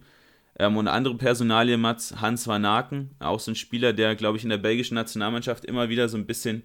Ähm, 0.58 0.76
und 0.76 0.88
andere 0.88 1.16
Personalie, 1.16 1.76
Mats, 1.76 2.20
Hans 2.20 2.46
van 2.46 2.64
Aken, 2.64 3.10
auch 3.18 3.40
so 3.40 3.50
ein 3.52 3.56
Spieler, 3.56 3.92
der, 3.92 4.14
glaube 4.14 4.38
ich, 4.38 4.44
in 4.44 4.50
der 4.50 4.58
belgischen 4.58 4.94
Nationalmannschaft 4.94 5.64
immer 5.64 5.88
wieder 5.88 6.08
so 6.08 6.16
ein 6.16 6.26
bisschen 6.26 6.62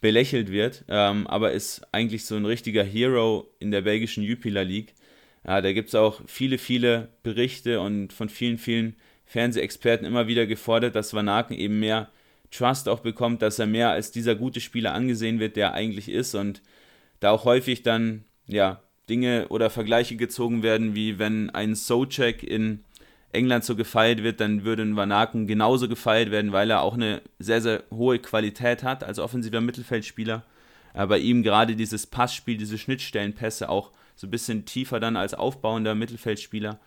belächelt 0.00 0.50
wird, 0.50 0.84
ähm, 0.88 1.26
aber 1.26 1.52
ist 1.52 1.82
eigentlich 1.92 2.24
so 2.24 2.34
ein 2.36 2.46
richtiger 2.46 2.84
Hero 2.84 3.52
in 3.58 3.70
der 3.70 3.82
belgischen 3.82 4.22
Jupiler 4.22 4.64
League. 4.64 4.94
Ja, 5.46 5.60
da 5.60 5.72
gibt 5.72 5.88
es 5.88 5.94
auch 5.94 6.20
viele, 6.26 6.58
viele 6.58 7.08
Berichte 7.22 7.80
und 7.80 8.12
von 8.12 8.28
vielen, 8.28 8.58
vielen 8.58 8.96
Fernsehexperten 9.24 10.06
immer 10.06 10.26
wieder 10.26 10.46
gefordert, 10.46 10.94
dass 10.94 11.14
Van 11.14 11.28
Aken 11.28 11.54
eben 11.54 11.80
mehr 11.80 12.10
Trust 12.50 12.88
auch 12.88 13.00
bekommt, 13.00 13.42
dass 13.42 13.58
er 13.58 13.66
mehr 13.66 13.90
als 13.90 14.10
dieser 14.10 14.34
gute 14.34 14.60
Spieler 14.60 14.92
angesehen 14.92 15.38
wird, 15.38 15.56
der 15.56 15.68
er 15.68 15.74
eigentlich 15.74 16.08
ist 16.08 16.34
und 16.34 16.62
da 17.20 17.30
auch 17.30 17.44
häufig 17.44 17.82
dann, 17.82 18.24
ja, 18.46 18.82
Dinge 19.08 19.48
oder 19.48 19.70
Vergleiche 19.70 20.16
gezogen 20.16 20.62
werden, 20.62 20.94
wie 20.94 21.18
wenn 21.18 21.50
ein 21.50 21.74
Socek 21.74 22.42
in 22.42 22.84
England 23.32 23.64
so 23.64 23.76
gefeiert 23.76 24.22
wird, 24.22 24.40
dann 24.40 24.64
würde 24.64 24.82
ein 24.82 24.96
Van 24.96 25.12
Aken 25.12 25.46
genauso 25.46 25.88
gefeiert 25.88 26.30
werden, 26.30 26.52
weil 26.52 26.70
er 26.70 26.82
auch 26.82 26.94
eine 26.94 27.22
sehr, 27.38 27.60
sehr 27.60 27.84
hohe 27.90 28.18
Qualität 28.18 28.82
hat 28.82 29.04
als 29.04 29.18
offensiver 29.18 29.60
Mittelfeldspieler. 29.60 30.44
Aber 30.94 31.18
ihm 31.18 31.42
gerade 31.42 31.76
dieses 31.76 32.06
Passspiel, 32.06 32.56
diese 32.56 32.78
Schnittstellenpässe 32.78 33.68
auch 33.68 33.92
so 34.20 34.26
ein 34.26 34.30
bisschen 34.30 34.66
tiefer 34.66 35.00
dann 35.00 35.16
als 35.16 35.32
aufbauender 35.32 35.94
Mittelfeldspieler. 35.94 36.78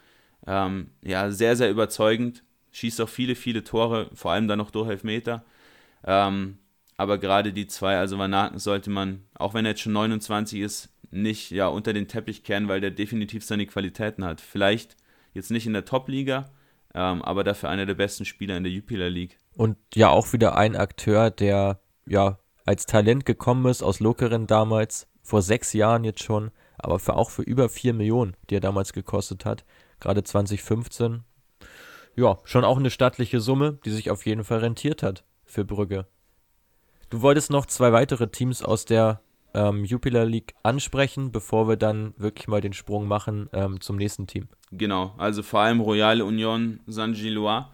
Ähm, 0.45 0.91
ja, 1.03 1.31
sehr, 1.31 1.55
sehr 1.55 1.71
überzeugend. 1.71 2.43
Schießt 2.73 3.01
auch 3.01 3.09
viele, 3.09 3.34
viele 3.34 3.63
Tore, 3.63 4.11
vor 4.13 4.31
allem 4.31 4.47
dann 4.47 4.59
noch 4.59 4.69
durch 4.69 4.88
Elfmeter. 4.88 5.43
Ähm, 6.05 6.59
aber 6.95 7.17
gerade 7.17 7.51
die 7.51 7.65
zwei, 7.65 7.97
also 7.97 8.19
Vanaken 8.19 8.59
sollte 8.59 8.91
man, 8.91 9.23
auch 9.34 9.55
wenn 9.55 9.65
er 9.65 9.71
jetzt 9.71 9.81
schon 9.81 9.93
29 9.93 10.59
ist, 10.61 10.89
nicht 11.09 11.49
ja, 11.49 11.67
unter 11.67 11.91
den 11.91 12.07
Teppich 12.07 12.43
kehren, 12.43 12.67
weil 12.67 12.81
der 12.81 12.91
definitiv 12.91 13.43
seine 13.43 13.65
Qualitäten 13.65 14.23
hat. 14.23 14.39
Vielleicht 14.39 14.95
jetzt 15.34 15.49
nicht 15.49 15.65
in 15.65 15.73
der 15.73 15.86
Top-Liga, 15.86 16.51
ähm, 16.93 17.23
aber 17.23 17.43
dafür 17.43 17.69
einer 17.69 17.88
der 17.88 17.95
besten 17.95 18.25
Spieler 18.25 18.57
in 18.57 18.63
der 18.63 18.71
Jupiler 18.71 19.09
League. 19.09 19.39
Und 19.55 19.77
ja, 19.95 20.09
auch 20.09 20.34
wieder 20.34 20.55
ein 20.55 20.75
Akteur, 20.75 21.31
der 21.31 21.79
ja 22.05 22.38
als 22.63 22.86
Talent 22.86 23.25
gekommen 23.25 23.65
ist 23.65 23.81
aus 23.81 23.99
Lokeren 23.99 24.45
damals, 24.45 25.07
vor 25.23 25.41
sechs 25.41 25.73
Jahren 25.73 26.03
jetzt 26.03 26.21
schon, 26.21 26.51
aber 26.84 26.99
für 26.99 27.15
auch 27.15 27.29
für 27.29 27.41
über 27.41 27.69
vier 27.69 27.93
Millionen, 27.93 28.36
die 28.49 28.55
er 28.55 28.61
damals 28.61 28.93
gekostet 28.93 29.45
hat, 29.45 29.63
gerade 29.99 30.23
2015. 30.23 31.23
Ja, 32.15 32.38
schon 32.43 32.63
auch 32.63 32.77
eine 32.77 32.91
stattliche 32.91 33.39
Summe, 33.39 33.79
die 33.86 33.91
sich 33.91 34.11
auf 34.11 34.25
jeden 34.25 34.43
Fall 34.43 34.59
rentiert 34.59 35.01
hat 35.01 35.23
für 35.45 35.65
Brügge. 35.65 36.05
Du 37.09 37.21
wolltest 37.21 37.49
noch 37.49 37.65
zwei 37.65 37.91
weitere 37.91 38.27
Teams 38.27 38.63
aus 38.63 38.86
der 38.86 39.21
ähm, 39.53 39.86
Jupiler 39.86 40.25
League 40.25 40.55
ansprechen, 40.63 41.31
bevor 41.31 41.67
wir 41.67 41.77
dann 41.77 42.13
wirklich 42.17 42.47
mal 42.47 42.61
den 42.61 42.73
Sprung 42.73 43.07
machen 43.07 43.49
ähm, 43.53 43.81
zum 43.81 43.97
nächsten 43.97 44.27
Team. 44.27 44.47
Genau, 44.71 45.13
also 45.17 45.43
vor 45.43 45.61
allem 45.61 45.79
Royale 45.79 46.25
Union 46.25 46.79
Saint-Gillois, 46.88 47.65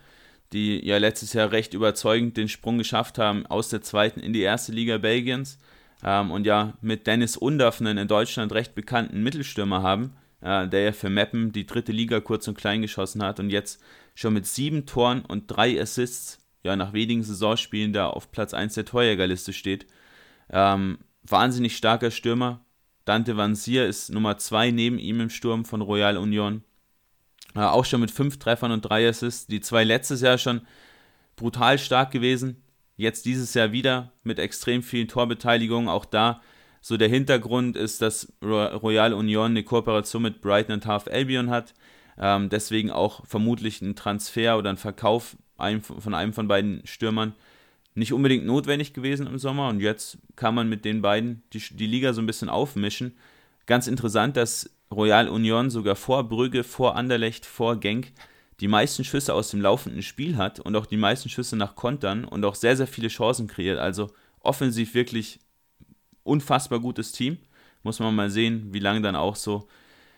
die 0.51 0.86
ja 0.86 0.97
letztes 0.97 1.34
Jahr 1.34 1.51
recht 1.51 1.74
überzeugend 1.74 2.38
den 2.38 2.49
Sprung 2.49 2.78
geschafft 2.78 3.18
haben 3.18 3.45
aus 3.45 3.70
der 3.70 3.82
zweiten 3.82 4.20
in 4.20 4.34
die 4.34 4.41
erste 4.41 4.72
Liga 4.72 4.97
Belgiens 4.97 5.57
ähm, 6.04 6.32
und 6.32 6.45
ja 6.45 6.74
mit 6.82 7.08
Dennis 7.08 7.38
Undaff 7.38 7.82
einen 7.82 7.97
in 7.97 8.08
Deutschland 8.08 8.52
recht 8.52 8.76
bekannten 8.76 9.22
Mittelstürmer 9.22 9.82
haben, 9.82 10.14
äh, 10.41 10.68
der 10.68 10.82
ja 10.82 10.91
für 10.91 11.10
Meppen 11.10 11.52
die 11.52 11.66
dritte 11.66 11.91
Liga 11.91 12.20
kurz 12.20 12.47
und 12.47 12.58
klein 12.58 12.82
geschossen 12.82 13.24
hat 13.24 13.39
und 13.39 13.50
jetzt 13.50 13.82
schon 14.16 14.34
mit 14.34 14.45
sieben 14.45 14.86
Toren 14.86 15.24
und 15.26 15.47
drei 15.47 15.80
Assists 15.82 16.39
ja 16.64 16.76
nach 16.76 16.93
wenigen 16.93 17.24
Saisonspielen 17.24 17.93
da 17.93 18.08
auf 18.08 18.32
Platz 18.32 18.54
1 18.54 18.74
der 18.76 18.86
Torjägerliste 18.86 19.54
steht. 19.54 19.86
Ähm, 20.50 21.00
wahnsinnig 21.24 21.78
starker 21.78 22.12
Stürmer. 22.12 22.62
Dante 23.06 23.38
Van 23.38 23.56
Sier 23.56 23.88
ist 23.88 24.10
Nummer 24.10 24.38
2 24.38 24.72
neben 24.72 25.00
ihm 25.00 25.20
im 25.20 25.30
Sturm 25.30 25.66
von 25.66 25.82
Royal 25.82 26.18
Union. 26.18 26.64
Äh, 27.56 27.62
auch 27.62 27.86
schon 27.86 28.02
mit 28.02 28.12
5 28.12 28.39
Treffern 28.39 28.72
und 28.72 28.82
3 28.82 29.10
Assists. 29.10 29.47
Die 29.47 29.62
zwei 29.62 29.84
letztes 29.84 30.22
Jahr 30.22 30.38
schon 30.38 30.62
brutal 31.36 31.80
stark 31.80 32.12
gewesen. 32.12 32.62
Jetzt 33.00 33.24
dieses 33.24 33.54
Jahr 33.54 33.72
wieder 33.72 34.12
mit 34.26 34.39
extrem 34.39 34.84
vielen 34.84 35.08
Torbeteiligungen. 35.08 35.88
Auch 35.88 36.04
da 36.04 36.41
so 36.82 36.97
der 36.97 37.08
Hintergrund 37.08 37.78
ist, 37.78 38.02
dass 38.02 38.34
Royal 38.43 39.14
Union 39.14 39.52
eine 39.52 39.64
Kooperation 39.64 40.22
mit 40.22 40.41
Brighton 40.41 40.74
und 40.74 40.86
Half 40.86 41.08
Albion 41.08 41.50
hat. 41.50 41.74
Ähm, 42.18 42.50
deswegen 42.50 42.91
auch 42.91 43.26
vermutlich 43.26 43.82
ein 43.82 43.95
Transfer 43.95 44.58
oder 44.58 44.70
ein 44.70 44.76
Verkauf 44.76 45.38
von 45.82 46.14
einem 46.14 46.34
von 46.34 46.50
beiden 46.50 46.86
Stürmern 46.86 47.36
nicht 47.95 48.12
unbedingt 48.12 48.45
notwendig 48.45 48.91
gewesen 48.91 49.28
im 49.28 49.39
Sommer 49.39 49.70
und 49.70 49.80
jetzt 49.80 50.18
kann 50.36 50.54
man 50.54 50.68
mit 50.68 50.84
den 50.84 51.02
beiden 51.02 51.41
die, 51.54 51.64
die 51.72 51.88
Liga 51.88 52.12
so 52.12 52.22
ein 52.22 52.28
bisschen 52.28 52.50
aufmischen. 52.50 53.14
Ganz 53.66 53.88
interessant, 53.88 54.36
dass 54.36 54.70
Royal 54.91 55.30
Union 55.30 55.70
sogar 55.70 55.95
vor 55.95 56.28
Brügge, 56.28 56.66
vor 56.66 56.97
Anderlecht, 56.97 57.45
vor 57.45 57.80
Genk 57.80 58.12
die 58.60 58.68
meisten 58.68 59.03
Schüsse 59.03 59.34
aus 59.34 59.51
dem 59.51 59.62
laufenden 59.62 60.01
Spiel 60.01 60.38
hat 60.38 60.60
und 60.60 60.76
auch 60.76 60.86
die 60.86 60.97
meisten 60.97 61.30
Schüsse 61.30 61.55
nach 61.55 61.76
Kontern 61.76 62.26
und 62.26 62.43
auch 62.45 62.55
sehr, 62.55 62.76
sehr 62.76 62.88
viele 62.88 63.07
Chancen 63.07 63.47
kreiert. 63.47 63.80
Also 63.80 64.12
offensiv 64.41 64.93
wirklich 64.93 65.39
unfassbar 66.24 66.80
gutes 66.80 67.12
Team. 67.12 67.38
Muss 67.84 67.99
man 67.99 68.14
mal 68.16 68.30
sehen, 68.30 68.74
wie 68.74 68.80
lange 68.80 69.01
dann 69.01 69.16
auch 69.16 69.36
so 69.36 69.68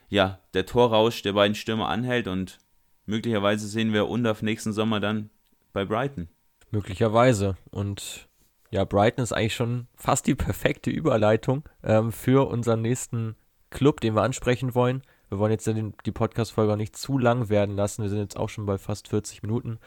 ja, 0.09 0.39
der 0.53 0.65
Torrausch 0.65 1.21
der 1.21 1.33
beiden 1.33 1.55
Stürmer 1.55 1.87
anhält 1.87 2.27
und 2.27 2.59
möglicherweise 3.05 3.67
sehen 3.67 3.93
wir 3.93 4.09
Undaf 4.09 4.41
nächsten 4.41 4.73
Sommer 4.73 4.99
dann 4.99 5.29
bei 5.73 5.85
Brighton. 5.85 6.27
Möglicherweise. 6.69 7.55
Und 7.69 8.27
ja, 8.71 8.83
Brighton 8.83 9.23
ist 9.23 9.33
eigentlich 9.33 9.55
schon 9.55 9.87
fast 9.95 10.27
die 10.27 10.35
perfekte 10.35 10.89
Überleitung 10.89 11.63
ähm, 11.83 12.11
für 12.11 12.47
unseren 12.49 12.81
nächsten 12.81 13.35
Club, 13.69 14.01
den 14.01 14.15
wir 14.15 14.23
ansprechen 14.23 14.75
wollen. 14.75 15.01
Wir 15.31 15.39
wollen 15.39 15.53
jetzt 15.53 15.65
die 16.05 16.11
Podcast-Folge 16.11 16.73
auch 16.73 16.77
nicht 16.77 16.97
zu 16.97 17.17
lang 17.17 17.47
werden 17.47 17.77
lassen. 17.77 18.01
Wir 18.01 18.09
sind 18.09 18.19
jetzt 18.19 18.35
auch 18.35 18.49
schon 18.49 18.65
bei 18.65 18.77
fast 18.77 19.07
40 19.07 19.41
Minuten. 19.43 19.79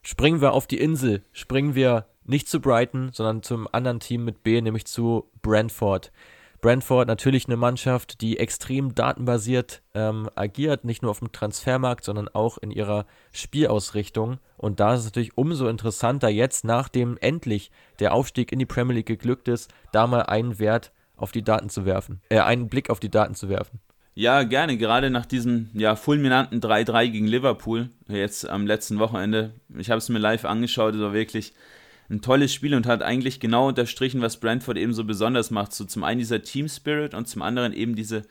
Springen 0.00 0.40
wir 0.40 0.54
auf 0.54 0.66
die 0.66 0.78
Insel. 0.78 1.22
Springen 1.32 1.74
wir 1.74 2.06
nicht 2.24 2.48
zu 2.48 2.60
Brighton, 2.60 3.10
sondern 3.12 3.42
zum 3.42 3.68
anderen 3.70 4.00
Team 4.00 4.24
mit 4.24 4.42
B, 4.42 4.58
nämlich 4.62 4.86
zu 4.86 5.28
Brentford. 5.42 6.12
Brentford 6.62 7.08
natürlich 7.08 7.44
eine 7.44 7.58
Mannschaft, 7.58 8.22
die 8.22 8.38
extrem 8.38 8.94
datenbasiert 8.94 9.82
ähm, 9.92 10.30
agiert, 10.34 10.86
nicht 10.86 11.02
nur 11.02 11.10
auf 11.10 11.18
dem 11.18 11.30
Transfermarkt, 11.30 12.02
sondern 12.02 12.28
auch 12.28 12.56
in 12.56 12.70
ihrer 12.70 13.04
Spielausrichtung. 13.32 14.38
Und 14.56 14.80
da 14.80 14.94
ist 14.94 15.00
es 15.00 15.06
natürlich 15.06 15.36
umso 15.36 15.68
interessanter, 15.68 16.30
jetzt 16.30 16.64
nachdem 16.64 17.18
endlich 17.20 17.70
der 17.98 18.14
Aufstieg 18.14 18.50
in 18.50 18.58
die 18.58 18.64
Premier 18.64 18.94
League 18.94 19.06
geglückt 19.06 19.48
ist, 19.48 19.70
da 19.92 20.06
mal 20.06 20.22
einen 20.22 20.58
Wert 20.58 20.92
auf 21.16 21.32
die 21.32 21.42
Daten 21.42 21.68
zu 21.68 21.84
werfen, 21.84 22.22
äh, 22.30 22.40
einen 22.40 22.70
Blick 22.70 22.88
auf 22.88 22.98
die 22.98 23.10
Daten 23.10 23.34
zu 23.34 23.50
werfen. 23.50 23.78
Ja, 24.18 24.44
gerne. 24.44 24.78
Gerade 24.78 25.10
nach 25.10 25.26
diesem 25.26 25.68
ja, 25.74 25.94
fulminanten 25.94 26.62
3-3 26.62 27.08
gegen 27.08 27.26
Liverpool, 27.26 27.90
jetzt 28.08 28.48
am 28.48 28.66
letzten 28.66 28.98
Wochenende. 28.98 29.52
Ich 29.76 29.90
habe 29.90 29.98
es 29.98 30.08
mir 30.08 30.18
live 30.18 30.46
angeschaut, 30.46 30.94
es 30.94 31.00
war 31.02 31.12
wirklich 31.12 31.52
ein 32.08 32.22
tolles 32.22 32.54
Spiel 32.54 32.74
und 32.74 32.86
hat 32.86 33.02
eigentlich 33.02 33.40
genau 33.40 33.68
unterstrichen, 33.68 34.22
was 34.22 34.38
Brentford 34.38 34.78
eben 34.78 34.94
so 34.94 35.04
besonders 35.04 35.50
macht. 35.50 35.74
So 35.74 35.84
zum 35.84 36.02
einen 36.02 36.18
dieser 36.18 36.42
Team 36.42 36.66
Spirit 36.66 37.12
und 37.12 37.28
zum 37.28 37.42
anderen 37.42 37.74
eben 37.74 37.94
diese 37.94 38.22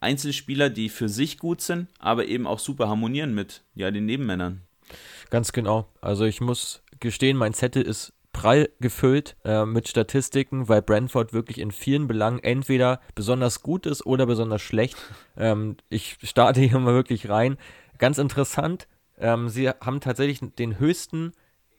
Einzelspieler, 0.00 0.70
die 0.70 0.88
für 0.88 1.08
sich 1.08 1.38
gut 1.38 1.60
sind, 1.60 1.88
aber 1.98 2.26
eben 2.26 2.46
auch 2.46 2.60
super 2.60 2.88
harmonieren 2.88 3.34
mit 3.34 3.62
ja, 3.74 3.90
den 3.90 4.06
Nebenmännern. 4.06 4.60
Ganz 5.28 5.52
genau. 5.52 5.88
Also 6.00 6.24
ich 6.24 6.40
muss 6.40 6.82
gestehen, 7.00 7.36
mein 7.36 7.52
Zettel 7.52 7.82
ist 7.82 8.12
prall 8.32 8.70
gefüllt 8.80 9.36
äh, 9.44 9.64
mit 9.64 9.88
Statistiken, 9.88 10.68
weil 10.68 10.82
Brentford 10.82 11.32
wirklich 11.32 11.58
in 11.58 11.70
vielen 11.70 12.08
Belangen 12.08 12.38
entweder 12.38 13.00
besonders 13.14 13.62
gut 13.62 13.86
ist 13.86 14.04
oder 14.06 14.26
besonders 14.26 14.62
schlecht. 14.62 14.96
Ähm, 15.36 15.76
ich 15.88 16.18
starte 16.22 16.60
hier 16.60 16.78
mal 16.78 16.94
wirklich 16.94 17.28
rein. 17.28 17.56
Ganz 17.98 18.18
interessant, 18.18 18.88
ähm, 19.18 19.48
sie 19.48 19.68
haben 19.68 20.00
tatsächlich 20.00 20.40
den 20.58 20.78
höchsten 20.78 21.32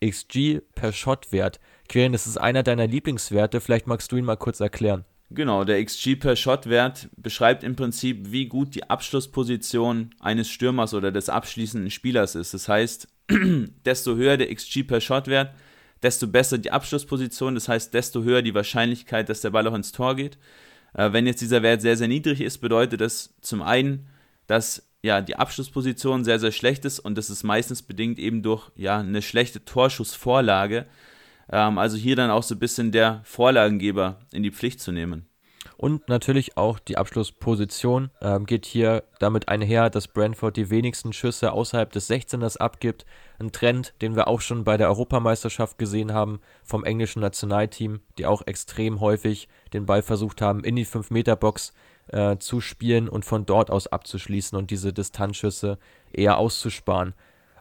XG 0.04 0.62
per 0.76 0.92
Shot-Wert. 0.92 1.60
Kieran, 1.88 2.12
das 2.12 2.28
ist 2.28 2.38
einer 2.38 2.64
deiner 2.64 2.88
Lieblingswerte. 2.88 3.62
Vielleicht 3.62 3.88
magst 3.88 4.12
du 4.12 4.18
ihn 4.18 4.26
mal 4.26 4.38
kurz 4.38 4.60
erklären. 4.60 5.06
Genau, 5.30 5.64
der 5.64 5.84
XG 5.84 6.16
per 6.16 6.36
Shot-Wert 6.36 7.10
beschreibt 7.18 7.64
im 7.64 7.76
Prinzip, 7.76 8.32
wie 8.32 8.46
gut 8.46 8.76
die 8.76 8.90
Abschlussposition 8.90 10.12
eines 10.20 10.50
Stürmers 10.50 10.94
oder 10.94 11.12
des 11.12 11.30
abschließenden 11.30 11.90
Spielers 11.90 12.36
ist. 12.36 12.54
Das 12.54 12.70
heißt, 12.70 13.08
desto 13.86 14.16
höher 14.16 14.38
der 14.38 14.54
XG 14.54 14.84
per 14.84 15.02
Shot-Wert, 15.02 15.54
desto 16.04 16.28
besser 16.28 16.58
die 16.58 16.72
Abschlussposition. 16.72 17.56
Das 17.56 17.70
heißt, 17.70 17.94
desto 17.94 18.24
höher 18.24 18.42
die 18.42 18.54
Wahrscheinlichkeit, 18.54 19.30
dass 19.30 19.42
der 19.42 19.52
Ball 19.52 19.68
auch 19.68 19.74
ins 19.74 19.92
Tor 19.92 20.16
geht. 20.16 20.38
Äh, 20.94 21.14
wenn 21.14 21.26
jetzt 21.26 21.42
dieser 21.42 21.64
Wert 21.64 21.82
sehr, 21.82 21.98
sehr 21.98 22.08
niedrig 22.08 22.42
ist, 22.42 22.60
bedeutet 22.60 23.02
das 23.02 23.34
zum 23.42 23.62
einen, 23.62 24.08
dass 24.48 24.84
ja, 25.02 25.22
die 25.22 25.36
Abschlussposition 25.36 26.24
sehr, 26.24 26.40
sehr 26.40 26.52
schlecht 26.52 26.86
ist 26.86 27.00
und 27.00 27.18
das 27.18 27.30
ist 27.30 27.44
meistens 27.44 27.82
bedingt 27.82 28.20
eben 28.20 28.42
durch 28.42 28.72
ja, 28.76 29.00
eine 29.00 29.22
schlechte 29.22 29.66
Torschussvorlage. 29.66 30.86
Ähm, 31.52 31.78
also 31.78 31.98
hier 31.98 32.16
dann 32.16 32.32
auch 32.32 32.44
so 32.44 32.56
ein 32.56 32.60
bisschen 32.60 32.92
der 32.92 33.22
Vorlagengeber 33.26 34.20
in 34.32 34.44
die 34.44 34.52
Pflicht 34.52 34.80
zu 34.80 34.92
nehmen. 34.92 35.26
Und 35.78 36.08
natürlich 36.08 36.58
auch 36.58 36.80
die 36.80 36.98
Abschlussposition 36.98 38.12
ähm, 38.22 38.46
geht 38.46 38.66
hier 38.66 39.04
damit 39.20 39.50
einher, 39.50 39.90
dass 39.90 40.08
Brentford 40.08 40.56
die 40.56 40.70
wenigsten 40.70 41.14
Schüsse 41.14 41.52
außerhalb 41.52 41.92
des 41.92 42.10
16ers 42.10 42.58
abgibt. 42.58 43.06
Ein 43.40 43.52
Trend, 43.52 43.94
den 44.02 44.16
wir 44.16 44.28
auch 44.28 44.42
schon 44.42 44.64
bei 44.64 44.78
der 44.78 44.90
Europameisterschaft 44.90 45.78
gesehen 45.78 46.14
haben 46.14 46.40
vom 46.64 46.84
englischen 46.84 47.22
Nationalteam, 47.22 48.02
die 48.18 48.26
auch 48.26 48.44
extrem 48.46 49.00
häufig 49.02 49.48
den 49.74 49.86
Ball 49.86 50.02
versucht 50.02 50.42
haben, 50.42 50.64
in 50.64 50.76
die 50.76 50.86
5-Meter-Box 50.86 51.74
äh, 52.08 52.38
zu 52.38 52.62
spielen 52.62 53.10
und 53.10 53.26
von 53.26 53.46
dort 53.46 53.72
aus 53.72 53.88
abzuschließen 53.88 54.58
und 54.58 54.72
diese 54.72 54.94
Distanzschüsse 54.94 55.78
eher 56.12 56.38
auszusparen. 56.38 57.14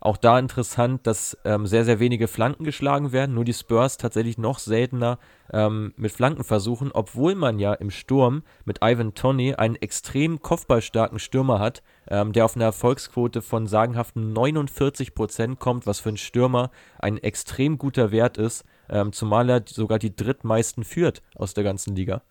Auch 0.04 0.16
da 0.16 0.36
interessant, 0.36 1.06
dass 1.06 1.38
ähm, 1.44 1.64
sehr, 1.64 1.84
sehr 1.84 2.00
wenige 2.00 2.26
Flanken 2.26 2.64
geschlagen 2.64 3.12
werden, 3.12 3.36
nur 3.36 3.44
die 3.44 3.54
Spurs 3.54 3.98
tatsächlich 3.98 4.36
noch 4.36 4.58
seltener 4.58 5.20
ähm, 5.52 5.94
mit 5.96 6.10
Flanken 6.10 6.42
versuchen, 6.42 6.90
obwohl 6.92 7.36
man 7.36 7.60
ja 7.60 7.72
im 7.72 7.92
Sturm 7.92 8.42
mit 8.64 8.78
Ivan 8.82 9.14
Tony 9.14 9.54
einen 9.54 9.76
extrem 9.76 10.42
kopfballstarken 10.42 11.20
Stürmer 11.20 11.60
hat, 11.60 11.84
ähm, 12.08 12.32
der 12.32 12.46
auf 12.46 12.56
eine 12.56 12.64
Erfolgsquote 12.64 13.42
von 13.42 13.68
sagenhaften 13.68 14.34
49% 14.34 15.54
kommt, 15.58 15.86
was 15.86 16.00
für 16.00 16.08
einen 16.08 16.16
Stürmer 16.16 16.72
ein 16.98 17.18
extrem 17.18 17.78
guter 17.78 18.10
Wert 18.10 18.38
ist, 18.38 18.64
ähm, 18.90 19.12
zumal 19.12 19.48
er 19.48 19.62
sogar 19.68 20.00
die 20.00 20.16
drittmeisten 20.16 20.82
führt 20.82 21.22
aus 21.36 21.54
der 21.54 21.62
ganzen 21.62 21.94
Liga. 21.94 22.22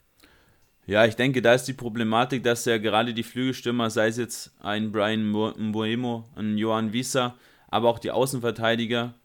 Ja, 0.88 1.05
ich 1.05 1.15
denke, 1.15 1.41
da 1.41 1.53
ist 1.53 1.69
die 1.69 1.74
Problematik, 1.74 2.43
dass 2.43 2.65
ja 2.65 2.78
gerade 2.80 3.13
die 3.13 3.24
Flügelstürmer, 3.24 3.89
sei 3.89 4.07
es 4.07 4.17
jetzt 4.17 4.51
ein 4.59 4.91
Brian 4.91 5.26
Mbuemo, 5.30 6.26
ein 6.36 6.57
Johan 6.57 6.91
Wieser, 6.91 7.36
aber 7.72 7.89
auch 7.89 7.97
die 7.97 8.11
Außenverteidiger, 8.11 9.15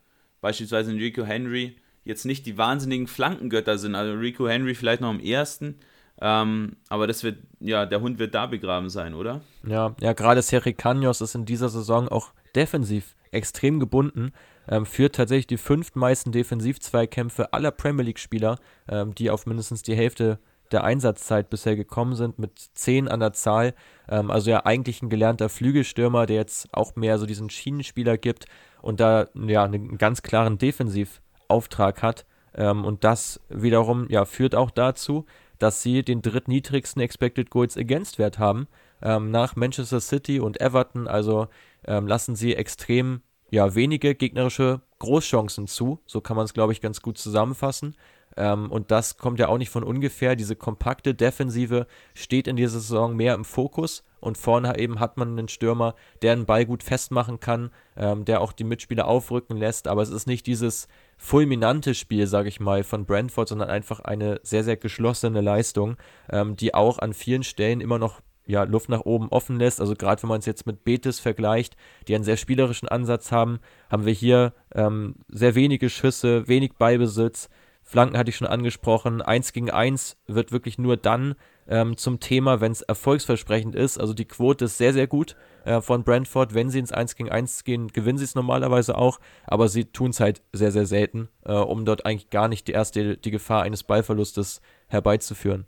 beispielsweise 0.41 0.93
Rico 0.93 1.25
Henry, 1.25 1.77
jetzt 2.05 2.25
nicht 2.25 2.47
die 2.47 2.57
wahnsinnigen 2.57 3.07
Flankengötter 3.07 3.77
sind. 3.77 3.95
Also 3.95 4.15
Rico 4.15 4.49
Henry 4.49 4.75
vielleicht 4.75 5.03
noch 5.03 5.11
am 5.11 5.21
ersten, 5.21 5.75
Ähm, 6.19 6.77
aber 6.89 7.07
das 7.07 7.25
wird, 7.25 7.39
ja, 7.61 7.85
der 7.85 8.01
Hund 8.01 8.19
wird 8.19 8.35
da 8.35 8.47
begraben 8.47 8.89
sein, 8.89 9.13
oder? 9.13 9.43
Ja, 9.67 9.95
ja, 10.01 10.15
gerade 10.15 10.41
Sergio 10.41 10.73
Canos 10.75 11.21
ist 11.21 11.35
in 11.35 11.45
dieser 11.45 11.69
Saison 11.69 12.09
auch 12.09 12.33
defensiv 12.55 13.15
extrem 13.33 13.81
gebunden, 13.81 14.33
ähm, 14.67 14.87
führt 14.87 15.17
tatsächlich 15.17 15.47
die 15.47 15.59
fünftmeisten 15.59 16.33
Defensivzweikämpfe 16.33 17.53
aller 17.53 17.71
Premier 17.71 18.05
League-Spieler, 18.05 18.59
ähm, 18.89 19.15
die 19.15 19.31
auf 19.31 19.45
mindestens 19.45 19.83
die 19.83 19.95
Hälfte 19.95 20.39
der 20.73 20.85
Einsatzzeit 20.85 21.51
bisher 21.51 21.77
gekommen 21.77 22.15
sind, 22.15 22.39
mit 22.39 22.59
zehn 22.75 23.09
an 23.09 23.21
der 23.21 23.33
Zahl. 23.33 23.75
Ähm, 24.09 24.31
also 24.31 24.51
ja 24.51 24.65
eigentlich 24.65 25.03
ein 25.03 25.09
gelernter 25.09 25.49
Flügelstürmer, 25.49 26.27
der 26.27 26.37
jetzt 26.37 26.69
auch 26.73 26.97
mehr 26.97 27.19
so 27.19 27.27
diesen 27.27 27.51
Schienenspieler 27.51 28.19
gibt 28.19 28.47
und 28.83 29.01
da 29.01 29.29
ja 29.35 29.65
einen 29.65 29.99
ganz 29.99 30.23
klaren 30.23 30.59
Defensivauftrag 30.59 32.03
hat. 32.03 32.27
Ähm, 32.55 32.85
und 32.85 33.05
das 33.05 33.41
wiederum 33.49 34.09
ja 34.09 34.25
führt 34.25 34.55
auch 34.55 34.71
dazu, 34.71 35.27
dass 35.59 35.83
sie 35.83 36.03
den 36.03 36.23
drittniedrigsten 36.23 37.01
Expected 37.03 37.51
Goals 37.51 37.77
Against 37.77 38.19
Wert 38.19 38.39
haben 38.39 38.69
ähm, 39.03 39.31
nach 39.31 39.57
Manchester 39.57 40.01
City 40.01 40.41
und 40.41 40.61
Everton. 40.61 41.09
Also 41.09 41.49
ähm, 41.87 42.07
lassen 42.07 42.37
sie 42.37 42.55
extrem 42.55 43.23
ja 43.51 43.75
wenige 43.75 44.15
gegnerische 44.15 44.81
Großchancen 44.99 45.67
zu. 45.67 46.01
So 46.07 46.21
kann 46.21 46.37
man 46.37 46.45
es 46.45 46.55
glaube 46.55 46.73
ich 46.73 46.81
ganz 46.81 47.01
gut 47.01 47.19
zusammenfassen. 47.19 47.97
Ähm, 48.37 48.71
und 48.71 48.91
das 48.91 49.17
kommt 49.17 49.39
ja 49.39 49.49
auch 49.49 49.59
nicht 49.59 49.71
von 49.71 49.85
ungefähr. 49.85 50.37
Diese 50.37 50.57
kompakte 50.57 51.15
Defensive 51.15 51.87
steht 52.15 52.49
in 52.49 52.57
dieser 52.57 52.81
Saison 52.81 53.17
mehr 53.17 53.35
im 53.35 53.45
Fokus. 53.45 54.05
Und 54.21 54.39
vorne 54.39 54.79
eben 54.79 54.99
hat 54.99 55.19
man 55.19 55.39
einen 55.39 55.49
Stürmer, 55.49 55.95
der 56.23 56.33
einen 56.33 56.47
Ball 56.47 56.67
gut 56.67 56.83
festmachen 56.83 57.39
kann, 57.39 57.71
ähm, 57.97 58.25
der 58.25 58.41
auch 58.41 58.53
die 58.53 58.65
Mitspieler 58.65 59.07
aufrücken 59.07 59.57
lässt. 59.57 59.89
Aber 59.89 60.03
es 60.03 60.11
ist 60.11 60.27
nicht 60.27 60.47
dieses 60.47 60.89
fulminante 61.17 61.95
Spiel, 61.95 62.27
sage 62.27 62.49
ich 62.49 62.59
mal, 62.59 62.83
von 62.83 63.07
Brentford, 63.07 63.49
sondern 63.49 63.71
einfach 63.71 64.01
eine 64.01 64.41
sehr, 64.43 64.65
sehr 64.65 64.77
geschlossene 64.77 65.41
Leistung, 65.41 65.97
ähm, 66.31 66.57
die 66.57 66.75
auch 66.75 66.99
an 66.99 67.15
vielen 67.15 67.43
Stellen 67.43 67.81
immer 67.81 67.99
noch 67.99 68.21
ja, 68.47 68.63
Luft 68.63 68.89
nach 68.89 69.01
oben 69.01 69.29
offen 69.29 69.59
lässt. 69.59 69.81
Also 69.81 69.95
gerade 69.95 70.23
wenn 70.23 70.29
man 70.29 70.39
es 70.39 70.47
jetzt 70.47 70.67
mit 70.67 70.85
Betis 70.85 71.21
vergleicht, 71.21 71.77
die 72.09 72.15
einen 72.15 72.25
sehr 72.25 72.37
spielerischen 72.37 72.89
Ansatz 72.89 73.33
haben, 73.33 73.59
haben 73.91 74.07
wir 74.07 74.13
hier 74.13 74.55
ähm, 74.75 75.17
sehr 75.29 75.55
wenige 75.55 75.91
Schüsse, 75.91 76.49
wenig 76.49 76.75
Beibesitz, 76.75 77.49
Flanken 77.89 78.19
hatte 78.19 78.31
ich 78.31 78.37
schon 78.37 78.49
angesprochen. 78.49 79.23
Eins 79.23 79.53
gegen 79.53 79.71
eins 79.71 80.17
wird 80.27 80.51
wirklich 80.51 80.77
nur 80.77 80.97
dann 80.97 81.37
ähm, 81.69 81.97
zum 81.97 82.19
Thema, 82.19 82.61
wenn 82.61 82.73
es 82.73 82.83
erfolgsversprechend 82.83 83.77
ist. 83.77 83.97
Also 83.99 84.13
die 84.13 84.25
Quote 84.25 84.65
ist 84.65 84.77
sehr, 84.77 84.93
sehr 84.93 85.07
gut 85.07 85.37
äh, 85.65 85.81
von 85.81 86.03
Brentford. 86.03 86.53
Wenn 86.53 86.69
sie 86.69 86.81
ins 86.81 86.91
1 86.91 87.15
gegen 87.15 87.31
1 87.31 87.63
gehen, 87.63 87.87
gewinnen 87.89 88.19
sie 88.19 88.25
es 88.25 88.35
normalerweise 88.35 88.99
auch. 88.99 89.21
Aber 89.47 89.69
sie 89.69 89.85
tun 89.85 90.11
es 90.11 90.19
halt 90.19 90.43
sehr, 90.53 90.73
sehr 90.73 90.87
selten, 90.87 91.29
äh, 91.45 91.53
um 91.53 91.85
dort 91.85 92.05
eigentlich 92.07 92.31
gar 92.31 92.49
nicht 92.49 92.67
die 92.67 92.73
erste 92.73 93.17
die 93.17 93.31
Gefahr 93.31 93.63
eines 93.63 93.85
Ballverlustes 93.85 94.61
herbeizuführen. 94.89 95.65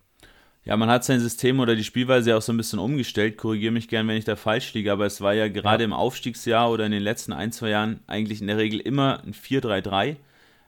Ja, 0.65 0.77
man 0.77 0.91
hat 0.91 1.05
sein 1.05 1.21
System 1.21 1.61
oder 1.61 1.77
die 1.77 1.85
Spielweise 1.85 2.37
auch 2.37 2.43
so 2.43 2.53
ein 2.53 2.57
bisschen 2.57 2.81
umgestellt. 2.81 3.37
Korrigiere 3.37 3.73
mich 3.73 3.89
gern, 3.89 4.09
wenn 4.09 4.17
ich 4.17 4.25
da 4.25 4.35
falsch 4.35 4.75
liege, 4.75 4.91
aber 4.91 5.07
es 5.07 5.21
war 5.21 5.35
ja 5.35 5.47
gerade 5.47 5.85
ja. 5.85 5.87
im 5.87 5.93
Aufstiegsjahr 5.93 6.71
oder 6.71 6.85
in 6.85 6.93
den 6.93 7.03
letzten 7.03 7.33
ein, 7.33 7.53
zwei 7.53 7.71
Jahren 7.71 8.01
eigentlich 8.09 8.41
in 8.41 8.49
der 8.49 8.59
Regel 8.59 8.81
immer 8.81 9.23
ein 9.25 9.35
4-3-3 9.35 10.17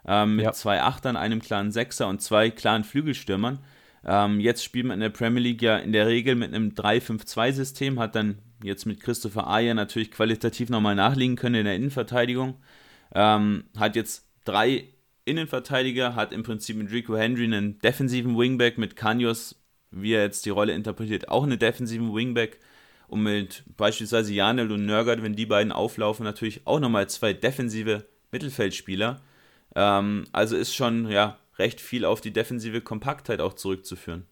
ähm, 0.06 0.36
mit 0.36 0.44
ja. 0.44 0.52
zwei 0.52 0.82
Achtern, 0.82 1.16
einem 1.16 1.40
klaren 1.40 1.72
Sechser 1.72 2.08
und 2.08 2.20
zwei 2.22 2.50
klaren 2.50 2.84
Flügelstürmern. 2.84 3.58
Ähm, 4.04 4.40
jetzt 4.40 4.64
spielt 4.64 4.86
man 4.86 4.94
in 4.94 5.00
der 5.00 5.10
Premier 5.10 5.42
League 5.42 5.62
ja 5.62 5.76
in 5.76 5.92
der 5.92 6.06
Regel 6.06 6.34
mit 6.34 6.54
einem 6.54 6.70
3-5-2-System, 6.70 7.98
hat 7.98 8.14
dann 8.14 8.38
jetzt 8.62 8.86
mit 8.86 9.00
Christopher 9.00 9.46
Aya 9.46 9.74
natürlich 9.74 10.10
qualitativ 10.10 10.70
nochmal 10.70 10.94
nachliegen 10.94 11.36
können 11.36 11.56
in 11.56 11.64
der 11.64 11.76
Innenverteidigung. 11.76 12.54
Ähm, 13.14 13.64
hat 13.76 13.96
jetzt 13.96 14.26
drei 14.44 14.84
Innenverteidiger, 15.24 16.14
hat 16.14 16.32
im 16.32 16.42
Prinzip 16.42 16.76
mit 16.76 16.90
Rico 16.90 17.16
Henry 17.16 17.44
einen 17.44 17.78
defensiven 17.78 18.38
Wingback, 18.38 18.78
mit 18.78 18.96
Kanyos, 18.96 19.56
wie 19.90 20.12
er 20.12 20.22
jetzt 20.22 20.46
die 20.46 20.50
Rolle 20.50 20.72
interpretiert, 20.72 21.28
auch 21.28 21.42
einen 21.42 21.58
defensiven 21.58 22.14
Wingback 22.14 22.58
und 23.08 23.22
mit 23.22 23.64
beispielsweise 23.76 24.32
Janel 24.32 24.70
und 24.70 24.86
Nörgert, 24.86 25.22
wenn 25.22 25.34
die 25.34 25.46
beiden 25.46 25.72
auflaufen, 25.72 26.24
natürlich 26.24 26.66
auch 26.66 26.80
nochmal 26.80 27.08
zwei 27.08 27.32
defensive 27.32 28.06
Mittelfeldspieler. 28.30 29.20
Ähm, 29.74 30.24
also 30.32 30.56
ist 30.56 30.74
schon 30.74 31.10
ja 31.10 31.38
recht 31.58 31.80
viel 31.80 32.04
auf 32.04 32.20
die 32.20 32.32
defensive 32.32 32.80
Kompaktheit 32.80 33.40
auch 33.40 33.54
zurückzuführen. 33.54 34.26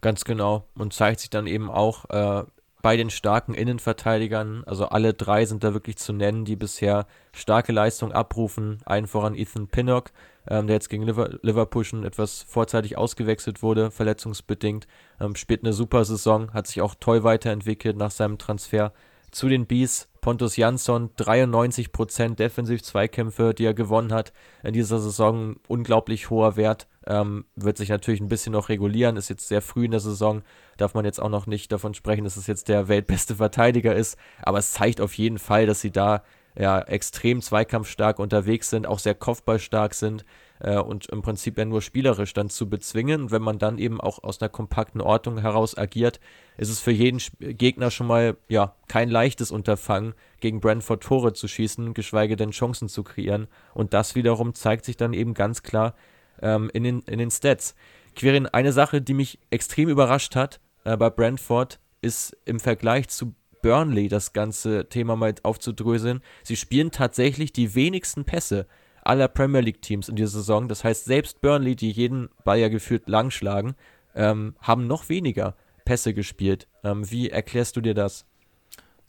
Ganz 0.00 0.24
genau. 0.24 0.68
Und 0.74 0.92
zeigt 0.92 1.20
sich 1.20 1.30
dann 1.30 1.46
eben 1.46 1.70
auch 1.70 2.08
äh, 2.10 2.44
bei 2.80 2.96
den 2.96 3.10
starken 3.10 3.54
Innenverteidigern. 3.54 4.64
Also 4.64 4.86
alle 4.86 5.12
drei 5.12 5.44
sind 5.44 5.64
da 5.64 5.74
wirklich 5.74 5.96
zu 5.96 6.12
nennen, 6.12 6.44
die 6.44 6.56
bisher 6.56 7.06
starke 7.32 7.72
Leistung 7.72 8.12
abrufen. 8.12 8.78
Einen 8.86 9.06
voran 9.06 9.34
Ethan 9.34 9.68
Pinnock, 9.68 10.10
ähm, 10.48 10.66
der 10.66 10.76
jetzt 10.76 10.88
gegen 10.88 11.04
Liverpool 11.04 11.84
schon 11.84 12.04
etwas 12.04 12.42
vorzeitig 12.42 12.96
ausgewechselt 12.96 13.62
wurde, 13.62 13.90
verletzungsbedingt. 13.90 14.86
Ähm, 15.20 15.34
spielt 15.34 15.64
eine 15.64 15.72
super 15.72 16.04
Saison, 16.04 16.52
hat 16.54 16.66
sich 16.66 16.80
auch 16.80 16.94
toll 16.94 17.24
weiterentwickelt 17.24 17.96
nach 17.96 18.12
seinem 18.12 18.38
Transfer 18.38 18.92
zu 19.30 19.48
den 19.48 19.66
Bees. 19.66 20.08
Pontus 20.20 20.56
Jansson, 20.56 21.10
93% 21.16 22.34
Defensiv-Zweikämpfe, 22.34 23.54
die 23.54 23.64
er 23.64 23.74
gewonnen 23.74 24.12
hat 24.12 24.32
in 24.62 24.72
dieser 24.72 24.98
Saison. 24.98 25.56
Unglaublich 25.68 26.28
hoher 26.28 26.56
Wert. 26.56 26.88
Ähm, 27.06 27.46
wird 27.56 27.78
sich 27.78 27.88
natürlich 27.88 28.20
ein 28.20 28.28
bisschen 28.28 28.52
noch 28.52 28.68
regulieren. 28.68 29.16
Ist 29.16 29.30
jetzt 29.30 29.48
sehr 29.48 29.62
früh 29.62 29.86
in 29.86 29.92
der 29.92 30.00
Saison. 30.00 30.42
Darf 30.76 30.94
man 30.94 31.04
jetzt 31.04 31.20
auch 31.20 31.30
noch 31.30 31.46
nicht 31.46 31.72
davon 31.72 31.94
sprechen, 31.94 32.24
dass 32.24 32.36
es 32.36 32.46
jetzt 32.46 32.68
der 32.68 32.88
weltbeste 32.88 33.36
Verteidiger 33.36 33.94
ist. 33.94 34.18
Aber 34.42 34.58
es 34.58 34.72
zeigt 34.72 35.00
auf 35.00 35.14
jeden 35.14 35.38
Fall, 35.38 35.66
dass 35.66 35.80
sie 35.80 35.92
da 35.92 36.22
ja 36.58 36.80
extrem 36.80 37.40
zweikampfstark 37.40 38.18
unterwegs 38.18 38.68
sind, 38.70 38.86
auch 38.86 38.98
sehr 38.98 39.14
kopfballstark 39.14 39.94
sind 39.94 40.24
äh, 40.60 40.78
und 40.78 41.06
im 41.06 41.22
Prinzip 41.22 41.58
ja 41.58 41.64
nur 41.64 41.82
spielerisch 41.82 42.32
dann 42.32 42.50
zu 42.50 42.68
bezwingen. 42.68 43.22
Und 43.22 43.30
wenn 43.30 43.42
man 43.42 43.58
dann 43.58 43.78
eben 43.78 44.00
auch 44.00 44.22
aus 44.22 44.40
einer 44.40 44.48
kompakten 44.48 45.00
Ordnung 45.00 45.38
heraus 45.38 45.76
agiert, 45.76 46.20
ist 46.56 46.70
es 46.70 46.80
für 46.80 46.90
jeden 46.90 47.20
Gegner 47.38 47.90
schon 47.90 48.06
mal 48.06 48.36
ja 48.48 48.74
kein 48.88 49.10
leichtes 49.10 49.50
Unterfangen, 49.50 50.14
gegen 50.40 50.60
Brentford 50.60 51.02
Tore 51.02 51.32
zu 51.32 51.48
schießen, 51.48 51.94
geschweige 51.94 52.36
denn 52.36 52.50
Chancen 52.50 52.88
zu 52.88 53.02
kreieren. 53.02 53.48
Und 53.74 53.94
das 53.94 54.14
wiederum 54.14 54.54
zeigt 54.54 54.84
sich 54.84 54.96
dann 54.96 55.12
eben 55.12 55.34
ganz 55.34 55.62
klar 55.62 55.94
ähm, 56.40 56.70
in, 56.72 56.84
den, 56.84 57.00
in 57.02 57.18
den 57.18 57.30
Stats. 57.30 57.74
Quirin, 58.16 58.46
eine 58.46 58.72
Sache, 58.72 59.00
die 59.00 59.14
mich 59.14 59.38
extrem 59.50 59.88
überrascht 59.88 60.36
hat 60.36 60.60
äh, 60.84 60.96
bei 60.96 61.10
Brentford, 61.10 61.78
ist 62.00 62.36
im 62.44 62.60
Vergleich 62.60 63.08
zu 63.08 63.34
Burnley 63.62 64.08
das 64.08 64.32
ganze 64.32 64.88
Thema 64.88 65.16
mal 65.16 65.34
aufzudröseln. 65.42 66.22
Sie 66.42 66.56
spielen 66.56 66.90
tatsächlich 66.90 67.52
die 67.52 67.74
wenigsten 67.74 68.24
Pässe 68.24 68.66
aller 69.08 69.28
Premier 69.28 69.60
League 69.60 69.82
Teams 69.82 70.08
in 70.08 70.16
dieser 70.16 70.30
Saison. 70.30 70.68
Das 70.68 70.84
heißt, 70.84 71.06
selbst 71.06 71.40
Burnley, 71.40 71.76
die 71.76 71.90
jeden 71.90 72.28
Ball 72.44 72.58
ja 72.58 72.68
gefühlt 72.68 73.08
lang 73.08 73.30
schlagen, 73.30 73.74
ähm, 74.14 74.54
haben 74.60 74.86
noch 74.86 75.08
weniger 75.08 75.56
Pässe 75.84 76.12
gespielt. 76.12 76.68
Ähm, 76.84 77.10
wie 77.10 77.30
erklärst 77.30 77.76
du 77.76 77.80
dir 77.80 77.94
das? 77.94 78.26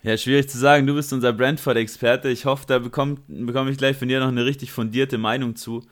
Ja, 0.01 0.15
schwierig 0.15 0.49
zu 0.49 0.57
sagen. 0.57 0.87
Du 0.87 0.95
bist 0.95 1.11
unser 1.11 1.33
Brentford-Experte. 1.33 2.29
Ich 2.29 2.45
hoffe, 2.45 2.63
da 2.67 2.79
bekomme 2.79 3.17
bekomm 3.27 3.67
ich 3.67 3.77
gleich 3.77 3.97
von 3.97 4.07
dir 4.07 4.21
noch 4.21 4.29
eine 4.29 4.45
richtig 4.45 4.71
fundierte 4.71 5.17
Meinung 5.17 5.57
zu. 5.57 5.83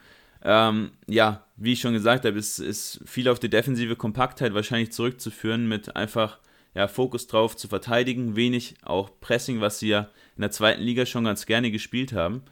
Ähm, 0.42 0.92
ja, 1.06 1.44
wie 1.56 1.74
ich 1.74 1.80
schon 1.80 1.92
gesagt 1.92 2.24
habe, 2.24 2.38
ist, 2.38 2.58
ist 2.58 3.00
viel 3.04 3.28
auf 3.28 3.38
die 3.38 3.50
defensive 3.50 3.96
Kompaktheit 3.96 4.54
wahrscheinlich 4.54 4.92
zurückzuführen, 4.92 5.68
mit 5.68 5.96
einfach 5.96 6.38
ja, 6.74 6.88
Fokus 6.88 7.26
drauf 7.26 7.56
zu 7.56 7.68
verteidigen, 7.68 8.36
wenig 8.36 8.76
auch 8.82 9.10
Pressing, 9.20 9.60
was 9.60 9.80
sie 9.80 9.88
ja 9.88 10.08
in 10.36 10.42
der 10.42 10.50
zweiten 10.50 10.82
Liga 10.82 11.04
schon 11.04 11.24
ganz 11.24 11.44
gerne 11.44 11.70
gespielt 11.70 12.14
haben. 12.14 12.42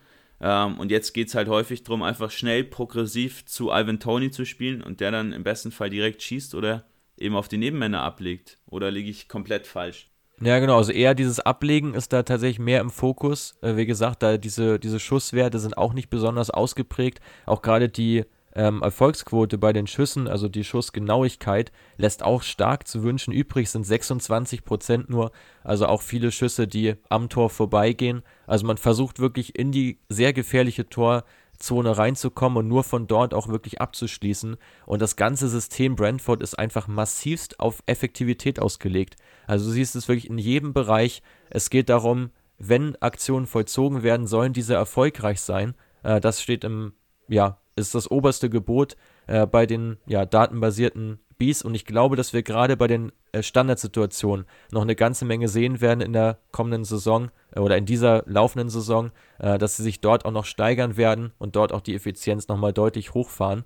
Ähm, 0.41 0.79
und 0.79 0.91
jetzt 0.91 1.13
geht 1.13 1.29
es 1.29 1.35
halt 1.35 1.49
häufig 1.49 1.83
darum, 1.83 2.03
einfach 2.03 2.31
schnell 2.31 2.65
progressiv 2.65 3.45
zu 3.47 3.71
Ivan 3.71 4.01
Tony 4.01 4.31
zu 4.31 4.45
spielen 4.45 4.83
und 4.83 5.01
der 5.01 5.11
dann 5.11 5.33
im 5.33 5.43
besten 5.45 5.71
Fall 5.71 5.91
direkt 5.91 6.23
schießt 6.23 6.55
oder 6.55 6.85
eben 7.17 7.37
auf 7.37 7.49
die 7.49 7.59
Nebenmänner 7.59 8.03
ablegt. 8.03 8.59
Oder 8.67 8.91
liege 8.91 9.11
ich 9.11 9.29
komplett 9.29 9.67
falsch? 9.67 10.11
Ja, 10.41 10.59
genau. 10.59 10.77
Also 10.77 10.93
eher 10.93 11.15
dieses 11.15 11.41
Ablegen 11.41 11.95
ist 11.95 12.13
da 12.13 12.23
tatsächlich 12.23 12.59
mehr 12.59 12.81
im 12.81 12.91
Fokus. 12.91 13.57
Äh, 13.63 13.77
wie 13.77 13.87
gesagt, 13.87 14.23
da 14.23 14.37
diese, 14.37 14.79
diese 14.79 15.01
Schusswerte 15.01 15.59
sind 15.59 15.79
auch 15.79 15.95
nicht 15.95 16.11
besonders 16.11 16.51
ausgeprägt. 16.51 17.21
Auch 17.47 17.63
gerade 17.63 17.89
die 17.89 18.25
ähm, 18.57 18.81
Erfolgsquote 18.83 19.59
bei 19.59 19.75
den 19.75 19.87
Schüssen, 19.87 20.27
also 20.27 20.49
die 20.49 20.65
Schussgenauigkeit, 20.65 21.73
lässt 21.99 22.25
auch 22.25 22.43
stark 22.43 22.89
zu 22.89 23.03
wünschen 23.03 23.33
übrig, 23.33 23.71
sind 23.71 23.85
26 23.85 24.65
Prozent 24.65 25.11
nur. 25.11 25.31
Also 25.63 25.87
auch 25.87 26.01
viele 26.01 26.33
Schüsse, 26.33 26.67
die 26.67 26.95
am 27.11 27.29
Tor 27.29 27.51
vorbeigehen. 27.51 28.23
Also 28.47 28.67
man 28.67 28.79
versucht 28.79 29.21
wirklich 29.21 29.59
in 29.59 29.73
die 29.73 29.99
sehr 30.09 30.33
gefährliche 30.33 30.89
Torzone 30.89 31.99
reinzukommen 31.99 32.57
und 32.57 32.69
nur 32.69 32.83
von 32.83 33.07
dort 33.07 33.35
auch 33.35 33.49
wirklich 33.49 33.83
abzuschließen. 33.83 34.57
Und 34.87 35.03
das 35.03 35.17
ganze 35.17 35.49
System 35.51 35.95
Brentford 35.95 36.43
ist 36.43 36.59
einfach 36.59 36.89
massivst 36.89 37.61
auf 37.61 37.83
Effektivität 37.85 38.59
ausgelegt. 38.59 39.17
Also 39.47 39.67
du 39.67 39.73
siehst 39.73 39.95
es 39.97 40.09
wirklich 40.09 40.31
in 40.31 40.39
jedem 40.39 40.73
Bereich. 40.73 41.23
Es 41.51 41.69
geht 41.69 41.91
darum, 41.91 42.31
wenn 42.59 42.97
Aktionen 43.03 43.45
vollzogen 43.45 44.03
werden, 44.03 44.27
sollen 44.27 44.55
diese 44.55 44.75
erfolgreich 44.75 45.43
sein. 45.43 45.75
Äh, 46.03 46.23
das 46.23 46.41
steht 46.41 46.65
im 46.65 46.95
ja, 47.29 47.59
ist 47.77 47.95
das 47.95 48.11
oberste 48.11 48.51
Gebot 48.51 48.97
äh, 49.27 49.47
bei 49.47 49.67
den 49.67 49.99
ja, 50.07 50.25
datenbasierten 50.25 51.21
Bees 51.39 51.63
und 51.63 51.75
ich 51.75 51.85
glaube, 51.85 52.17
dass 52.17 52.33
wir 52.33 52.43
gerade 52.43 52.77
bei 52.77 52.87
den 52.87 53.13
äh, 53.33 53.43
Standardsituationen 53.43 54.47
noch 54.73 54.83
eine 54.83 54.97
ganze 54.97 55.25
Menge 55.25 55.49
sehen 55.49 55.81
werden 55.81 56.01
in 56.01 56.15
der 56.15 56.39
kommenden 56.51 56.85
Saison 56.85 57.31
äh, 57.55 57.61
oder 57.61 57.77
in 57.77 57.85
dieser 57.85 58.25
laufenden 58.27 58.71
Saison, 58.71 59.13
äh, 59.39 59.59
dass 59.59 59.77
sie 59.77 59.83
sich 59.83 60.01
dort 60.01 60.25
auch 60.25 60.33
noch 60.33 60.47
steigern 60.47 60.97
werden 60.97 61.33
und 61.39 61.55
dort 61.55 61.73
auch 61.73 61.83
die 61.83 61.95
Effizienz 61.95 62.49
nochmal 62.49 62.73
deutlich 62.73 63.15
hochfahren. 63.15 63.65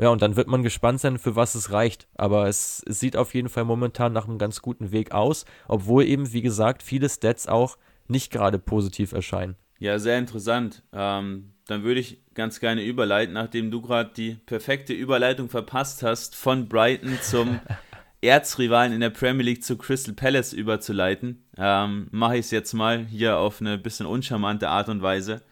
Ja, 0.00 0.10
und 0.10 0.22
dann 0.22 0.36
wird 0.36 0.46
man 0.46 0.62
gespannt 0.62 1.00
sein, 1.00 1.18
für 1.18 1.34
was 1.34 1.56
es 1.56 1.72
reicht. 1.72 2.06
Aber 2.14 2.46
es, 2.46 2.84
es 2.86 3.00
sieht 3.00 3.16
auf 3.16 3.34
jeden 3.34 3.48
Fall 3.48 3.64
momentan 3.64 4.12
nach 4.12 4.28
einem 4.28 4.38
ganz 4.38 4.62
guten 4.62 4.92
Weg 4.92 5.10
aus, 5.10 5.44
obwohl 5.66 6.04
eben, 6.04 6.32
wie 6.32 6.42
gesagt, 6.42 6.84
viele 6.84 7.08
Stats 7.08 7.48
auch 7.48 7.78
nicht 8.06 8.30
gerade 8.30 8.60
positiv 8.60 9.12
erscheinen. 9.12 9.56
Ja, 9.80 9.98
sehr 9.98 10.18
interessant. 10.18 10.84
Ähm, 10.92 11.52
dann 11.68 11.84
würde 11.84 12.00
ich 12.00 12.18
ganz 12.34 12.60
gerne 12.60 12.82
überleiten, 12.82 13.34
nachdem 13.34 13.70
du 13.70 13.82
gerade 13.82 14.10
die 14.16 14.34
perfekte 14.46 14.94
Überleitung 14.94 15.50
verpasst 15.50 16.02
hast, 16.02 16.34
von 16.34 16.66
Brighton 16.66 17.18
zum 17.22 17.60
Erzrivalen 18.22 18.94
in 18.94 19.00
der 19.00 19.10
Premier 19.10 19.44
League 19.44 19.62
zu 19.62 19.76
Crystal 19.76 20.14
Palace 20.14 20.54
überzuleiten. 20.54 21.44
Ähm, 21.58 22.08
Mache 22.10 22.38
ich 22.38 22.46
es 22.46 22.50
jetzt 22.52 22.72
mal 22.72 23.04
hier 23.04 23.36
auf 23.36 23.60
eine 23.60 23.76
bisschen 23.76 24.06
uncharmante 24.06 24.70
Art 24.70 24.88
und 24.88 25.02
Weise 25.02 25.42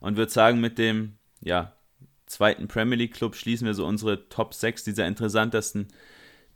und 0.00 0.16
würde 0.16 0.32
sagen, 0.32 0.60
mit 0.60 0.78
dem 0.78 1.18
ja, 1.42 1.74
zweiten 2.24 2.68
Premier 2.68 2.96
League 2.96 3.14
Club 3.14 3.36
schließen 3.36 3.66
wir 3.66 3.74
so 3.74 3.84
unsere 3.86 4.30
Top 4.30 4.54
6 4.54 4.82
dieser 4.82 5.06
interessantesten 5.06 5.88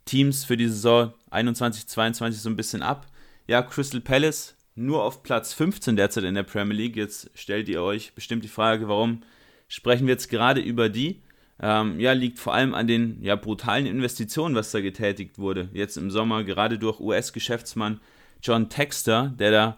Teams 0.05 0.45
für 0.45 0.57
die 0.57 0.67
Saison 0.67 1.13
21-22 1.29 2.31
so 2.31 2.49
ein 2.49 2.55
bisschen 2.55 2.81
ab. 2.81 3.05
Ja, 3.45 3.61
Crystal 3.61 4.01
Palace 4.01 4.55
nur 4.85 5.03
auf 5.03 5.23
Platz 5.23 5.53
15 5.53 5.95
derzeit 5.95 6.23
in 6.23 6.35
der 6.35 6.43
Premier 6.43 6.75
League. 6.75 6.95
Jetzt 6.95 7.31
stellt 7.33 7.69
ihr 7.69 7.81
euch 7.81 8.13
bestimmt 8.13 8.43
die 8.43 8.49
Frage, 8.49 8.87
warum 8.87 9.21
sprechen 9.67 10.07
wir 10.07 10.13
jetzt 10.13 10.29
gerade 10.29 10.61
über 10.61 10.89
die? 10.89 11.21
Ähm, 11.61 11.99
ja, 11.99 12.13
liegt 12.13 12.39
vor 12.39 12.53
allem 12.53 12.73
an 12.73 12.87
den 12.87 13.21
ja, 13.21 13.35
brutalen 13.35 13.85
Investitionen, 13.85 14.55
was 14.55 14.71
da 14.71 14.81
getätigt 14.81 15.37
wurde. 15.37 15.69
Jetzt 15.73 15.95
im 15.97 16.09
Sommer, 16.09 16.43
gerade 16.43 16.79
durch 16.79 16.99
US-Geschäftsmann 16.99 17.99
John 18.41 18.69
Texter, 18.69 19.33
der 19.37 19.51
da 19.51 19.77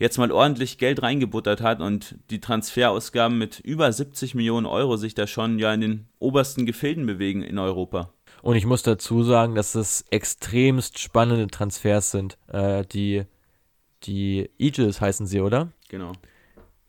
jetzt 0.00 0.18
mal 0.18 0.32
ordentlich 0.32 0.78
Geld 0.78 1.02
reingebuttert 1.02 1.60
hat 1.60 1.80
und 1.80 2.16
die 2.30 2.40
Transferausgaben 2.40 3.38
mit 3.38 3.60
über 3.60 3.92
70 3.92 4.34
Millionen 4.34 4.66
Euro 4.66 4.96
sich 4.96 5.14
da 5.14 5.26
schon 5.26 5.58
ja 5.58 5.72
in 5.72 5.80
den 5.82 6.06
obersten 6.18 6.66
Gefilden 6.66 7.06
bewegen 7.06 7.42
in 7.42 7.58
Europa. 7.58 8.12
Und 8.42 8.56
ich 8.56 8.64
muss 8.64 8.82
dazu 8.82 9.22
sagen, 9.22 9.54
dass 9.54 9.74
es 9.74 10.04
extremst 10.10 10.98
spannende 10.98 11.46
Transfers 11.48 12.10
sind, 12.10 12.38
äh, 12.48 12.84
die 12.86 13.24
die 14.04 14.50
Eagles 14.58 15.00
heißen 15.00 15.26
sie, 15.26 15.40
oder? 15.40 15.72
Genau. 15.88 16.12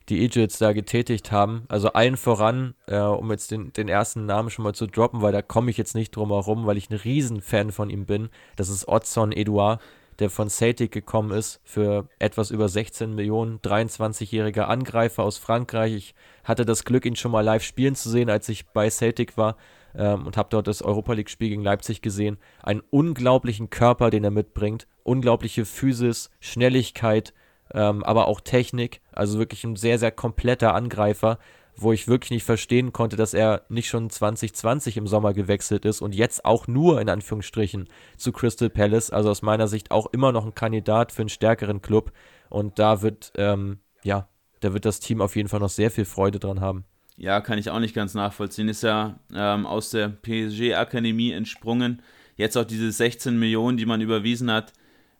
Die 0.08 0.22
Eagles 0.22 0.58
da 0.58 0.72
getätigt 0.72 1.30
haben. 1.30 1.64
Also 1.68 1.92
allen 1.92 2.16
voran, 2.16 2.74
äh, 2.86 2.98
um 2.98 3.30
jetzt 3.30 3.50
den, 3.50 3.72
den 3.72 3.88
ersten 3.88 4.26
Namen 4.26 4.50
schon 4.50 4.64
mal 4.64 4.74
zu 4.74 4.86
droppen, 4.86 5.22
weil 5.22 5.32
da 5.32 5.42
komme 5.42 5.70
ich 5.70 5.76
jetzt 5.76 5.94
nicht 5.94 6.14
drum 6.16 6.30
herum, 6.30 6.66
weil 6.66 6.76
ich 6.76 6.90
ein 6.90 6.96
Riesenfan 6.96 7.70
von 7.70 7.88
ihm 7.88 8.06
bin. 8.06 8.28
Das 8.56 8.68
ist 8.68 8.88
Odson 8.88 9.32
Edouard, 9.32 9.80
der 10.18 10.28
von 10.30 10.50
Celtic 10.50 10.92
gekommen 10.92 11.30
ist 11.30 11.60
für 11.64 12.08
etwas 12.18 12.50
über 12.50 12.68
16 12.68 13.14
Millionen, 13.14 13.60
23-jähriger 13.60 14.62
Angreifer 14.62 15.22
aus 15.22 15.38
Frankreich. 15.38 15.94
Ich 15.94 16.14
hatte 16.44 16.64
das 16.64 16.84
Glück, 16.84 17.06
ihn 17.06 17.16
schon 17.16 17.32
mal 17.32 17.40
live 17.42 17.62
spielen 17.62 17.94
zu 17.94 18.10
sehen, 18.10 18.28
als 18.28 18.48
ich 18.48 18.68
bei 18.68 18.90
Celtic 18.90 19.36
war 19.36 19.56
ähm, 19.94 20.26
und 20.26 20.36
habe 20.36 20.48
dort 20.50 20.66
das 20.66 20.82
Europa 20.82 21.12
League-Spiel 21.12 21.50
gegen 21.50 21.62
Leipzig 21.62 22.02
gesehen. 22.02 22.38
Einen 22.62 22.82
unglaublichen 22.90 23.70
Körper, 23.70 24.10
den 24.10 24.24
er 24.24 24.30
mitbringt, 24.30 24.86
unglaubliche 25.04 25.64
Physis, 25.64 26.30
Schnelligkeit, 26.40 27.32
ähm, 27.74 28.02
aber 28.04 28.26
auch 28.26 28.40
Technik. 28.40 29.00
Also 29.12 29.38
wirklich 29.38 29.64
ein 29.64 29.76
sehr, 29.76 29.98
sehr 29.98 30.10
kompletter 30.10 30.74
Angreifer, 30.74 31.38
wo 31.76 31.92
ich 31.92 32.08
wirklich 32.08 32.30
nicht 32.30 32.44
verstehen 32.44 32.92
konnte, 32.92 33.16
dass 33.16 33.34
er 33.34 33.64
nicht 33.68 33.88
schon 33.88 34.10
2020 34.10 34.96
im 34.96 35.06
Sommer 35.06 35.32
gewechselt 35.32 35.84
ist 35.84 36.02
und 36.02 36.14
jetzt 36.14 36.44
auch 36.44 36.66
nur 36.66 37.00
in 37.00 37.08
Anführungsstrichen 37.08 37.88
zu 38.16 38.32
Crystal 38.32 38.70
Palace. 38.70 39.10
Also 39.10 39.30
aus 39.30 39.42
meiner 39.42 39.68
Sicht 39.68 39.90
auch 39.90 40.06
immer 40.12 40.32
noch 40.32 40.44
ein 40.44 40.54
Kandidat 40.54 41.12
für 41.12 41.22
einen 41.22 41.28
stärkeren 41.28 41.80
Club. 41.80 42.12
Und 42.50 42.78
da 42.78 43.00
wird, 43.02 43.32
ähm, 43.36 43.78
ja, 44.02 44.28
da 44.60 44.74
wird 44.74 44.84
das 44.84 45.00
Team 45.00 45.22
auf 45.22 45.36
jeden 45.36 45.48
Fall 45.48 45.60
noch 45.60 45.70
sehr 45.70 45.90
viel 45.90 46.04
Freude 46.04 46.38
dran 46.38 46.60
haben. 46.60 46.84
Ja, 47.16 47.40
kann 47.40 47.58
ich 47.58 47.70
auch 47.70 47.78
nicht 47.78 47.94
ganz 47.94 48.14
nachvollziehen. 48.14 48.68
Ist 48.68 48.82
ja 48.82 49.18
ähm, 49.34 49.66
aus 49.66 49.90
der 49.90 50.08
PSG-Akademie 50.08 51.32
entsprungen. 51.32 52.02
Jetzt 52.36 52.56
auch 52.56 52.64
diese 52.64 52.90
16 52.90 53.38
Millionen, 53.38 53.76
die 53.76 53.86
man 53.86 54.00
überwiesen 54.00 54.50
hat. 54.50 54.72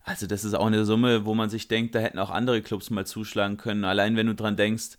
Also, 0.05 0.26
das 0.26 0.44
ist 0.44 0.55
auch 0.55 0.66
eine 0.66 0.84
Summe, 0.84 1.24
wo 1.24 1.34
man 1.34 1.48
sich 1.50 1.68
denkt, 1.68 1.94
da 1.94 2.00
hätten 2.00 2.18
auch 2.18 2.30
andere 2.30 2.62
Clubs 2.62 2.90
mal 2.90 3.07
zuschlagen 3.07 3.57
können. 3.57 3.84
Allein 3.84 4.16
wenn 4.16 4.26
du 4.26 4.34
dran 4.34 4.57
denkst, 4.57 4.96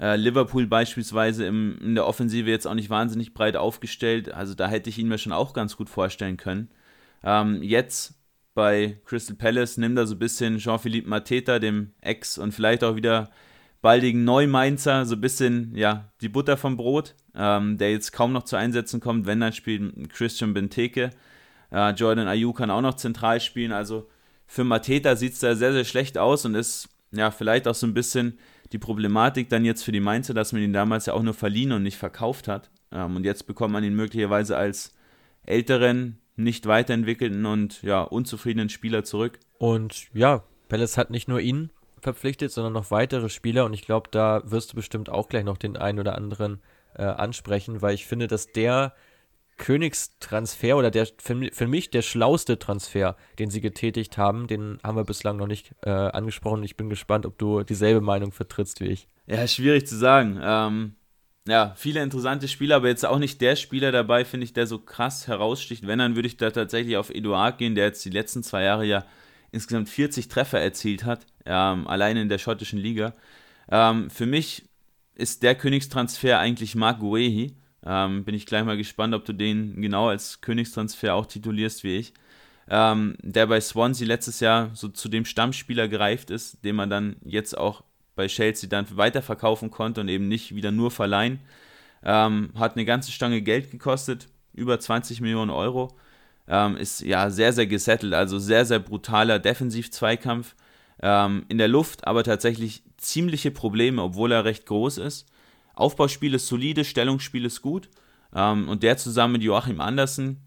äh, 0.00 0.16
Liverpool 0.16 0.66
beispielsweise 0.66 1.46
im, 1.46 1.78
in 1.80 1.94
der 1.94 2.06
Offensive 2.06 2.48
jetzt 2.50 2.66
auch 2.66 2.74
nicht 2.74 2.90
wahnsinnig 2.90 3.34
breit 3.34 3.56
aufgestellt. 3.56 4.32
Also, 4.32 4.54
da 4.54 4.68
hätte 4.68 4.90
ich 4.90 4.98
ihn 4.98 5.08
mir 5.08 5.18
schon 5.18 5.32
auch 5.32 5.54
ganz 5.54 5.76
gut 5.76 5.88
vorstellen 5.88 6.36
können. 6.36 6.70
Ähm, 7.24 7.62
jetzt 7.62 8.14
bei 8.54 9.00
Crystal 9.04 9.36
Palace 9.36 9.78
nimmt 9.78 9.98
er 9.98 10.06
so 10.06 10.14
ein 10.14 10.20
bisschen 10.20 10.58
Jean-Philippe 10.58 11.08
Mateta, 11.08 11.58
dem 11.58 11.92
Ex 12.00 12.38
und 12.38 12.52
vielleicht 12.52 12.84
auch 12.84 12.96
wieder 12.96 13.30
baldigen 13.82 14.24
Neumainzer 14.24 15.04
so 15.04 15.16
ein 15.16 15.20
bisschen, 15.20 15.74
ja, 15.74 16.12
die 16.20 16.28
Butter 16.28 16.56
vom 16.56 16.76
Brot, 16.76 17.16
ähm, 17.34 17.76
der 17.76 17.90
jetzt 17.90 18.12
kaum 18.12 18.32
noch 18.32 18.44
zu 18.44 18.56
Einsätzen 18.56 19.00
kommt, 19.00 19.26
wenn 19.26 19.40
dann 19.40 19.52
spielt 19.52 20.08
Christian 20.10 20.54
Benteke. 20.54 21.10
Äh, 21.70 21.90
Jordan 21.90 22.28
Ayew 22.28 22.52
kann 22.52 22.70
auch 22.70 22.80
noch 22.80 22.94
zentral 22.94 23.40
spielen, 23.40 23.72
also 23.72 24.08
für 24.54 24.62
Mateta 24.62 25.16
sieht 25.16 25.32
es 25.32 25.40
da 25.40 25.56
sehr, 25.56 25.72
sehr 25.72 25.84
schlecht 25.84 26.16
aus 26.16 26.44
und 26.44 26.54
ist 26.54 26.88
ja 27.10 27.32
vielleicht 27.32 27.66
auch 27.66 27.74
so 27.74 27.88
ein 27.88 27.94
bisschen 27.94 28.38
die 28.72 28.78
Problematik 28.78 29.48
dann 29.48 29.64
jetzt 29.64 29.82
für 29.82 29.90
die 29.90 29.98
Mainzer, 29.98 30.32
dass 30.32 30.52
man 30.52 30.62
ihn 30.62 30.72
damals 30.72 31.06
ja 31.06 31.14
auch 31.14 31.24
nur 31.24 31.34
verliehen 31.34 31.72
und 31.72 31.82
nicht 31.82 31.96
verkauft 31.96 32.46
hat. 32.46 32.70
Ähm, 32.92 33.16
und 33.16 33.24
jetzt 33.24 33.48
bekommt 33.48 33.72
man 33.72 33.82
ihn 33.82 33.96
möglicherweise 33.96 34.56
als 34.56 34.92
älteren, 35.44 36.20
nicht 36.36 36.66
weiterentwickelten 36.66 37.46
und 37.46 37.82
ja, 37.82 38.02
unzufriedenen 38.02 38.68
Spieler 38.68 39.02
zurück. 39.02 39.40
Und 39.58 40.06
ja, 40.14 40.44
Palace 40.68 40.98
hat 40.98 41.10
nicht 41.10 41.26
nur 41.26 41.40
ihn 41.40 41.70
verpflichtet, 42.00 42.52
sondern 42.52 42.74
noch 42.74 42.92
weitere 42.92 43.30
Spieler. 43.30 43.64
Und 43.64 43.74
ich 43.74 43.82
glaube, 43.82 44.08
da 44.12 44.40
wirst 44.44 44.70
du 44.70 44.76
bestimmt 44.76 45.08
auch 45.08 45.28
gleich 45.28 45.42
noch 45.42 45.58
den 45.58 45.76
einen 45.76 45.98
oder 45.98 46.14
anderen 46.16 46.60
äh, 46.94 47.02
ansprechen, 47.02 47.82
weil 47.82 47.94
ich 47.94 48.06
finde, 48.06 48.28
dass 48.28 48.52
der 48.52 48.94
Königstransfer 49.56 50.76
oder 50.76 50.90
der 50.90 51.08
für, 51.18 51.48
für, 51.52 51.66
mich 51.66 51.90
der 51.90 52.02
schlauste 52.02 52.58
Transfer, 52.58 53.16
den 53.38 53.50
sie 53.50 53.60
getätigt 53.60 54.18
haben, 54.18 54.46
den 54.46 54.78
haben 54.82 54.96
wir 54.96 55.04
bislang 55.04 55.36
noch 55.36 55.46
nicht 55.46 55.74
äh, 55.82 55.90
angesprochen. 55.90 56.62
Ich 56.64 56.76
bin 56.76 56.90
gespannt, 56.90 57.26
ob 57.26 57.38
du 57.38 57.62
dieselbe 57.62 58.00
Meinung 58.00 58.32
vertrittst 58.32 58.80
wie 58.80 58.88
ich. 58.88 59.08
Ja, 59.26 59.46
schwierig 59.46 59.86
zu 59.86 59.96
sagen. 59.96 60.40
Ähm, 60.42 60.94
ja, 61.46 61.74
viele 61.76 62.02
interessante 62.02 62.48
Spieler, 62.48 62.76
aber 62.76 62.88
jetzt 62.88 63.04
auch 63.04 63.18
nicht 63.18 63.40
der 63.40 63.56
Spieler 63.56 63.92
dabei, 63.92 64.24
finde 64.24 64.44
ich, 64.44 64.54
der 64.54 64.66
so 64.66 64.78
krass 64.78 65.28
heraussticht. 65.28 65.86
Wenn, 65.86 65.98
dann 65.98 66.16
würde 66.16 66.28
ich 66.28 66.36
da 66.36 66.50
tatsächlich 66.50 66.96
auf 66.96 67.10
Eduard 67.10 67.58
gehen, 67.58 67.74
der 67.74 67.84
jetzt 67.84 68.04
die 68.04 68.10
letzten 68.10 68.42
zwei 68.42 68.62
Jahre 68.62 68.86
ja 68.86 69.04
insgesamt 69.52 69.88
40 69.88 70.28
Treffer 70.28 70.60
erzielt 70.60 71.04
hat, 71.04 71.26
ähm, 71.44 71.86
allein 71.86 72.16
in 72.16 72.28
der 72.28 72.38
schottischen 72.38 72.78
Liga. 72.78 73.14
Ähm, 73.70 74.10
für 74.10 74.26
mich 74.26 74.64
ist 75.14 75.42
der 75.42 75.54
Königstransfer 75.54 76.38
eigentlich 76.38 76.74
Mark 76.74 77.00
Guehi. 77.00 77.54
Ähm, 77.84 78.24
bin 78.24 78.34
ich 78.34 78.46
gleich 78.46 78.64
mal 78.64 78.76
gespannt, 78.76 79.14
ob 79.14 79.24
du 79.24 79.32
den 79.32 79.80
genau 79.80 80.08
als 80.08 80.40
Königstransfer 80.40 81.14
auch 81.14 81.26
titulierst 81.26 81.84
wie 81.84 81.96
ich. 81.96 82.14
Ähm, 82.68 83.16
der 83.20 83.46
bei 83.46 83.60
Swansea 83.60 84.06
letztes 84.06 84.40
Jahr 84.40 84.70
so 84.74 84.88
zu 84.88 85.08
dem 85.08 85.26
Stammspieler 85.26 85.86
gereift 85.88 86.30
ist, 86.30 86.64
den 86.64 86.76
man 86.76 86.88
dann 86.88 87.16
jetzt 87.24 87.56
auch 87.56 87.84
bei 88.16 88.26
Chelsea 88.26 88.68
dann 88.68 88.86
weiterverkaufen 88.96 89.70
konnte 89.70 90.00
und 90.00 90.08
eben 90.08 90.28
nicht 90.28 90.54
wieder 90.54 90.70
nur 90.70 90.90
verleihen. 90.90 91.40
Ähm, 92.02 92.50
hat 92.54 92.76
eine 92.76 92.84
ganze 92.84 93.12
Stange 93.12 93.42
Geld 93.42 93.70
gekostet, 93.70 94.28
über 94.54 94.80
20 94.80 95.20
Millionen 95.20 95.50
Euro 95.50 95.94
ähm, 96.48 96.76
ist 96.76 97.00
ja 97.00 97.30
sehr, 97.30 97.52
sehr 97.52 97.66
gesettelt, 97.66 98.14
also 98.14 98.38
sehr, 98.38 98.64
sehr 98.64 98.78
brutaler 98.78 99.38
Defensiv-Zweikampf 99.38 100.54
ähm, 101.02 101.44
in 101.48 101.58
der 101.58 101.68
Luft, 101.68 102.06
aber 102.06 102.22
tatsächlich 102.24 102.82
ziemliche 102.96 103.50
Probleme, 103.50 104.02
obwohl 104.02 104.32
er 104.32 104.44
recht 104.44 104.66
groß 104.66 104.98
ist. 104.98 105.26
Aufbauspiel 105.74 106.34
ist 106.34 106.46
solide, 106.46 106.84
Stellungsspiel 106.84 107.44
ist 107.44 107.62
gut 107.62 107.88
ähm, 108.34 108.68
und 108.68 108.82
der 108.82 108.96
zusammen 108.96 109.34
mit 109.34 109.42
Joachim 109.42 109.80
Andersen, 109.80 110.40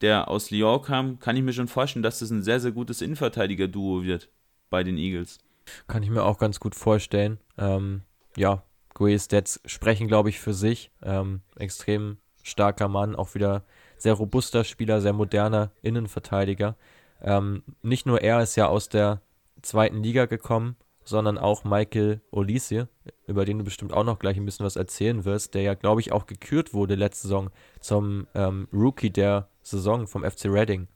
der 0.00 0.28
aus 0.28 0.50
Lyon 0.50 0.82
kam, 0.82 1.18
kann 1.18 1.36
ich 1.36 1.42
mir 1.42 1.52
schon 1.52 1.68
vorstellen, 1.68 2.02
dass 2.02 2.20
das 2.20 2.30
ein 2.30 2.42
sehr, 2.42 2.60
sehr 2.60 2.72
gutes 2.72 3.00
Innenverteidiger-Duo 3.00 4.04
wird 4.04 4.28
bei 4.70 4.84
den 4.84 4.96
Eagles. 4.96 5.38
Kann 5.86 6.02
ich 6.02 6.10
mir 6.10 6.24
auch 6.24 6.38
ganz 6.38 6.60
gut 6.60 6.74
vorstellen. 6.74 7.38
Ähm, 7.58 8.02
ja, 8.36 8.62
Guay 8.94 9.18
Stats 9.18 9.60
sprechen, 9.64 10.08
glaube 10.08 10.28
ich, 10.28 10.38
für 10.38 10.54
sich. 10.54 10.90
Ähm, 11.02 11.42
extrem 11.56 12.18
starker 12.42 12.88
Mann, 12.88 13.14
auch 13.14 13.34
wieder 13.34 13.64
sehr 13.96 14.14
robuster 14.14 14.64
Spieler, 14.64 15.00
sehr 15.00 15.12
moderner 15.12 15.70
Innenverteidiger. 15.82 16.76
Ähm, 17.20 17.62
nicht 17.82 18.06
nur 18.06 18.22
er 18.22 18.42
ist 18.42 18.56
ja 18.56 18.66
aus 18.68 18.88
der 18.88 19.20
zweiten 19.62 20.02
Liga 20.02 20.26
gekommen, 20.26 20.76
sondern 21.08 21.38
auch 21.38 21.64
Michael 21.64 22.20
Olise, 22.30 22.88
über 23.26 23.44
den 23.44 23.58
du 23.58 23.64
bestimmt 23.64 23.92
auch 23.92 24.04
noch 24.04 24.18
gleich 24.18 24.36
ein 24.36 24.44
bisschen 24.44 24.66
was 24.66 24.76
erzählen 24.76 25.24
wirst, 25.24 25.54
der 25.54 25.62
ja, 25.62 25.74
glaube 25.74 26.00
ich, 26.00 26.12
auch 26.12 26.26
gekürt 26.26 26.74
wurde 26.74 26.94
letzte 26.94 27.28
Saison 27.28 27.50
zum 27.80 28.26
ähm, 28.34 28.68
Rookie 28.72 29.10
der 29.10 29.48
Saison 29.62 30.06
vom 30.06 30.22
FC 30.22 30.46
Reading. 30.46 30.86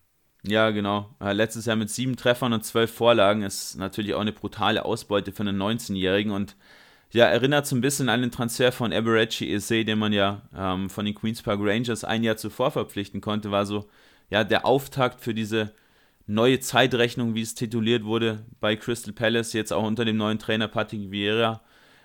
Ja, 0.45 0.71
genau. 0.71 1.15
Äh, 1.21 1.33
letztes 1.33 1.67
Jahr 1.67 1.77
mit 1.77 1.89
sieben 1.89 2.17
Treffern 2.17 2.53
und 2.53 2.65
zwölf 2.65 2.93
Vorlagen 2.93 3.43
ist 3.43 3.77
natürlich 3.77 4.15
auch 4.15 4.21
eine 4.21 4.33
brutale 4.33 4.85
Ausbeute 4.85 5.33
für 5.33 5.43
einen 5.43 5.61
19-Jährigen 5.61 6.33
und 6.33 6.57
ja, 7.13 7.27
erinnert 7.27 7.67
so 7.67 7.77
ein 7.77 7.81
bisschen 7.83 8.09
an 8.09 8.23
den 8.23 8.31
Transfer 8.31 8.73
von 8.73 8.91
Eberechi 8.91 9.53
Eze, 9.53 9.85
den 9.85 9.99
man 9.99 10.13
ja 10.13 10.43
ähm, 10.57 10.91
von 10.91 11.05
den 11.05 11.15
Queen's 11.15 11.43
Park 11.43 11.61
Rangers 11.63 12.05
ein 12.05 12.23
Jahr 12.25 12.37
zuvor 12.37 12.71
verpflichten 12.71 13.21
konnte, 13.21 13.51
war 13.51 13.67
so 13.67 13.89
ja 14.31 14.45
der 14.45 14.67
Auftakt 14.67 15.21
für 15.21 15.35
diese 15.35 15.73
neue 16.33 16.61
Zeitrechnung, 16.61 17.35
wie 17.35 17.43
es 17.43 17.55
tituliert 17.55 18.05
wurde 18.05 18.45
bei 18.61 18.77
Crystal 18.77 19.13
Palace, 19.13 19.53
jetzt 19.53 19.73
auch 19.73 19.85
unter 19.85 20.05
dem 20.05 20.17
neuen 20.17 20.39
Trainer 20.39 20.69
Patrick 20.69 21.11
Vieira. 21.11 21.63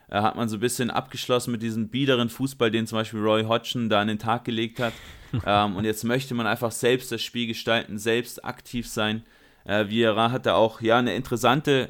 äh, 0.10 0.22
hat 0.22 0.36
man 0.36 0.50
so 0.50 0.58
ein 0.58 0.62
bisschen 0.62 0.90
abgeschlossen 0.90 1.52
mit 1.52 1.62
diesem 1.62 1.90
biederen 1.90 2.30
Fußball, 2.30 2.72
den 2.72 2.88
zum 2.88 2.98
Beispiel 2.98 3.20
Roy 3.20 3.44
Hodgson 3.44 3.90
da 3.90 4.02
an 4.02 4.08
den 4.08 4.20
Tag 4.20 4.46
gelegt 4.46 4.80
hat. 4.80 4.94
ähm, 5.46 5.76
und 5.76 5.86
jetzt 5.86 6.04
möchte 6.04 6.34
man 6.34 6.48
einfach 6.48 6.72
selbst 6.72 7.12
das 7.12 7.22
Spiel 7.22 7.48
gestalten, 7.48 7.98
selbst 7.98 8.44
aktiv 8.44 8.88
sein. 8.88 9.24
Äh, 9.66 9.90
Vieira 9.90 10.32
hat 10.32 10.46
da 10.46 10.56
auch 10.56 10.82
ja 10.82 10.98
eine 10.98 11.16
interessante 11.16 11.90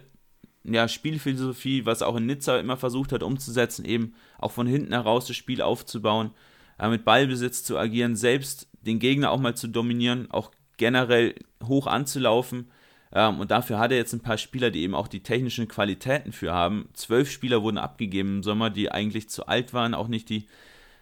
ja, 0.63 0.88
Spielphilosophie, 0.88 1.85
was 1.85 2.01
auch 2.01 2.17
in 2.17 2.25
Nizza 2.25 2.59
immer 2.59 2.77
versucht 2.77 3.11
hat 3.11 3.23
umzusetzen, 3.23 3.85
eben 3.85 4.15
auch 4.38 4.51
von 4.51 4.67
hinten 4.67 4.93
heraus 4.93 5.27
das 5.27 5.35
Spiel 5.35 5.61
aufzubauen, 5.61 6.31
äh, 6.77 6.89
mit 6.89 7.05
Ballbesitz 7.05 7.63
zu 7.63 7.77
agieren, 7.77 8.15
selbst 8.15 8.67
den 8.81 8.99
Gegner 8.99 9.31
auch 9.31 9.39
mal 9.39 9.55
zu 9.55 9.67
dominieren, 9.67 10.29
auch 10.31 10.51
generell 10.78 11.36
hoch 11.63 11.88
anzulaufen. 11.88 12.71
Ähm, 13.11 13.39
und 13.39 13.51
dafür 13.51 13.80
hat 13.80 13.91
er 13.91 13.97
jetzt 13.97 14.13
ein 14.13 14.21
paar 14.21 14.38
Spieler, 14.38 14.69
die 14.71 14.82
eben 14.82 14.95
auch 14.95 15.07
die 15.07 15.23
technischen 15.23 15.67
Qualitäten 15.67 16.32
für 16.32 16.53
haben. 16.53 16.89
Zwölf 16.93 17.32
Spieler 17.32 17.61
wurden 17.63 17.78
abgegeben 17.78 18.38
im 18.38 18.43
Sommer, 18.43 18.69
die 18.69 18.91
eigentlich 18.91 19.30
zu 19.30 19.47
alt 19.47 19.73
waren, 19.73 19.93
auch 19.93 20.07
nicht 20.07 20.30
die 20.30 20.47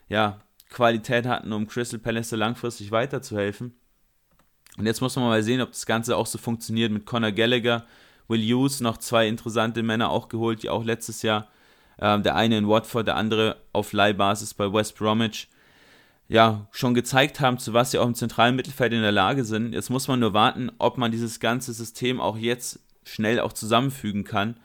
ja, 0.09 0.41
Qualität 0.69 1.25
hatten, 1.25 1.51
um 1.51 1.67
Crystal 1.67 1.99
Palace 1.99 2.31
langfristig 2.31 2.91
weiterzuhelfen. 2.91 3.73
Und 4.77 4.85
jetzt 4.85 5.01
muss 5.01 5.15
man 5.15 5.25
mal 5.25 5.43
sehen, 5.43 5.61
ob 5.61 5.71
das 5.71 5.85
Ganze 5.85 6.17
auch 6.17 6.25
so 6.27 6.37
funktioniert 6.37 6.91
mit 6.91 7.05
Conor 7.05 7.31
Gallagher, 7.31 7.85
Will 8.27 8.41
Hughes, 8.41 8.81
noch 8.81 8.97
zwei 8.97 9.27
interessante 9.27 9.83
Männer 9.83 10.09
auch 10.09 10.27
geholt, 10.27 10.63
die 10.63 10.69
auch 10.69 10.83
letztes 10.83 11.21
Jahr, 11.21 11.47
äh, 11.97 12.19
der 12.19 12.35
eine 12.35 12.57
in 12.57 12.67
Watford, 12.67 13.07
der 13.07 13.15
andere 13.15 13.57
auf 13.71 13.93
Leihbasis 13.93 14.53
bei 14.53 14.71
West 14.71 14.97
Bromwich, 14.97 15.47
ja, 16.27 16.67
schon 16.71 16.93
gezeigt 16.93 17.39
haben, 17.39 17.57
zu 17.57 17.73
was 17.73 17.91
sie 17.91 17.99
auch 17.99 18.07
im 18.07 18.15
zentralen 18.15 18.55
Mittelfeld 18.55 18.93
in 18.93 19.01
der 19.01 19.11
Lage 19.11 19.43
sind. 19.45 19.73
Jetzt 19.73 19.89
muss 19.89 20.07
man 20.07 20.19
nur 20.19 20.33
warten, 20.33 20.71
ob 20.79 20.97
man 20.97 21.11
dieses 21.11 21.39
ganze 21.39 21.73
System 21.73 22.19
auch 22.19 22.37
jetzt 22.37 22.79
schnell 23.03 23.39
auch 23.39 23.53
zusammenfügen 23.53 24.23
kann 24.23 24.57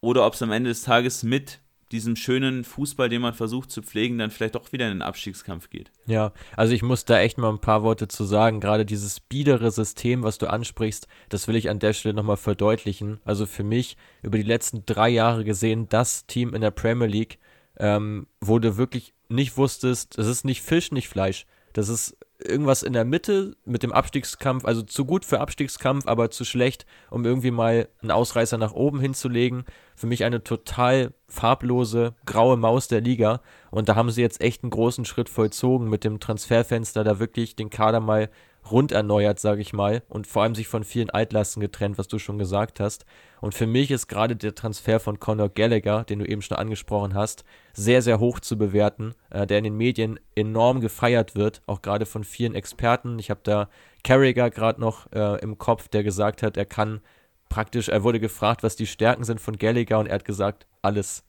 oder 0.00 0.26
ob 0.26 0.34
es 0.34 0.42
am 0.42 0.52
Ende 0.52 0.70
des 0.70 0.82
Tages 0.82 1.22
mit 1.22 1.60
diesem 1.92 2.16
schönen 2.16 2.64
Fußball, 2.64 3.08
den 3.08 3.22
man 3.22 3.32
versucht 3.32 3.70
zu 3.70 3.82
pflegen, 3.82 4.18
dann 4.18 4.30
vielleicht 4.30 4.56
auch 4.56 4.72
wieder 4.72 4.86
in 4.86 4.94
den 4.96 5.02
Abstiegskampf 5.02 5.70
geht. 5.70 5.90
Ja, 6.06 6.32
also 6.54 6.74
ich 6.74 6.82
muss 6.82 7.04
da 7.04 7.18
echt 7.18 7.38
mal 7.38 7.48
ein 7.48 7.60
paar 7.60 7.82
Worte 7.82 8.08
zu 8.08 8.24
sagen. 8.24 8.60
Gerade 8.60 8.84
dieses 8.84 9.20
biedere 9.20 9.70
System, 9.70 10.22
was 10.22 10.38
du 10.38 10.48
ansprichst, 10.48 11.08
das 11.30 11.48
will 11.48 11.56
ich 11.56 11.70
an 11.70 11.78
der 11.78 11.94
Stelle 11.94 12.14
nochmal 12.14 12.36
verdeutlichen. 12.36 13.20
Also 13.24 13.46
für 13.46 13.64
mich 13.64 13.96
über 14.22 14.36
die 14.36 14.44
letzten 14.44 14.84
drei 14.84 15.08
Jahre 15.08 15.44
gesehen, 15.44 15.88
das 15.88 16.26
Team 16.26 16.54
in 16.54 16.60
der 16.60 16.70
Premier 16.70 17.08
League, 17.08 17.38
ähm, 17.78 18.26
wo 18.40 18.58
du 18.58 18.76
wirklich 18.76 19.14
nicht 19.28 19.56
wusstest, 19.56 20.18
es 20.18 20.26
ist 20.26 20.44
nicht 20.44 20.62
Fisch, 20.62 20.92
nicht 20.92 21.08
Fleisch. 21.08 21.46
Das 21.72 21.88
ist 21.88 22.16
irgendwas 22.38 22.82
in 22.82 22.92
der 22.92 23.04
Mitte 23.04 23.56
mit 23.64 23.82
dem 23.82 23.92
Abstiegskampf, 23.92 24.64
also 24.64 24.82
zu 24.82 25.04
gut 25.04 25.24
für 25.24 25.40
Abstiegskampf, 25.40 26.06
aber 26.06 26.30
zu 26.30 26.44
schlecht, 26.44 26.86
um 27.10 27.24
irgendwie 27.24 27.50
mal 27.50 27.88
einen 28.00 28.10
Ausreißer 28.10 28.58
nach 28.58 28.72
oben 28.72 29.00
hinzulegen. 29.00 29.64
Für 29.96 30.06
mich 30.06 30.24
eine 30.24 30.42
total 30.44 31.12
farblose, 31.28 32.14
graue 32.26 32.56
Maus 32.56 32.88
der 32.88 33.00
Liga. 33.00 33.42
Und 33.70 33.88
da 33.88 33.96
haben 33.96 34.10
sie 34.10 34.22
jetzt 34.22 34.40
echt 34.40 34.62
einen 34.62 34.70
großen 34.70 35.04
Schritt 35.04 35.28
vollzogen 35.28 35.88
mit 35.88 36.04
dem 36.04 36.20
Transferfenster, 36.20 37.04
da 37.04 37.18
wirklich 37.18 37.56
den 37.56 37.70
Kader 37.70 38.00
mal 38.00 38.30
rund 38.70 38.92
erneuert, 38.92 39.40
sage 39.40 39.60
ich 39.60 39.72
mal, 39.72 40.02
und 40.08 40.26
vor 40.26 40.42
allem 40.42 40.54
sich 40.54 40.68
von 40.68 40.84
vielen 40.84 41.10
Altlasten 41.10 41.60
getrennt, 41.60 41.98
was 41.98 42.08
du 42.08 42.18
schon 42.18 42.38
gesagt 42.38 42.80
hast. 42.80 43.04
Und 43.40 43.54
für 43.54 43.66
mich 43.66 43.90
ist 43.90 44.08
gerade 44.08 44.36
der 44.36 44.54
Transfer 44.54 45.00
von 45.00 45.20
Conor 45.20 45.48
Gallagher, 45.48 46.04
den 46.04 46.18
du 46.18 46.24
eben 46.24 46.42
schon 46.42 46.56
angesprochen 46.56 47.14
hast, 47.14 47.44
sehr, 47.72 48.02
sehr 48.02 48.18
hoch 48.18 48.40
zu 48.40 48.58
bewerten, 48.58 49.14
äh, 49.30 49.46
der 49.46 49.58
in 49.58 49.64
den 49.64 49.76
Medien 49.76 50.18
enorm 50.34 50.80
gefeiert 50.80 51.34
wird, 51.34 51.62
auch 51.66 51.82
gerade 51.82 52.06
von 52.06 52.24
vielen 52.24 52.54
Experten. 52.54 53.18
Ich 53.18 53.30
habe 53.30 53.40
da 53.42 53.68
Carragher 54.04 54.50
gerade 54.50 54.80
noch 54.80 55.10
äh, 55.12 55.40
im 55.40 55.58
Kopf, 55.58 55.88
der 55.88 56.02
gesagt 56.02 56.42
hat, 56.42 56.56
er 56.56 56.66
kann 56.66 57.00
praktisch, 57.48 57.88
er 57.88 58.02
wurde 58.02 58.20
gefragt, 58.20 58.62
was 58.62 58.76
die 58.76 58.86
Stärken 58.86 59.24
sind 59.24 59.40
von 59.40 59.56
Gallagher 59.56 59.98
und 59.98 60.06
er 60.06 60.16
hat 60.16 60.24
gesagt, 60.24 60.66
alles. 60.82 61.24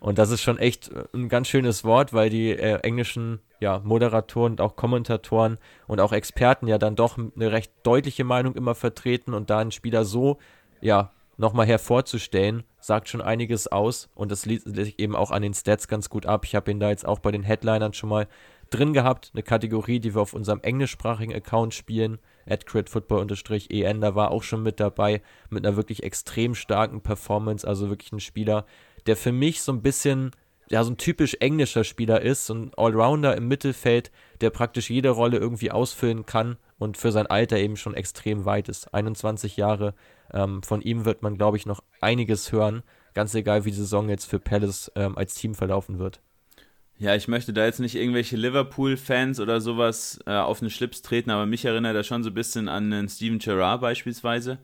Und 0.00 0.18
das 0.18 0.30
ist 0.30 0.42
schon 0.42 0.58
echt 0.58 0.90
äh, 0.90 1.04
ein 1.12 1.28
ganz 1.28 1.48
schönes 1.48 1.84
Wort, 1.84 2.12
weil 2.12 2.30
die 2.30 2.50
äh, 2.50 2.78
englischen 2.80 3.40
ja, 3.60 3.80
Moderatoren 3.80 4.52
und 4.52 4.60
auch 4.60 4.76
Kommentatoren 4.76 5.58
und 5.86 6.00
auch 6.00 6.12
Experten 6.12 6.68
ja 6.68 6.78
dann 6.78 6.96
doch 6.96 7.18
eine 7.18 7.52
recht 7.52 7.72
deutliche 7.82 8.24
Meinung 8.24 8.54
immer 8.54 8.74
vertreten 8.74 9.34
und 9.34 9.50
da 9.50 9.58
einen 9.58 9.72
Spieler 9.72 10.04
so, 10.04 10.38
ja, 10.80 11.12
nochmal 11.36 11.66
hervorzustellen, 11.66 12.64
sagt 12.80 13.08
schon 13.08 13.20
einiges 13.20 13.68
aus. 13.68 14.10
Und 14.14 14.30
das 14.30 14.44
liest 14.44 14.74
sich 14.74 14.98
eben 14.98 15.16
auch 15.16 15.30
an 15.30 15.42
den 15.42 15.54
Stats 15.54 15.88
ganz 15.88 16.10
gut 16.10 16.26
ab. 16.26 16.44
Ich 16.44 16.54
habe 16.54 16.70
ihn 16.70 16.80
da 16.80 16.90
jetzt 16.90 17.06
auch 17.06 17.20
bei 17.20 17.30
den 17.30 17.44
Headlinern 17.44 17.94
schon 17.94 18.10
mal 18.10 18.28
drin 18.70 18.92
gehabt, 18.92 19.30
eine 19.32 19.42
Kategorie, 19.42 20.00
die 20.00 20.14
wir 20.14 20.20
auf 20.20 20.34
unserem 20.34 20.60
englischsprachigen 20.60 21.34
Account 21.34 21.74
spielen, 21.74 22.18
at 22.46 22.66
critfootball-en, 22.66 24.00
da 24.00 24.14
war 24.14 24.30
auch 24.30 24.42
schon 24.42 24.62
mit 24.62 24.80
dabei, 24.80 25.22
mit 25.48 25.64
einer 25.64 25.76
wirklich 25.76 26.02
extrem 26.02 26.54
starken 26.54 27.00
Performance, 27.00 27.66
also 27.66 27.88
wirklich 27.88 28.12
ein 28.12 28.20
Spieler, 28.20 28.66
der 29.08 29.16
für 29.16 29.32
mich 29.32 29.62
so 29.62 29.72
ein 29.72 29.82
bisschen, 29.82 30.30
ja, 30.70 30.84
so 30.84 30.90
ein 30.90 30.98
typisch 30.98 31.36
englischer 31.40 31.82
Spieler 31.82 32.20
ist, 32.22 32.46
so 32.46 32.54
ein 32.54 32.70
Allrounder 32.76 33.36
im 33.36 33.48
Mittelfeld, 33.48 34.12
der 34.40 34.50
praktisch 34.50 34.90
jede 34.90 35.10
Rolle 35.10 35.38
irgendwie 35.38 35.70
ausfüllen 35.70 36.26
kann 36.26 36.56
und 36.78 36.96
für 36.96 37.10
sein 37.10 37.26
Alter 37.26 37.56
eben 37.58 37.76
schon 37.76 37.94
extrem 37.94 38.44
weit 38.44 38.68
ist. 38.68 38.92
21 38.94 39.56
Jahre. 39.56 39.94
Ähm, 40.32 40.62
von 40.62 40.82
ihm 40.82 41.04
wird 41.04 41.22
man, 41.22 41.36
glaube 41.36 41.56
ich, 41.56 41.66
noch 41.66 41.82
einiges 42.00 42.52
hören. 42.52 42.82
Ganz 43.14 43.34
egal, 43.34 43.64
wie 43.64 43.70
die 43.70 43.76
Saison 43.76 44.08
jetzt 44.08 44.26
für 44.26 44.38
Palace 44.38 44.92
ähm, 44.94 45.16
als 45.16 45.34
Team 45.34 45.54
verlaufen 45.54 45.98
wird. 45.98 46.20
Ja, 46.98 47.14
ich 47.14 47.28
möchte 47.28 47.52
da 47.52 47.64
jetzt 47.64 47.78
nicht 47.78 47.94
irgendwelche 47.94 48.36
Liverpool-Fans 48.36 49.38
oder 49.40 49.60
sowas 49.60 50.18
äh, 50.26 50.32
auf 50.32 50.58
den 50.58 50.68
Schlips 50.68 51.00
treten, 51.00 51.30
aber 51.30 51.46
mich 51.46 51.64
erinnert 51.64 51.94
er 51.94 52.02
schon 52.02 52.24
so 52.24 52.30
ein 52.30 52.34
bisschen 52.34 52.68
an 52.68 52.92
einen 52.92 53.08
Steven 53.08 53.38
Gerrard 53.38 53.80
beispielsweise. 53.80 54.58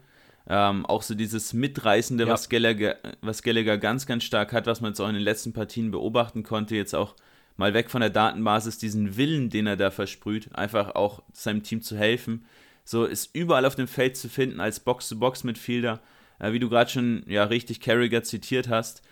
Ähm, 0.46 0.84
auch 0.84 1.02
so 1.02 1.14
dieses 1.14 1.54
Mitreißende, 1.54 2.24
ja. 2.24 2.32
was, 2.32 2.48
Gallagher, 2.48 2.96
was 3.22 3.42
Gallagher 3.42 3.78
ganz, 3.78 4.06
ganz 4.06 4.24
stark 4.24 4.52
hat, 4.52 4.66
was 4.66 4.80
man 4.80 4.90
jetzt 4.90 5.00
auch 5.00 5.08
in 5.08 5.14
den 5.14 5.22
letzten 5.22 5.54
Partien 5.54 5.90
beobachten 5.90 6.42
konnte, 6.42 6.76
jetzt 6.76 6.94
auch 6.94 7.14
mal 7.56 7.72
weg 7.72 7.90
von 7.90 8.00
der 8.00 8.10
Datenbasis, 8.10 8.78
diesen 8.78 9.16
Willen, 9.16 9.48
den 9.48 9.66
er 9.66 9.76
da 9.76 9.90
versprüht, 9.90 10.54
einfach 10.54 10.94
auch 10.94 11.22
seinem 11.32 11.62
Team 11.62 11.80
zu 11.80 11.96
helfen. 11.96 12.44
So 12.84 13.04
ist 13.04 13.34
überall 13.34 13.64
auf 13.64 13.74
dem 13.74 13.88
Feld 13.88 14.16
zu 14.16 14.28
finden 14.28 14.60
als 14.60 14.80
Box-to-Box-Midfielder, 14.80 16.00
äh, 16.38 16.52
wie 16.52 16.58
du 16.58 16.68
gerade 16.68 16.90
schon 16.90 17.24
ja 17.26 17.44
richtig 17.44 17.80
Carragher 17.80 18.22
zitiert 18.22 18.68
hast. 18.68 19.02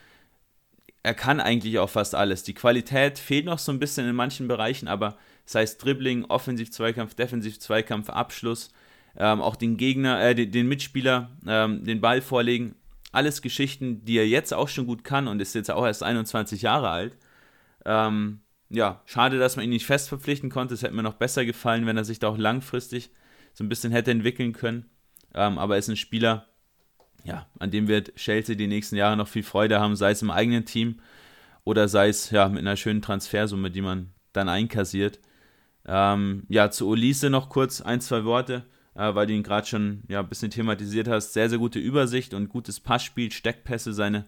Er 1.02 1.14
kann 1.14 1.40
eigentlich 1.40 1.78
auch 1.78 1.90
fast 1.90 2.14
alles. 2.14 2.42
Die 2.42 2.54
Qualität 2.54 3.18
fehlt 3.18 3.46
noch 3.46 3.58
so 3.58 3.72
ein 3.72 3.80
bisschen 3.80 4.08
in 4.08 4.14
manchen 4.14 4.46
Bereichen, 4.48 4.86
aber 4.86 5.16
sei 5.46 5.62
es 5.62 5.78
Dribbling, 5.78 6.26
Offensiv-Zweikampf, 6.26 7.14
Defensiv-Zweikampf, 7.14 8.10
Abschluss, 8.10 8.70
ähm, 9.16 9.40
auch 9.40 9.56
den 9.56 9.76
Gegner, 9.76 10.20
äh, 10.22 10.34
den, 10.34 10.50
den 10.50 10.68
Mitspieler 10.68 11.30
ähm, 11.46 11.84
den 11.84 12.00
Ball 12.00 12.20
vorlegen. 12.20 12.74
Alles 13.12 13.42
Geschichten, 13.42 14.04
die 14.04 14.16
er 14.16 14.26
jetzt 14.26 14.54
auch 14.54 14.68
schon 14.68 14.86
gut 14.86 15.04
kann 15.04 15.28
und 15.28 15.40
ist 15.40 15.54
jetzt 15.54 15.70
auch 15.70 15.84
erst 15.84 16.02
21 16.02 16.62
Jahre 16.62 16.88
alt. 16.88 17.16
Ähm, 17.84 18.40
ja, 18.70 19.02
schade, 19.04 19.38
dass 19.38 19.56
man 19.56 19.64
ihn 19.66 19.70
nicht 19.70 19.84
fest 19.84 20.08
verpflichten 20.08 20.48
konnte. 20.48 20.74
Es 20.74 20.82
hätte 20.82 20.94
mir 20.94 21.02
noch 21.02 21.14
besser 21.14 21.44
gefallen, 21.44 21.84
wenn 21.84 21.98
er 21.98 22.04
sich 22.04 22.18
da 22.18 22.28
auch 22.28 22.38
langfristig 22.38 23.10
so 23.52 23.62
ein 23.62 23.68
bisschen 23.68 23.92
hätte 23.92 24.10
entwickeln 24.10 24.54
können. 24.54 24.86
Ähm, 25.34 25.58
aber 25.58 25.74
er 25.74 25.78
ist 25.78 25.88
ein 25.88 25.96
Spieler, 25.96 26.46
ja, 27.24 27.46
an 27.58 27.70
dem 27.70 27.86
wird 27.86 28.16
Chelsea 28.16 28.54
die 28.54 28.66
nächsten 28.66 28.96
Jahre 28.96 29.16
noch 29.16 29.28
viel 29.28 29.42
Freude 29.42 29.78
haben, 29.78 29.94
sei 29.94 30.12
es 30.12 30.22
im 30.22 30.30
eigenen 30.30 30.64
Team 30.64 31.00
oder 31.64 31.88
sei 31.88 32.08
es 32.08 32.30
ja 32.30 32.48
mit 32.48 32.60
einer 32.60 32.76
schönen 32.76 33.02
Transfersumme, 33.02 33.70
die 33.70 33.82
man 33.82 34.10
dann 34.32 34.48
einkassiert. 34.48 35.20
Ähm, 35.86 36.44
ja, 36.48 36.70
zu 36.70 36.88
Olise 36.88 37.28
noch 37.28 37.48
kurz 37.48 37.80
ein, 37.80 38.00
zwei 38.00 38.24
Worte 38.24 38.64
äh, 38.95 39.14
weil 39.14 39.26
du 39.26 39.34
ihn 39.34 39.43
gerade 39.43 39.66
schon 39.66 40.03
ja, 40.09 40.20
ein 40.20 40.28
bisschen 40.28 40.51
thematisiert 40.51 41.09
hast. 41.09 41.32
Sehr, 41.32 41.49
sehr 41.49 41.59
gute 41.59 41.78
Übersicht 41.78 42.34
und 42.34 42.49
gutes 42.49 42.80
Passspiel, 42.80 43.30
Steckpässe, 43.30 43.93
seine 43.93 44.26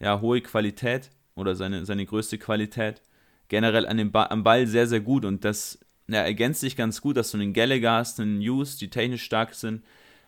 ja, 0.00 0.20
hohe 0.20 0.40
Qualität 0.40 1.10
oder 1.34 1.54
seine, 1.54 1.84
seine 1.86 2.06
größte 2.06 2.38
Qualität. 2.38 3.02
Generell 3.48 3.86
an 3.86 3.96
dem 3.96 4.12
ba 4.12 4.26
am 4.26 4.44
Ball 4.44 4.66
sehr, 4.66 4.86
sehr 4.86 5.00
gut 5.00 5.24
und 5.24 5.44
das 5.44 5.78
ja, 6.08 6.22
ergänzt 6.22 6.60
sich 6.60 6.76
ganz 6.76 7.00
gut, 7.00 7.16
dass 7.16 7.30
du 7.30 7.38
einen 7.38 7.52
Gallagher 7.52 7.92
hast, 7.92 8.20
einen 8.20 8.38
News, 8.38 8.76
die 8.76 8.90
technisch 8.90 9.22
stark 9.22 9.54
sind. 9.54 9.82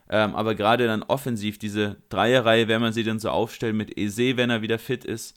Ähm, 0.09 0.35
aber 0.35 0.55
gerade 0.55 0.87
dann 0.87 1.03
offensiv, 1.05 1.59
diese 1.59 1.97
Dreierreihe, 2.09 2.69
wenn 2.69 2.81
man 2.81 2.93
sie 2.93 3.05
dann 3.05 3.21
so 3.21 3.31
aufstellt, 3.31 3.77
mit 3.77 3.97
Eze, 3.97 4.37
wenn 4.37 4.51
er 4.51 4.63
wieder 4.63 4.79
fit 4.79 5.05
ist, 5.05 5.37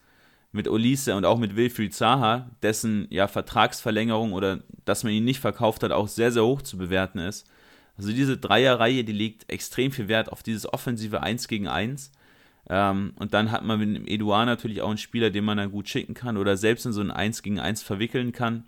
mit 0.52 0.68
Olise 0.68 1.16
und 1.16 1.26
auch 1.26 1.38
mit 1.38 1.56
Wilfried 1.56 1.94
Zaha, 1.94 2.50
dessen 2.62 3.08
ja 3.10 3.28
Vertragsverlängerung 3.28 4.34
oder 4.34 4.64
dass 4.86 5.04
man 5.04 5.14
ihn 5.14 5.26
nicht 5.26 5.40
verkauft 5.40 5.84
hat, 5.84 5.92
auch 5.92 6.08
sehr, 6.08 6.32
sehr 6.32 6.44
hoch 6.44 6.62
zu 6.62 6.78
bewerten 6.78 7.20
ist. 7.20 7.48
Also 7.98 8.12
diese 8.12 8.38
Dreierreihe, 8.38 9.04
die 9.04 9.12
legt 9.12 9.52
extrem 9.52 9.92
viel 9.92 10.08
Wert 10.08 10.32
auf 10.32 10.44
dieses 10.44 10.72
offensive 10.72 11.22
1 11.22 11.48
gegen 11.48 11.68
1. 11.68 12.12
Ähm, 12.70 13.14
und 13.18 13.34
dann 13.34 13.52
hat 13.52 13.64
man 13.64 13.80
mit 13.80 13.96
dem 13.96 14.08
Eduard 14.08 14.46
natürlich 14.46 14.82
auch 14.82 14.90
einen 14.90 14.98
Spieler, 14.98 15.30
den 15.30 15.46
man 15.46 15.58
dann 15.58 15.72
gut 15.72 15.90
schicken 15.90 16.14
kann 16.14 16.38
oder 16.38 16.58
selbst 16.58 16.86
in 16.86 16.94
so 16.94 17.02
ein 17.02 17.12
1 17.12 17.44
gegen 17.44 17.60
1 17.60 17.84
verwickeln 17.84 18.32
kann. 18.32 18.66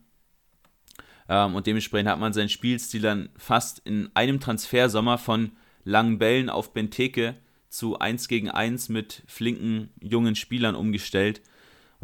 Ähm, 1.27 1.55
und 1.55 1.65
dementsprechend 1.65 2.09
hat 2.09 2.19
man 2.19 2.33
seinen 2.33 2.49
Spielstil 2.49 3.01
dann 3.01 3.29
fast 3.37 3.79
in 3.79 4.09
einem 4.13 4.39
Transfersommer 4.39 5.17
von 5.17 5.51
langen 5.83 6.19
Bällen 6.19 6.49
auf 6.49 6.73
Benteke 6.73 7.35
zu 7.69 7.99
1 7.99 8.27
gegen 8.27 8.49
1 8.49 8.89
mit 8.89 9.23
flinken 9.27 9.89
jungen 9.99 10.35
Spielern 10.35 10.75
umgestellt. 10.75 11.41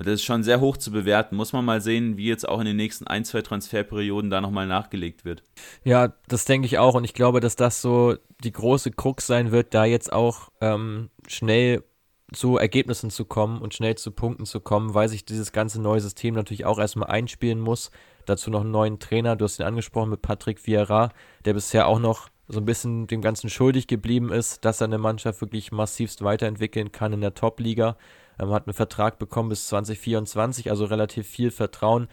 Und 0.02 0.08
das 0.08 0.16
ist 0.16 0.24
schon 0.24 0.41
sehr 0.41 0.60
hoch 0.62 0.78
zu 0.78 0.89
bewerten. 0.89 1.36
Muss 1.36 1.54
man 1.54 1.64
mal 1.64 1.80
sehen, 1.80 2.18
wie 2.18 2.26
jetzt 2.26 2.49
auch 2.49 2.60
in 2.60 2.66
den 2.66 2.76
nächsten 2.76 3.06
ein, 3.06 3.24
zwei 3.24 3.43
Transferperioden 3.43 4.32
da 4.32 4.41
nochmal 4.41 4.66
nachgelegt 4.66 5.26
wird. 5.26 5.43
Ja, 5.84 6.14
das 6.28 6.45
denke 6.45 6.66
ich 6.66 6.80
auch. 6.80 6.95
Und 6.95 7.04
ich 7.04 7.14
glaube, 7.14 7.39
dass 7.39 7.56
das 7.56 7.84
so 7.84 8.16
die 8.43 8.52
große 8.52 8.89
Krux 8.89 9.28
sein 9.28 9.52
wird, 9.52 9.76
da 9.76 9.86
jetzt 9.86 10.12
auch 10.12 10.49
ähm, 10.60 11.12
schnell 11.28 11.84
zu 12.34 12.58
Ergebnissen 12.58 13.12
zu 13.12 13.26
kommen 13.26 13.62
und 13.62 13.76
schnell 13.76 13.93
zu 13.93 14.10
Punkten 14.10 14.47
zu 14.47 14.60
kommen, 14.60 14.95
weil 14.95 15.08
sich 15.08 15.24
dieses 15.24 15.52
ganze 15.52 15.80
neue 15.80 16.02
System 16.02 16.34
natürlich 16.34 16.66
auch 16.66 16.80
erstmal 16.80 17.12
einspielen 17.12 17.60
muss. 17.60 17.91
Dazu 18.26 18.49
noch 18.49 18.62
einen 18.62 18.72
neuen 18.72 18.97
Trainer, 18.97 19.36
du 19.36 19.45
hast 19.45 19.60
ihn 19.60 19.68
angesprochen 19.68 20.10
mit 20.10 20.24
Patrick 20.24 20.66
Vieira, 20.66 21.12
der 21.45 21.54
bisher 21.54 21.86
auch 21.86 21.99
noch 21.99 22.30
so 22.47 22.60
ein 22.60 22.66
bisschen 22.66 23.06
dem 23.06 23.22
Ganzen 23.22 23.52
schuldig 23.52 23.86
geblieben 23.86 24.32
ist, 24.32 24.66
dass 24.66 24.82
er 24.82 24.86
eine 24.86 24.97
Mannschaft 24.97 25.41
wirklich 25.41 25.72
massivst 25.72 26.24
weiterentwickeln 26.24 26.91
kann 26.91 27.14
in 27.14 27.22
der 27.22 27.36
Top-Liga. 27.36 27.97
Ähm, 28.40 28.52
hat 28.52 28.68
einen 28.68 28.74
Vertrag 28.74 29.20
bekommen 29.20 29.50
bis 29.50 29.68
2024, 29.68 30.70
also 30.70 30.86
relativ 30.86 31.28
viel 31.28 31.52
Vertrauen. 31.52 32.08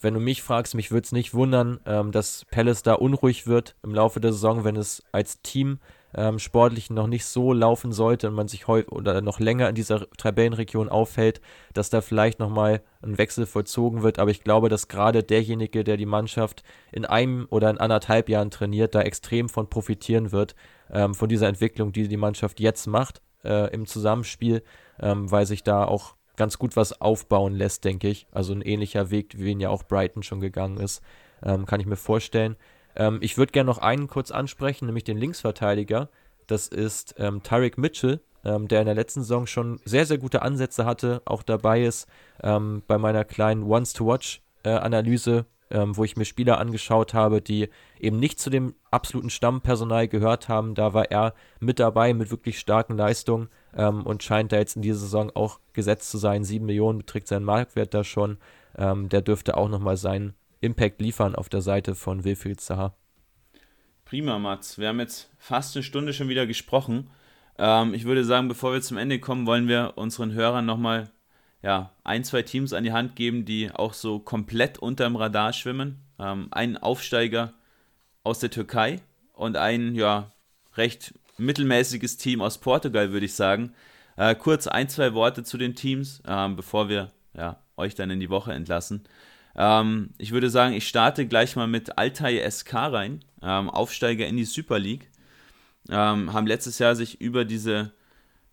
Wenn 0.00 0.14
du 0.14 0.20
mich 0.20 0.42
fragst, 0.42 0.74
mich 0.74 0.90
würde 0.90 1.04
es 1.04 1.12
nicht 1.12 1.34
wundern, 1.34 1.80
ähm, 1.86 2.12
dass 2.12 2.44
Palace 2.50 2.82
da 2.82 2.94
unruhig 2.94 3.46
wird 3.46 3.74
im 3.82 3.94
Laufe 3.94 4.20
der 4.20 4.32
Saison, 4.32 4.64
wenn 4.64 4.76
es 4.76 5.02
als 5.12 5.40
Team 5.42 5.78
ähm, 6.16 6.38
sportlich 6.38 6.90
noch 6.90 7.06
nicht 7.06 7.24
so 7.24 7.52
laufen 7.52 7.92
sollte 7.92 8.28
und 8.28 8.34
man 8.34 8.48
sich 8.48 8.68
oder 8.68 9.20
noch 9.20 9.40
länger 9.40 9.68
in 9.68 9.74
dieser 9.74 10.08
Tabellenregion 10.10 10.88
aufhält, 10.88 11.40
dass 11.72 11.90
da 11.90 12.00
vielleicht 12.00 12.38
nochmal 12.38 12.82
ein 13.02 13.18
Wechsel 13.18 13.46
vollzogen 13.46 14.02
wird. 14.02 14.18
Aber 14.18 14.30
ich 14.30 14.44
glaube, 14.44 14.68
dass 14.68 14.88
gerade 14.88 15.22
derjenige, 15.22 15.84
der 15.84 15.96
die 15.96 16.06
Mannschaft 16.06 16.62
in 16.92 17.04
einem 17.04 17.46
oder 17.50 17.70
in 17.70 17.78
anderthalb 17.78 18.28
Jahren 18.28 18.50
trainiert, 18.50 18.94
da 18.94 19.02
extrem 19.02 19.48
von 19.48 19.68
profitieren 19.68 20.32
wird, 20.32 20.54
ähm, 20.92 21.14
von 21.14 21.28
dieser 21.28 21.48
Entwicklung, 21.48 21.92
die 21.92 22.08
die 22.08 22.16
Mannschaft 22.16 22.60
jetzt 22.60 22.86
macht 22.86 23.20
äh, 23.44 23.72
im 23.72 23.86
Zusammenspiel, 23.86 24.62
ähm, 25.00 25.30
weil 25.30 25.46
sich 25.46 25.62
da 25.62 25.84
auch 25.84 26.14
ganz 26.36 26.58
gut 26.58 26.76
was 26.76 27.00
aufbauen 27.00 27.54
lässt, 27.54 27.84
denke 27.84 28.08
ich. 28.08 28.26
Also 28.32 28.52
ein 28.52 28.62
ähnlicher 28.62 29.10
Weg, 29.10 29.38
wie 29.38 29.52
ihn 29.52 29.60
ja 29.60 29.70
auch 29.70 29.84
Brighton 29.84 30.22
schon 30.22 30.40
gegangen 30.40 30.78
ist, 30.78 31.02
ähm, 31.42 31.66
kann 31.66 31.80
ich 31.80 31.86
mir 31.86 31.96
vorstellen. 31.96 32.56
Ähm, 32.96 33.18
ich 33.20 33.38
würde 33.38 33.52
gerne 33.52 33.68
noch 33.68 33.78
einen 33.78 34.08
kurz 34.08 34.30
ansprechen, 34.30 34.86
nämlich 34.86 35.04
den 35.04 35.18
Linksverteidiger. 35.18 36.08
Das 36.46 36.68
ist 36.68 37.14
ähm, 37.18 37.42
Tarek 37.42 37.78
Mitchell, 37.78 38.20
ähm, 38.44 38.68
der 38.68 38.80
in 38.80 38.86
der 38.86 38.94
letzten 38.94 39.22
Saison 39.22 39.46
schon 39.46 39.80
sehr, 39.84 40.06
sehr 40.06 40.18
gute 40.18 40.42
Ansätze 40.42 40.84
hatte, 40.84 41.22
auch 41.24 41.42
dabei 41.42 41.84
ist 41.84 42.08
ähm, 42.42 42.82
bei 42.86 42.98
meiner 42.98 43.24
kleinen 43.24 43.62
Once-to-Watch-Analyse, 43.62 45.38
äh, 45.38 45.44
ähm, 45.74 45.96
wo 45.96 46.04
ich 46.04 46.16
mir 46.16 46.24
Spieler 46.24 46.58
angeschaut 46.58 47.12
habe, 47.12 47.42
die 47.42 47.68
eben 48.00 48.18
nicht 48.18 48.40
zu 48.40 48.48
dem 48.48 48.74
absoluten 48.90 49.28
Stammpersonal 49.28 50.08
gehört 50.08 50.48
haben. 50.48 50.74
Da 50.74 50.94
war 50.94 51.10
er 51.10 51.34
mit 51.60 51.78
dabei 51.78 52.14
mit 52.14 52.30
wirklich 52.30 52.58
starken 52.58 52.96
Leistungen 52.96 53.48
ähm, 53.76 54.06
und 54.06 54.22
scheint 54.22 54.52
da 54.52 54.56
jetzt 54.56 54.76
in 54.76 54.82
dieser 54.82 55.00
Saison 55.00 55.30
auch 55.34 55.60
gesetzt 55.72 56.10
zu 56.10 56.16
sein. 56.18 56.44
Sieben 56.44 56.66
Millionen 56.66 56.98
beträgt 56.98 57.28
sein 57.28 57.44
Marktwert 57.44 57.92
da 57.92 58.04
schon. 58.04 58.38
der 58.76 59.22
dürfte 59.22 59.56
auch 59.56 59.68
nochmal 59.68 59.96
sein 59.96 60.34
Impact 60.60 61.00
liefern 61.00 61.36
auf 61.36 61.48
der 61.48 61.60
Seite 61.60 61.94
von 61.94 62.24
Wilfried 62.24 62.60
Zaha. 62.60 62.94
Prima, 64.04 64.38
Mats. 64.38 64.78
Wir 64.78 64.88
haben 64.88 65.00
jetzt 65.00 65.30
fast 65.38 65.76
eine 65.76 65.82
Stunde 65.82 66.12
schon 66.12 66.28
wieder 66.28 66.46
gesprochen. 66.46 67.10
Ähm, 67.58 67.94
ich 67.94 68.04
würde 68.04 68.24
sagen, 68.24 68.48
bevor 68.48 68.72
wir 68.72 68.80
zum 68.82 68.96
Ende 68.96 69.18
kommen, 69.18 69.46
wollen 69.46 69.68
wir 69.68 69.92
unseren 69.96 70.32
Hörern 70.32 70.66
nochmal 70.66 71.10
ja, 71.64 71.90
ein, 72.04 72.24
zwei 72.24 72.42
Teams 72.42 72.74
an 72.74 72.84
die 72.84 72.92
Hand 72.92 73.16
geben, 73.16 73.46
die 73.46 73.70
auch 73.72 73.94
so 73.94 74.18
komplett 74.18 74.78
unterm 74.78 75.16
Radar 75.16 75.54
schwimmen. 75.54 76.02
Ähm, 76.18 76.48
einen 76.50 76.76
Aufsteiger 76.76 77.54
aus 78.22 78.38
der 78.38 78.50
Türkei 78.50 79.00
und 79.32 79.56
ein 79.56 79.94
ja, 79.94 80.30
recht 80.76 81.14
mittelmäßiges 81.38 82.18
Team 82.18 82.42
aus 82.42 82.58
Portugal, 82.58 83.12
würde 83.12 83.24
ich 83.24 83.32
sagen. 83.32 83.72
Äh, 84.16 84.34
kurz 84.34 84.66
ein, 84.66 84.90
zwei 84.90 85.14
Worte 85.14 85.42
zu 85.42 85.56
den 85.56 85.74
Teams, 85.74 86.20
äh, 86.26 86.48
bevor 86.50 86.90
wir 86.90 87.12
ja, 87.32 87.56
euch 87.78 87.94
dann 87.94 88.10
in 88.10 88.20
die 88.20 88.30
Woche 88.30 88.52
entlassen. 88.52 89.04
Ähm, 89.56 90.10
ich 90.18 90.32
würde 90.32 90.50
sagen, 90.50 90.74
ich 90.74 90.86
starte 90.86 91.26
gleich 91.26 91.56
mal 91.56 91.66
mit 91.66 91.96
Altay 91.96 92.46
SK 92.50 92.74
rein, 92.74 93.24
ähm, 93.40 93.70
Aufsteiger 93.70 94.26
in 94.26 94.36
die 94.36 94.44
Super 94.44 94.78
League. 94.78 95.10
Ähm, 95.88 96.34
haben 96.34 96.46
letztes 96.46 96.78
Jahr 96.78 96.94
sich 96.94 97.22
über 97.22 97.46
diese 97.46 97.92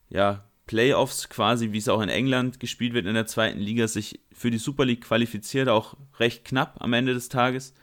ja, 0.09 0.45
Playoffs 0.71 1.27
quasi, 1.27 1.73
wie 1.73 1.79
es 1.79 1.89
auch 1.89 1.99
in 1.99 2.07
England 2.07 2.61
gespielt 2.61 2.93
wird 2.93 3.05
in 3.05 3.13
der 3.13 3.25
zweiten 3.25 3.59
Liga, 3.59 3.89
sich 3.89 4.21
für 4.31 4.49
die 4.49 4.57
Super 4.57 4.85
League 4.85 5.01
qualifiziert, 5.01 5.67
auch 5.67 5.97
recht 6.17 6.45
knapp 6.45 6.77
am 6.79 6.93
Ende 6.93 7.13
des 7.13 7.27
Tages. 7.27 7.73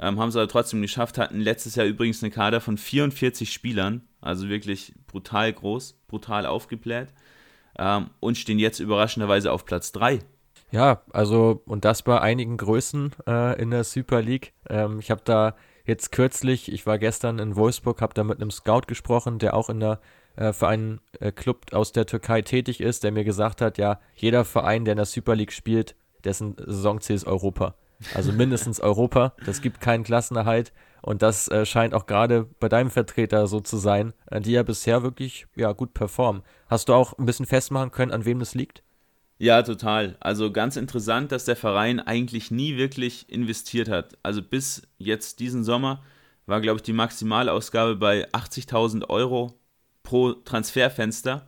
Ähm, 0.00 0.18
haben 0.18 0.30
sie 0.30 0.38
aber 0.38 0.48
trotzdem 0.48 0.80
geschafft, 0.80 1.18
hatten 1.18 1.40
letztes 1.40 1.74
Jahr 1.74 1.84
übrigens 1.84 2.22
eine 2.22 2.30
Kader 2.30 2.62
von 2.62 2.78
44 2.78 3.52
Spielern, 3.52 4.00
also 4.22 4.48
wirklich 4.48 4.94
brutal 5.06 5.52
groß, 5.52 6.00
brutal 6.08 6.46
aufgebläht 6.46 7.08
ähm, 7.78 8.08
und 8.18 8.38
stehen 8.38 8.58
jetzt 8.58 8.80
überraschenderweise 8.80 9.52
auf 9.52 9.66
Platz 9.66 9.92
3 9.92 10.20
ja, 10.70 11.00
also 11.12 11.62
und 11.64 11.86
das 11.86 12.02
bei 12.02 12.20
einigen 12.20 12.58
Größen 12.58 13.12
äh, 13.26 13.58
in 13.60 13.70
der 13.70 13.84
Super 13.84 14.20
League. 14.20 14.52
Ähm, 14.68 14.98
ich 14.98 15.10
habe 15.10 15.22
da 15.24 15.56
jetzt 15.86 16.12
kürzlich, 16.12 16.70
ich 16.70 16.86
war 16.86 16.98
gestern 16.98 17.38
in 17.38 17.56
Wolfsburg, 17.56 18.02
habe 18.02 18.12
da 18.12 18.22
mit 18.22 18.38
einem 18.38 18.50
Scout 18.50 18.82
gesprochen, 18.86 19.38
der 19.38 19.54
auch 19.54 19.70
in 19.70 19.80
der 19.80 19.98
äh, 20.38 20.52
für 20.52 20.68
einen 20.68 21.00
äh, 21.18 21.32
Club 21.32 21.72
aus 21.72 21.92
der 21.92 22.06
Türkei 22.06 22.42
tätig 22.42 22.80
ist, 22.80 23.02
der 23.02 23.12
mir 23.12 23.24
gesagt 23.24 23.60
hat, 23.60 23.76
ja, 23.76 24.00
jeder 24.14 24.44
Verein, 24.44 24.84
der 24.84 24.92
in 24.92 24.98
der 24.98 25.06
Super 25.06 25.34
League 25.34 25.52
spielt, 25.52 25.96
dessen 26.24 26.54
Saisonziel 26.58 27.16
ist 27.16 27.26
Europa. 27.26 27.74
Also 28.14 28.32
mindestens 28.32 28.80
Europa. 28.80 29.34
Das 29.44 29.60
gibt 29.60 29.80
keinen 29.80 30.04
Klassenerhalt. 30.04 30.72
Und 31.02 31.22
das 31.22 31.48
äh, 31.48 31.66
scheint 31.66 31.94
auch 31.94 32.06
gerade 32.06 32.44
bei 32.60 32.68
deinem 32.68 32.90
Vertreter 32.90 33.46
so 33.48 33.60
zu 33.60 33.76
sein, 33.76 34.12
äh, 34.30 34.40
die 34.40 34.52
ja 34.52 34.62
bisher 34.62 35.02
wirklich 35.02 35.46
ja, 35.56 35.72
gut 35.72 35.94
performen. 35.94 36.42
Hast 36.68 36.88
du 36.88 36.94
auch 36.94 37.18
ein 37.18 37.26
bisschen 37.26 37.46
festmachen 37.46 37.90
können, 37.90 38.12
an 38.12 38.24
wem 38.24 38.38
das 38.38 38.54
liegt? 38.54 38.82
Ja, 39.38 39.62
total. 39.62 40.16
Also 40.20 40.52
ganz 40.52 40.76
interessant, 40.76 41.32
dass 41.32 41.44
der 41.44 41.56
Verein 41.56 42.00
eigentlich 42.00 42.50
nie 42.50 42.76
wirklich 42.76 43.28
investiert 43.28 43.88
hat. 43.88 44.18
Also 44.22 44.42
bis 44.42 44.82
jetzt 44.98 45.40
diesen 45.40 45.64
Sommer 45.64 46.02
war, 46.46 46.60
glaube 46.60 46.78
ich, 46.78 46.82
die 46.82 46.92
Maximalausgabe 46.92 47.96
bei 47.96 48.28
80.000 48.30 49.08
Euro 49.08 49.58
pro 50.08 50.32
Transferfenster, 50.32 51.46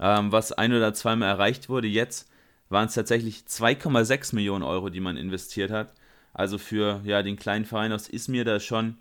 ähm, 0.00 0.32
was 0.32 0.52
ein 0.52 0.72
oder 0.72 0.94
zweimal 0.94 1.28
erreicht 1.28 1.68
wurde. 1.68 1.88
Jetzt 1.88 2.30
waren 2.70 2.86
es 2.86 2.94
tatsächlich 2.94 3.44
2,6 3.46 4.34
Millionen 4.34 4.64
Euro, 4.64 4.88
die 4.88 5.00
man 5.00 5.18
investiert 5.18 5.70
hat. 5.70 5.92
Also 6.32 6.56
für 6.56 7.02
ja, 7.04 7.22
den 7.22 7.36
kleinen 7.36 7.66
Verein 7.66 7.92
aus 7.92 8.08
Izmir 8.08 8.46
da 8.46 8.60
schon 8.60 8.96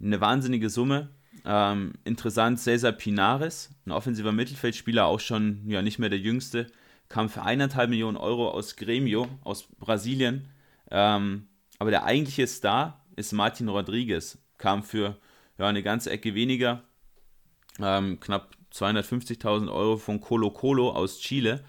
eine 0.00 0.22
wahnsinnige 0.22 0.70
Summe. 0.70 1.10
Ähm, 1.44 1.92
interessant, 2.04 2.58
Cesar 2.58 2.92
Pinares, 2.92 3.68
ein 3.84 3.92
offensiver 3.92 4.32
Mittelfeldspieler, 4.32 5.04
auch 5.04 5.20
schon 5.20 5.68
ja 5.68 5.82
nicht 5.82 5.98
mehr 5.98 6.08
der 6.08 6.18
jüngste, 6.18 6.68
kam 7.10 7.28
für 7.28 7.42
eineinhalb 7.42 7.90
Millionen 7.90 8.16
Euro 8.16 8.50
aus 8.50 8.76
Gremio, 8.76 9.28
aus 9.44 9.68
Brasilien. 9.78 10.48
Ähm, 10.90 11.48
aber 11.78 11.90
der 11.90 12.04
eigentliche 12.04 12.46
Star 12.46 13.04
ist 13.14 13.32
Martin 13.32 13.68
Rodriguez, 13.68 14.38
kam 14.56 14.82
für 14.82 15.18
ja, 15.58 15.66
eine 15.66 15.82
ganze 15.82 16.10
Ecke 16.10 16.34
weniger, 16.34 16.82
ähm, 17.80 18.20
knapp 18.20 18.56
250.000 18.72 19.72
Euro 19.72 19.96
von 19.96 20.20
Colo 20.20 20.50
Colo 20.50 20.90
aus 20.90 21.18
Chile. 21.20 21.64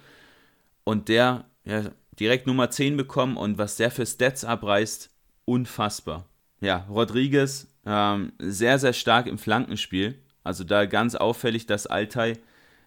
Und 0.83 1.09
der 1.09 1.45
ja, 1.65 1.91
direkt 2.19 2.47
Nummer 2.47 2.69
10 2.69 2.97
bekommen 2.97 3.37
und 3.37 3.57
was 3.57 3.77
der 3.77 3.91
für 3.91 4.05
Stats 4.05 4.43
abreißt, 4.43 5.09
unfassbar. 5.45 6.25
Ja, 6.61 6.85
Rodriguez 6.89 7.67
ähm, 7.85 8.33
sehr, 8.39 8.79
sehr 8.79 8.93
stark 8.93 9.27
im 9.27 9.37
Flankenspiel. 9.37 10.15
Also 10.43 10.63
da 10.63 10.85
ganz 10.85 11.15
auffällig, 11.15 11.65
dass 11.65 11.87
Altai 11.87 12.37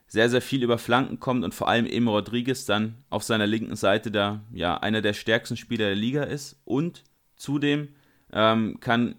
sehr, 0.07 0.29
sehr 0.29 0.43
viel 0.43 0.62
über 0.62 0.79
Flanken 0.79 1.20
kommt 1.20 1.43
und 1.45 1.55
vor 1.55 1.68
allem 1.68 1.87
eben 1.87 2.09
Rodriguez 2.09 2.66
dann 2.66 2.97
auf 3.09 3.23
seiner 3.23 3.47
linken 3.47 3.77
Seite 3.77 4.11
da 4.11 4.43
ja 4.53 4.77
einer 4.77 5.01
der 5.01 5.14
stärksten 5.14 5.57
Spieler 5.57 5.87
der 5.87 5.95
Liga 5.95 6.25
ist. 6.25 6.61
Und 6.64 7.03
zudem 7.37 7.89
ähm, 8.33 8.79
kann 8.81 9.14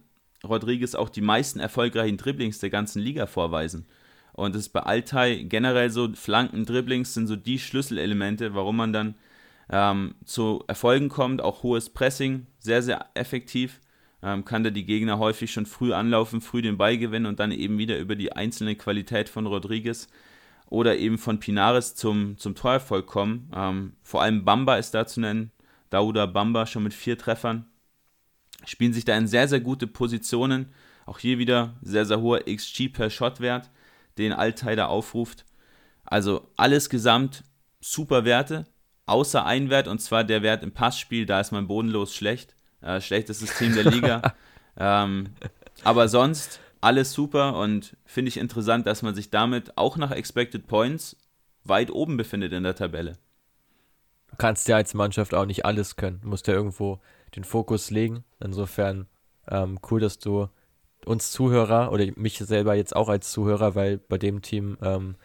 Rodriguez 0.48 0.96
auch 0.96 1.10
die 1.10 1.22
meisten 1.22 1.60
erfolgreichen 1.60 2.18
Dribblings 2.18 2.60
der 2.60 2.70
ganzen 2.70 3.02
Liga 3.02 3.26
vorweisen. 3.26 3.86
Und 4.34 4.56
das 4.56 4.64
ist 4.64 4.70
bei 4.70 4.82
Altai 4.82 5.46
generell 5.48 5.90
so, 5.90 6.10
Flanken, 6.14 6.66
Dribblings 6.66 7.14
sind 7.14 7.28
so 7.28 7.36
die 7.36 7.60
Schlüsselelemente, 7.60 8.56
warum 8.56 8.78
man 8.78 8.92
dann 8.92 9.16
ähm, 9.70 10.16
zu 10.26 10.64
Erfolgen 10.68 11.10
kommt. 11.10 11.42
Auch 11.42 11.64
hohes 11.64 11.90
Pressing, 11.90 12.48
sehr, 12.60 12.82
sehr 12.82 13.06
effektiv. 13.14 13.80
Ähm, 14.22 14.44
kann 14.46 14.64
da 14.64 14.70
die 14.70 14.86
Gegner 14.86 15.20
häufig 15.20 15.52
schon 15.52 15.66
früh 15.66 15.94
anlaufen, 15.94 16.42
früh 16.42 16.62
den 16.62 16.78
Ball 16.78 16.98
gewinnen 16.98 17.26
und 17.26 17.40
dann 17.40 17.52
eben 17.52 17.78
wieder 17.78 18.00
über 18.00 18.16
die 18.16 18.32
einzelne 18.32 18.76
Qualität 18.76 19.30
von 19.30 19.46
Rodriguez 19.46 20.08
oder 20.68 20.98
eben 20.98 21.18
von 21.18 21.40
Pinares 21.40 21.94
zum, 21.96 22.38
zum 22.38 22.56
Torerfolg 22.56 23.06
kommen. 23.06 23.52
Ähm, 23.56 23.94
vor 24.02 24.22
allem 24.22 24.46
Bamba 24.46 24.78
ist 24.78 24.94
da 24.94 25.06
zu 25.06 25.20
nennen. 25.20 25.52
Dauda 25.90 26.26
Bamba 26.26 26.66
schon 26.66 26.84
mit 26.84 26.94
vier 26.94 27.18
Treffern. 27.18 27.66
Spielen 28.66 28.94
sich 28.94 29.06
da 29.06 29.18
in 29.18 29.28
sehr, 29.28 29.48
sehr 29.48 29.60
gute 29.60 29.88
Positionen. 29.88 30.74
Auch 31.06 31.20
hier 31.20 31.38
wieder 31.38 31.76
sehr, 31.82 32.06
sehr 32.06 32.22
hoher 32.22 32.44
XG 32.46 32.90
per 32.90 33.10
Shot-Wert, 33.10 33.70
den 34.18 34.32
Altai 34.32 34.76
da 34.76 34.88
aufruft. 34.88 35.46
Also 36.06 36.48
alles 36.56 36.90
gesamt 36.90 37.44
super 37.82 38.26
Werte, 38.26 38.66
außer 39.06 39.46
ein 39.46 39.70
Wert, 39.70 39.88
und 39.88 40.00
zwar 40.00 40.24
der 40.24 40.42
Wert 40.42 40.64
im 40.64 40.72
Passspiel. 40.72 41.26
Da 41.26 41.40
ist 41.40 41.52
man 41.52 41.68
bodenlos 41.68 42.16
schlecht. 42.16 42.56
Äh, 42.82 43.02
schlechtestes 43.02 43.58
Team 43.58 43.74
der 43.74 43.86
Liga. 43.86 44.36
ähm, 44.78 45.30
aber 45.84 46.08
sonst 46.08 46.60
alles 46.82 47.14
super 47.14 47.58
und 47.58 47.96
finde 48.06 48.30
ich 48.30 48.38
interessant, 48.38 48.86
dass 48.86 49.02
man 49.02 49.16
sich 49.16 49.30
damit 49.30 49.78
auch 49.78 49.98
nach 49.98 50.12
Expected 50.12 50.68
Points 50.68 51.16
weit 51.64 51.92
oben 51.92 52.18
befindet 52.18 52.52
in 52.52 52.64
der 52.64 52.76
Tabelle. 52.76 53.18
Du 54.30 54.38
kannst 54.38 54.68
ja 54.68 54.76
als 54.76 54.94
Mannschaft 54.94 55.34
auch 55.34 55.46
nicht 55.46 55.66
alles 55.66 55.96
können. 55.96 56.20
Du 56.22 56.28
musst 56.28 56.48
ja 56.48 56.54
irgendwo 56.54 57.00
den 57.36 57.44
Fokus 57.44 57.92
legen. 57.92 58.24
Insofern 58.40 59.08
ähm, 59.50 59.80
cool, 59.90 60.00
dass 60.00 60.20
du 60.20 60.48
uns 61.06 61.32
Zuhörer 61.32 61.92
oder 61.92 62.06
mich 62.16 62.38
selber 62.38 62.76
jetzt 62.76 62.96
auch 62.96 63.10
als 63.10 63.32
Zuhörer, 63.32 63.76
weil 63.76 63.98
bei 63.98 64.18
dem 64.18 64.42
Team 64.42 64.78
ähm, 64.82 65.16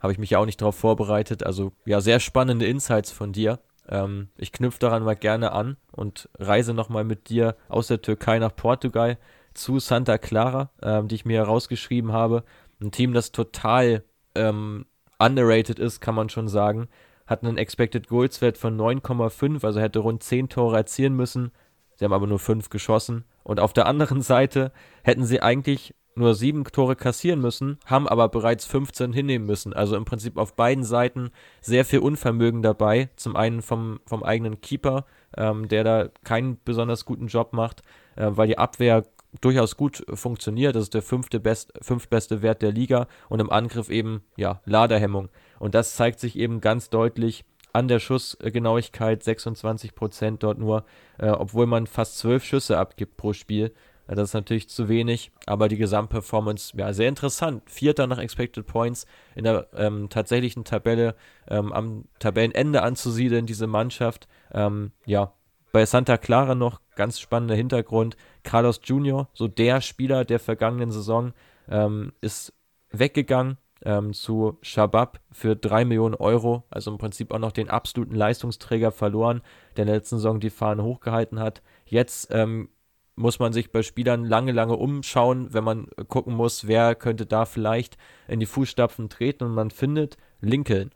habe 0.00 0.12
ich 0.12 0.18
mich 0.18 0.30
ja 0.30 0.38
auch 0.38 0.46
nicht 0.46 0.60
darauf 0.60 0.76
vorbereitet. 0.76 1.44
Also 1.44 1.72
ja, 1.84 2.00
sehr 2.00 2.20
spannende 2.20 2.66
Insights 2.66 3.10
von 3.10 3.32
dir. 3.32 3.58
Ähm, 3.88 4.28
ich 4.36 4.52
knüpfe 4.52 4.78
daran 4.78 5.04
mal 5.04 5.16
gerne 5.16 5.52
an 5.52 5.76
und 5.92 6.28
reise 6.38 6.74
nochmal 6.74 7.04
mit 7.04 7.28
dir 7.28 7.56
aus 7.68 7.88
der 7.88 8.02
Türkei 8.02 8.38
nach 8.38 8.54
Portugal 8.54 9.18
zu 9.54 9.78
Santa 9.78 10.18
Clara, 10.18 10.70
ähm, 10.82 11.08
die 11.08 11.14
ich 11.14 11.24
mir 11.24 11.38
herausgeschrieben 11.38 12.12
habe. 12.12 12.44
Ein 12.80 12.92
Team, 12.92 13.14
das 13.14 13.32
total 13.32 14.04
ähm, 14.34 14.86
underrated 15.18 15.78
ist, 15.78 16.00
kann 16.00 16.14
man 16.14 16.28
schon 16.28 16.48
sagen. 16.48 16.88
Hat 17.26 17.42
einen 17.42 17.58
Expected 17.58 18.08
Goals 18.08 18.40
Wert 18.40 18.58
von 18.58 18.76
9,5, 18.78 19.64
also 19.64 19.80
hätte 19.80 20.00
rund 20.00 20.22
10 20.22 20.48
Tore 20.48 20.76
erzielen 20.76 21.14
müssen. 21.14 21.52
Sie 21.96 22.04
haben 22.04 22.12
aber 22.12 22.26
nur 22.26 22.38
5 22.38 22.70
geschossen. 22.70 23.24
Und 23.42 23.60
auf 23.60 23.72
der 23.72 23.86
anderen 23.86 24.22
Seite 24.22 24.72
hätten 25.02 25.24
sie 25.24 25.40
eigentlich 25.40 25.94
nur 26.16 26.34
7 26.34 26.64
Tore 26.64 26.96
kassieren 26.96 27.40
müssen, 27.40 27.78
haben 27.84 28.08
aber 28.08 28.28
bereits 28.28 28.64
15 28.64 29.12
hinnehmen 29.12 29.46
müssen. 29.46 29.72
Also 29.74 29.96
im 29.96 30.04
Prinzip 30.04 30.38
auf 30.38 30.56
beiden 30.56 30.82
Seiten 30.82 31.30
sehr 31.60 31.84
viel 31.84 31.98
Unvermögen 31.98 32.62
dabei. 32.62 33.10
Zum 33.16 33.36
einen 33.36 33.62
vom, 33.62 34.00
vom 34.06 34.22
eigenen 34.22 34.60
Keeper, 34.60 35.04
ähm, 35.36 35.68
der 35.68 35.84
da 35.84 36.08
keinen 36.24 36.58
besonders 36.64 37.04
guten 37.04 37.26
Job 37.26 37.52
macht, 37.52 37.82
äh, 38.16 38.28
weil 38.30 38.48
die 38.48 38.58
Abwehr 38.58 39.04
durchaus 39.42 39.76
gut 39.76 40.04
funktioniert. 40.14 40.74
Das 40.74 40.84
ist 40.84 40.94
der 40.94 41.02
fünfte 41.02 41.38
best, 41.38 41.72
fünftbeste 41.82 42.40
Wert 42.42 42.62
der 42.62 42.72
Liga 42.72 43.06
und 43.28 43.40
im 43.40 43.50
Angriff 43.50 43.90
eben, 43.90 44.22
ja, 44.36 44.60
Laderhemmung. 44.64 45.28
Und 45.58 45.74
das 45.74 45.96
zeigt 45.96 46.20
sich 46.20 46.36
eben 46.38 46.60
ganz 46.60 46.90
deutlich 46.90 47.44
an 47.72 47.88
der 47.88 48.00
Schussgenauigkeit, 48.00 49.22
26 49.22 49.94
Prozent 49.94 50.42
dort 50.42 50.58
nur, 50.58 50.84
äh, 51.18 51.28
obwohl 51.28 51.66
man 51.66 51.86
fast 51.86 52.18
zwölf 52.18 52.42
Schüsse 52.42 52.78
abgibt 52.78 53.18
pro 53.18 53.34
Spiel. 53.34 53.74
Äh, 54.08 54.14
das 54.14 54.30
ist 54.30 54.34
natürlich 54.34 54.68
zu 54.68 54.88
wenig, 54.88 55.30
aber 55.44 55.68
die 55.68 55.76
Gesamtperformance, 55.76 56.74
ja, 56.76 56.92
sehr 56.94 57.08
interessant. 57.08 57.62
Vierter 57.66 58.06
nach 58.06 58.18
Expected 58.18 58.66
Points 58.66 59.06
in 59.34 59.44
der 59.44 59.68
ähm, 59.74 60.08
tatsächlichen 60.08 60.64
Tabelle 60.64 61.14
ähm, 61.48 61.72
am 61.72 62.04
Tabellenende 62.18 62.82
anzusiedeln, 62.82 63.44
diese 63.44 63.66
Mannschaft. 63.66 64.26
Ähm, 64.52 64.92
ja, 65.04 65.34
bei 65.72 65.84
Santa 65.84 66.16
Clara 66.16 66.54
noch 66.54 66.80
ganz 66.94 67.20
spannender 67.20 67.54
Hintergrund. 67.54 68.16
Carlos 68.42 68.80
Junior, 68.84 69.28
so 69.34 69.48
der 69.48 69.82
Spieler 69.82 70.24
der 70.24 70.38
vergangenen 70.38 70.90
Saison, 70.90 71.34
ähm, 71.68 72.12
ist 72.22 72.54
weggegangen 72.90 73.58
ähm, 73.84 74.12
zu 74.12 74.58
Shabab 74.62 75.20
für 75.30 75.56
3 75.56 75.84
Millionen 75.84 76.14
Euro. 76.14 76.64
Also 76.70 76.90
im 76.90 76.98
Prinzip 76.98 77.32
auch 77.32 77.38
noch 77.38 77.52
den 77.52 77.70
absoluten 77.70 78.14
Leistungsträger 78.14 78.90
verloren, 78.90 79.42
der 79.76 79.82
in 79.82 79.86
der 79.88 79.96
letzten 79.96 80.16
Saison 80.16 80.40
die 80.40 80.50
Fahne 80.50 80.82
hochgehalten 80.82 81.40
hat. 81.40 81.62
Jetzt 81.84 82.28
ähm, 82.30 82.68
muss 83.16 83.38
man 83.38 83.52
sich 83.52 83.72
bei 83.72 83.82
Spielern 83.82 84.24
lange, 84.24 84.52
lange 84.52 84.76
umschauen, 84.76 85.52
wenn 85.52 85.64
man 85.64 85.88
gucken 86.08 86.34
muss, 86.34 86.66
wer 86.66 86.94
könnte 86.94 87.26
da 87.26 87.46
vielleicht 87.46 87.96
in 88.28 88.40
die 88.40 88.46
Fußstapfen 88.46 89.08
treten 89.08 89.44
und 89.44 89.54
man 89.54 89.70
findet 89.70 90.16
Lincoln. 90.40 90.90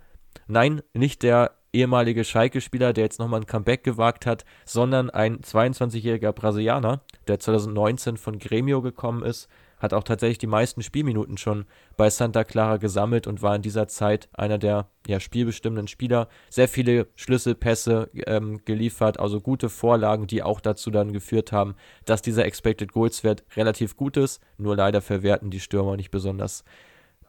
Nein, 0.47 0.83
nicht 0.93 1.22
der 1.22 1.53
ehemalige 1.72 2.24
Schalke-Spieler, 2.24 2.93
der 2.93 3.05
jetzt 3.05 3.18
nochmal 3.18 3.41
ein 3.41 3.47
Comeback 3.47 3.85
gewagt 3.85 4.26
hat, 4.26 4.45
sondern 4.64 5.09
ein 5.11 5.41
22-jähriger 5.41 6.33
Brasilianer, 6.33 7.01
der 7.26 7.39
2019 7.39 8.16
von 8.16 8.39
Gremio 8.39 8.83
gekommen 8.83 9.22
ist, 9.22 9.49
hat 9.81 9.93
auch 9.93 10.05
tatsächlich 10.05 10.39
die 10.39 10.47
meisten 10.47 10.83
Spielminuten 10.83 11.37
schon 11.37 11.64
bei 11.97 12.09
Santa 12.11 12.45
Clara 12.45 12.76
gesammelt 12.76 13.26
und 13.26 13.43
war 13.43 13.57
in 13.57 13.62
dieser 13.62 13.89
Zeit 13.89 14.28
einer 14.33 14.59
der 14.59 14.89
ja, 15.07 15.18
spielbestimmenden 15.18 15.89
Spieler. 15.89 16.28
Sehr 16.51 16.68
viele 16.68 17.09
Schlüsselpässe 17.16 18.11
ähm, 18.26 18.64
geliefert, 18.64 19.18
also 19.18 19.41
gute 19.41 19.68
Vorlagen, 19.68 20.26
die 20.26 20.43
auch 20.43 20.61
dazu 20.61 20.91
dann 20.91 21.12
geführt 21.12 21.51
haben, 21.51 21.74
dass 22.05 22.22
dieser 22.22 22.45
Expected 22.45 22.93
Goals 22.93 23.24
Wert 23.24 23.45
relativ 23.57 23.97
gut 23.97 24.16
ist. 24.16 24.41
Nur 24.59 24.76
leider 24.76 25.01
verwerten 25.01 25.51
die 25.51 25.61
Stürmer 25.61 25.97
nicht 25.97 26.11
besonders 26.11 26.62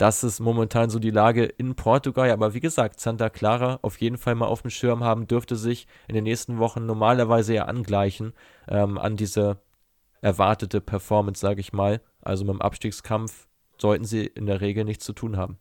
das 0.01 0.23
ist 0.23 0.39
momentan 0.39 0.89
so 0.89 0.97
die 0.97 1.11
Lage 1.11 1.43
in 1.45 1.75
Portugal. 1.75 2.31
Aber 2.31 2.55
wie 2.55 2.59
gesagt, 2.59 2.99
Santa 2.99 3.29
Clara 3.29 3.77
auf 3.83 4.01
jeden 4.01 4.17
Fall 4.17 4.33
mal 4.33 4.47
auf 4.47 4.63
dem 4.63 4.71
Schirm 4.71 5.03
haben, 5.03 5.27
dürfte 5.27 5.55
sich 5.55 5.87
in 6.07 6.15
den 6.15 6.23
nächsten 6.23 6.57
Wochen 6.57 6.87
normalerweise 6.87 7.53
ja 7.53 7.65
angleichen 7.65 8.33
ähm, 8.67 8.97
an 8.97 9.15
diese 9.15 9.59
erwartete 10.21 10.81
Performance, 10.81 11.39
sage 11.39 11.59
ich 11.59 11.71
mal. 11.71 12.01
Also 12.21 12.45
mit 12.45 12.53
dem 12.53 12.61
Abstiegskampf 12.61 13.47
sollten 13.77 14.05
sie 14.05 14.25
in 14.25 14.45
der 14.45 14.61
Regel 14.61 14.85
nichts 14.85 15.05
zu 15.05 15.13
tun 15.13 15.37
haben. 15.37 15.57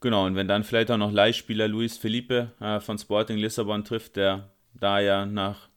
Genau, 0.00 0.26
und 0.26 0.34
wenn 0.34 0.48
dann 0.48 0.64
vielleicht 0.64 0.90
auch 0.90 0.96
noch 0.96 1.12
Leihspieler 1.12 1.68
Luis 1.68 1.96
Felipe 1.96 2.52
äh, 2.60 2.80
von 2.80 2.98
Sporting 2.98 3.36
Lissabon 3.36 3.84
trifft, 3.84 4.16
der 4.16 4.50
da 4.74 4.98
ja 5.00 5.26
nach 5.26 5.68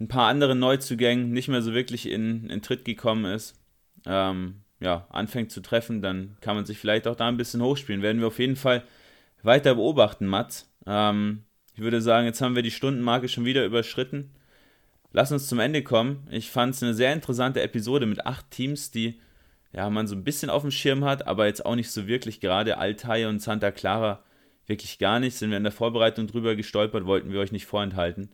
ein 0.00 0.08
paar 0.08 0.28
anderen 0.28 0.60
Neuzugängen 0.60 1.32
nicht 1.32 1.48
mehr 1.48 1.62
so 1.62 1.74
wirklich 1.74 2.08
in, 2.08 2.48
in 2.50 2.62
Tritt 2.62 2.84
gekommen 2.84 3.24
ist, 3.24 3.60
ähm, 4.06 4.62
ja, 4.80 5.08
anfängt 5.10 5.50
zu 5.50 5.60
treffen, 5.60 6.02
dann 6.02 6.36
kann 6.40 6.54
man 6.54 6.66
sich 6.66 6.78
vielleicht 6.78 7.08
auch 7.08 7.16
da 7.16 7.26
ein 7.26 7.36
bisschen 7.36 7.62
hochspielen. 7.62 8.02
Werden 8.02 8.20
wir 8.20 8.28
auf 8.28 8.38
jeden 8.38 8.54
Fall 8.54 8.84
weiter 9.42 9.74
beobachten, 9.74 10.26
Mats. 10.26 10.70
Ähm, 10.86 11.42
ich 11.74 11.80
würde 11.80 12.00
sagen, 12.00 12.26
jetzt 12.26 12.40
haben 12.40 12.54
wir 12.54 12.62
die 12.62 12.70
Stundenmarke 12.70 13.28
schon 13.28 13.44
wieder 13.44 13.64
überschritten. 13.64 14.30
Lass 15.12 15.32
uns 15.32 15.48
zum 15.48 15.58
Ende 15.58 15.82
kommen. 15.82 16.28
Ich 16.30 16.50
fand 16.50 16.74
es 16.74 16.82
eine 16.82 16.94
sehr 16.94 17.12
interessante 17.12 17.62
Episode 17.62 18.06
mit 18.06 18.24
acht 18.26 18.50
Teams, 18.50 18.90
die 18.90 19.20
ja, 19.72 19.88
man 19.90 20.06
so 20.06 20.14
ein 20.14 20.24
bisschen 20.24 20.50
auf 20.50 20.62
dem 20.62 20.70
Schirm 20.70 21.04
hat, 21.04 21.26
aber 21.26 21.46
jetzt 21.46 21.64
auch 21.66 21.74
nicht 21.74 21.90
so 21.90 22.06
wirklich. 22.06 22.40
Gerade 22.40 22.78
Altai 22.78 23.28
und 23.28 23.40
Santa 23.40 23.70
Clara 23.70 24.22
wirklich 24.66 24.98
gar 24.98 25.20
nicht. 25.20 25.36
Sind 25.36 25.50
wir 25.50 25.56
in 25.56 25.64
der 25.64 25.72
Vorbereitung 25.72 26.26
drüber 26.26 26.56
gestolpert, 26.56 27.06
wollten 27.06 27.32
wir 27.32 27.40
euch 27.40 27.52
nicht 27.52 27.66
vorenthalten. 27.66 28.30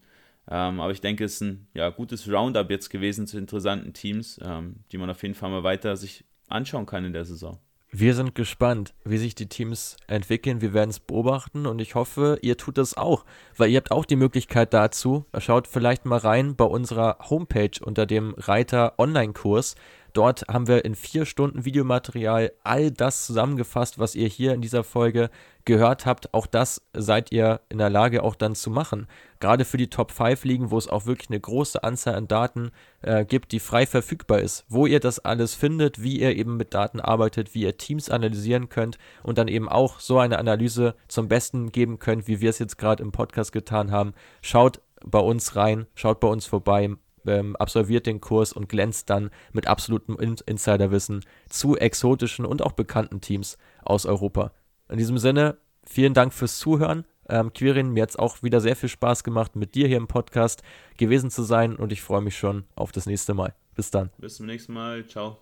Ähm, 0.51 0.81
aber 0.81 0.93
ich 0.93 1.01
denke, 1.01 1.25
es 1.25 1.35
ist 1.35 1.41
ein 1.43 1.67
ja, 1.75 1.89
gutes 1.91 2.31
Roundup 2.31 2.71
jetzt 2.71 2.91
gewesen 2.91 3.27
zu 3.27 3.39
interessanten 3.39 3.93
Teams, 3.95 4.39
ähm, 4.43 4.77
die 4.93 4.99
man 4.99 5.11
auf 5.11 5.23
jeden 5.23 5.35
Fall 5.35 5.51
mal 5.51 5.63
weiter 5.63 5.97
sich 5.97 6.25
anschauen 6.49 6.87
kann 6.87 7.05
in 7.05 7.13
der 7.13 7.25
Saison. 7.25 7.59
Wir 7.97 8.15
sind 8.15 8.35
gespannt, 8.35 8.93
wie 9.05 9.19
sich 9.19 9.37
die 9.37 9.49
Teams 9.49 9.97
entwickeln. 10.09 10.61
Wir 10.61 10.75
werden 10.75 10.91
es 10.91 10.99
beobachten 10.99 11.65
und 11.65 11.79
ich 11.79 11.95
hoffe, 11.95 12.39
ihr 12.43 12.57
tut 12.57 12.77
es 12.79 12.97
auch, 12.97 13.25
weil 13.57 13.71
ihr 13.71 13.77
habt 13.77 13.93
auch 13.93 14.05
die 14.05 14.17
Möglichkeit 14.17 14.75
dazu. 14.75 15.27
Schaut 15.39 15.69
vielleicht 15.69 16.05
mal 16.05 16.19
rein 16.19 16.57
bei 16.57 16.65
unserer 16.65 17.19
Homepage 17.31 17.71
unter 17.81 18.05
dem 18.05 18.35
Reiter 18.37 18.95
Online-Kurs. 18.99 19.77
Dort 20.15 20.47
haben 20.47 20.69
wir 20.69 20.85
in 20.85 20.95
vier 20.95 21.27
Stunden 21.27 21.65
Videomaterial 21.65 22.53
all 22.63 22.93
das 22.93 23.27
zusammengefasst, 23.27 23.99
was 23.99 24.15
ihr 24.15 24.29
hier 24.29 24.55
in 24.55 24.61
dieser 24.61 24.85
Folge 24.85 25.29
gehört 25.65 26.07
habt. 26.07 26.33
Auch 26.33 26.47
das 26.47 26.83
seid 26.93 27.33
ihr 27.33 27.61
in 27.69 27.79
der 27.79 27.91
Lage 27.91 28.23
auch 28.23 28.37
dann 28.37 28.55
zu 28.55 28.71
machen. 28.71 29.09
Gerade 29.41 29.65
für 29.65 29.77
die 29.77 29.91
Top 29.91 30.13
5 30.13 30.45
Ligen, 30.45 30.71
wo 30.71 30.79
es 30.79 30.89
auch 30.89 31.07
wirklich 31.07 31.31
eine 31.31 31.41
große 31.41 31.83
Anzahl 31.83 32.15
an 32.15 32.29
Daten 32.29 32.71
äh, 33.03 33.25
gibt, 33.25 33.51
die 33.51 33.59
frei 33.59 33.87
verfügbar 33.87 34.39
ist. 34.39 34.65
Wo 34.69 34.87
ihr 34.87 35.01
das 35.01 35.19
alles 35.19 35.57
findet, 35.57 36.01
wie 36.01 36.21
ihr 36.21 36.37
eben 36.37 36.57
mit 36.57 36.75
Daten 36.75 37.01
arbeitet, 37.01 37.53
wie 37.53 37.63
ihr 37.63 37.77
Teams 37.77 38.09
analysieren 38.09 38.69
könnt 38.69 38.99
und 39.25 39.37
dann 39.37 39.49
eben 39.49 39.69
auch 39.69 39.99
so 39.99 40.21
eine 40.21 40.39
Analyse 40.39 40.95
zum 41.09 41.27
Besten 41.27 41.73
geben 41.73 41.99
könnt, 41.99 42.29
wie 42.29 42.41
wir 42.41 42.51
es 42.51 42.61
jetzt 42.61 42.79
gerade 42.79 43.03
im 43.03 43.11
Podcast 43.11 43.51
getan 43.51 43.91
haben. 43.91 44.15
Schaut 44.43 44.81
bei 45.05 45.19
uns 45.19 45.57
rein, 45.57 45.87
schaut 45.97 46.21
bei 46.21 46.29
uns 46.29 46.47
vorbei, 46.47 46.91
ähm, 47.27 47.57
absolviert 47.57 48.07
den 48.07 48.21
Kurs 48.21 48.53
und 48.53 48.69
glänzt 48.69 49.11
dann 49.11 49.31
mit 49.53 49.67
absolutem 49.67 50.19
In 50.19 50.37
Insiderwissen 50.47 51.25
zu 51.49 51.77
exotischen 51.77 52.45
und 52.45 52.63
auch 52.63 52.73
bekannten 52.73 53.21
Teams 53.21 53.59
aus 53.83 54.07
Europa. 54.07 54.53
In 54.89 54.99
diesem 54.99 55.19
Sinne, 55.19 55.59
vielen 55.85 56.15
Dank 56.15 56.33
fürs 56.33 56.59
Zuhören. 56.59 57.05
Ähm, 57.29 57.53
Quirin, 57.53 57.91
mir 57.91 58.03
hat 58.03 58.11
es 58.11 58.17
auch 58.17 58.43
wieder 58.43 58.61
sehr 58.61 58.77
viel 58.77 58.89
Spaß 58.89 59.25
gemacht, 59.25 59.57
mit 59.57 59.75
dir 59.75 59.89
hier 59.89 59.97
im 59.97 60.09
Podcast 60.09 60.63
gewesen 60.99 61.31
zu 61.31 61.43
sein 61.43 61.77
und 61.77 61.93
ich 61.93 62.03
freue 62.03 62.21
mich 62.21 62.37
schon 62.37 62.65
auf 62.75 62.93
das 62.93 63.07
nächste 63.07 63.35
Mal. 63.35 63.55
Bis 63.75 63.91
dann. 63.91 64.11
Bis 64.19 64.37
zum 64.37 64.47
nächsten 64.47 64.73
Mal. 64.73 65.07
Ciao. 65.07 65.39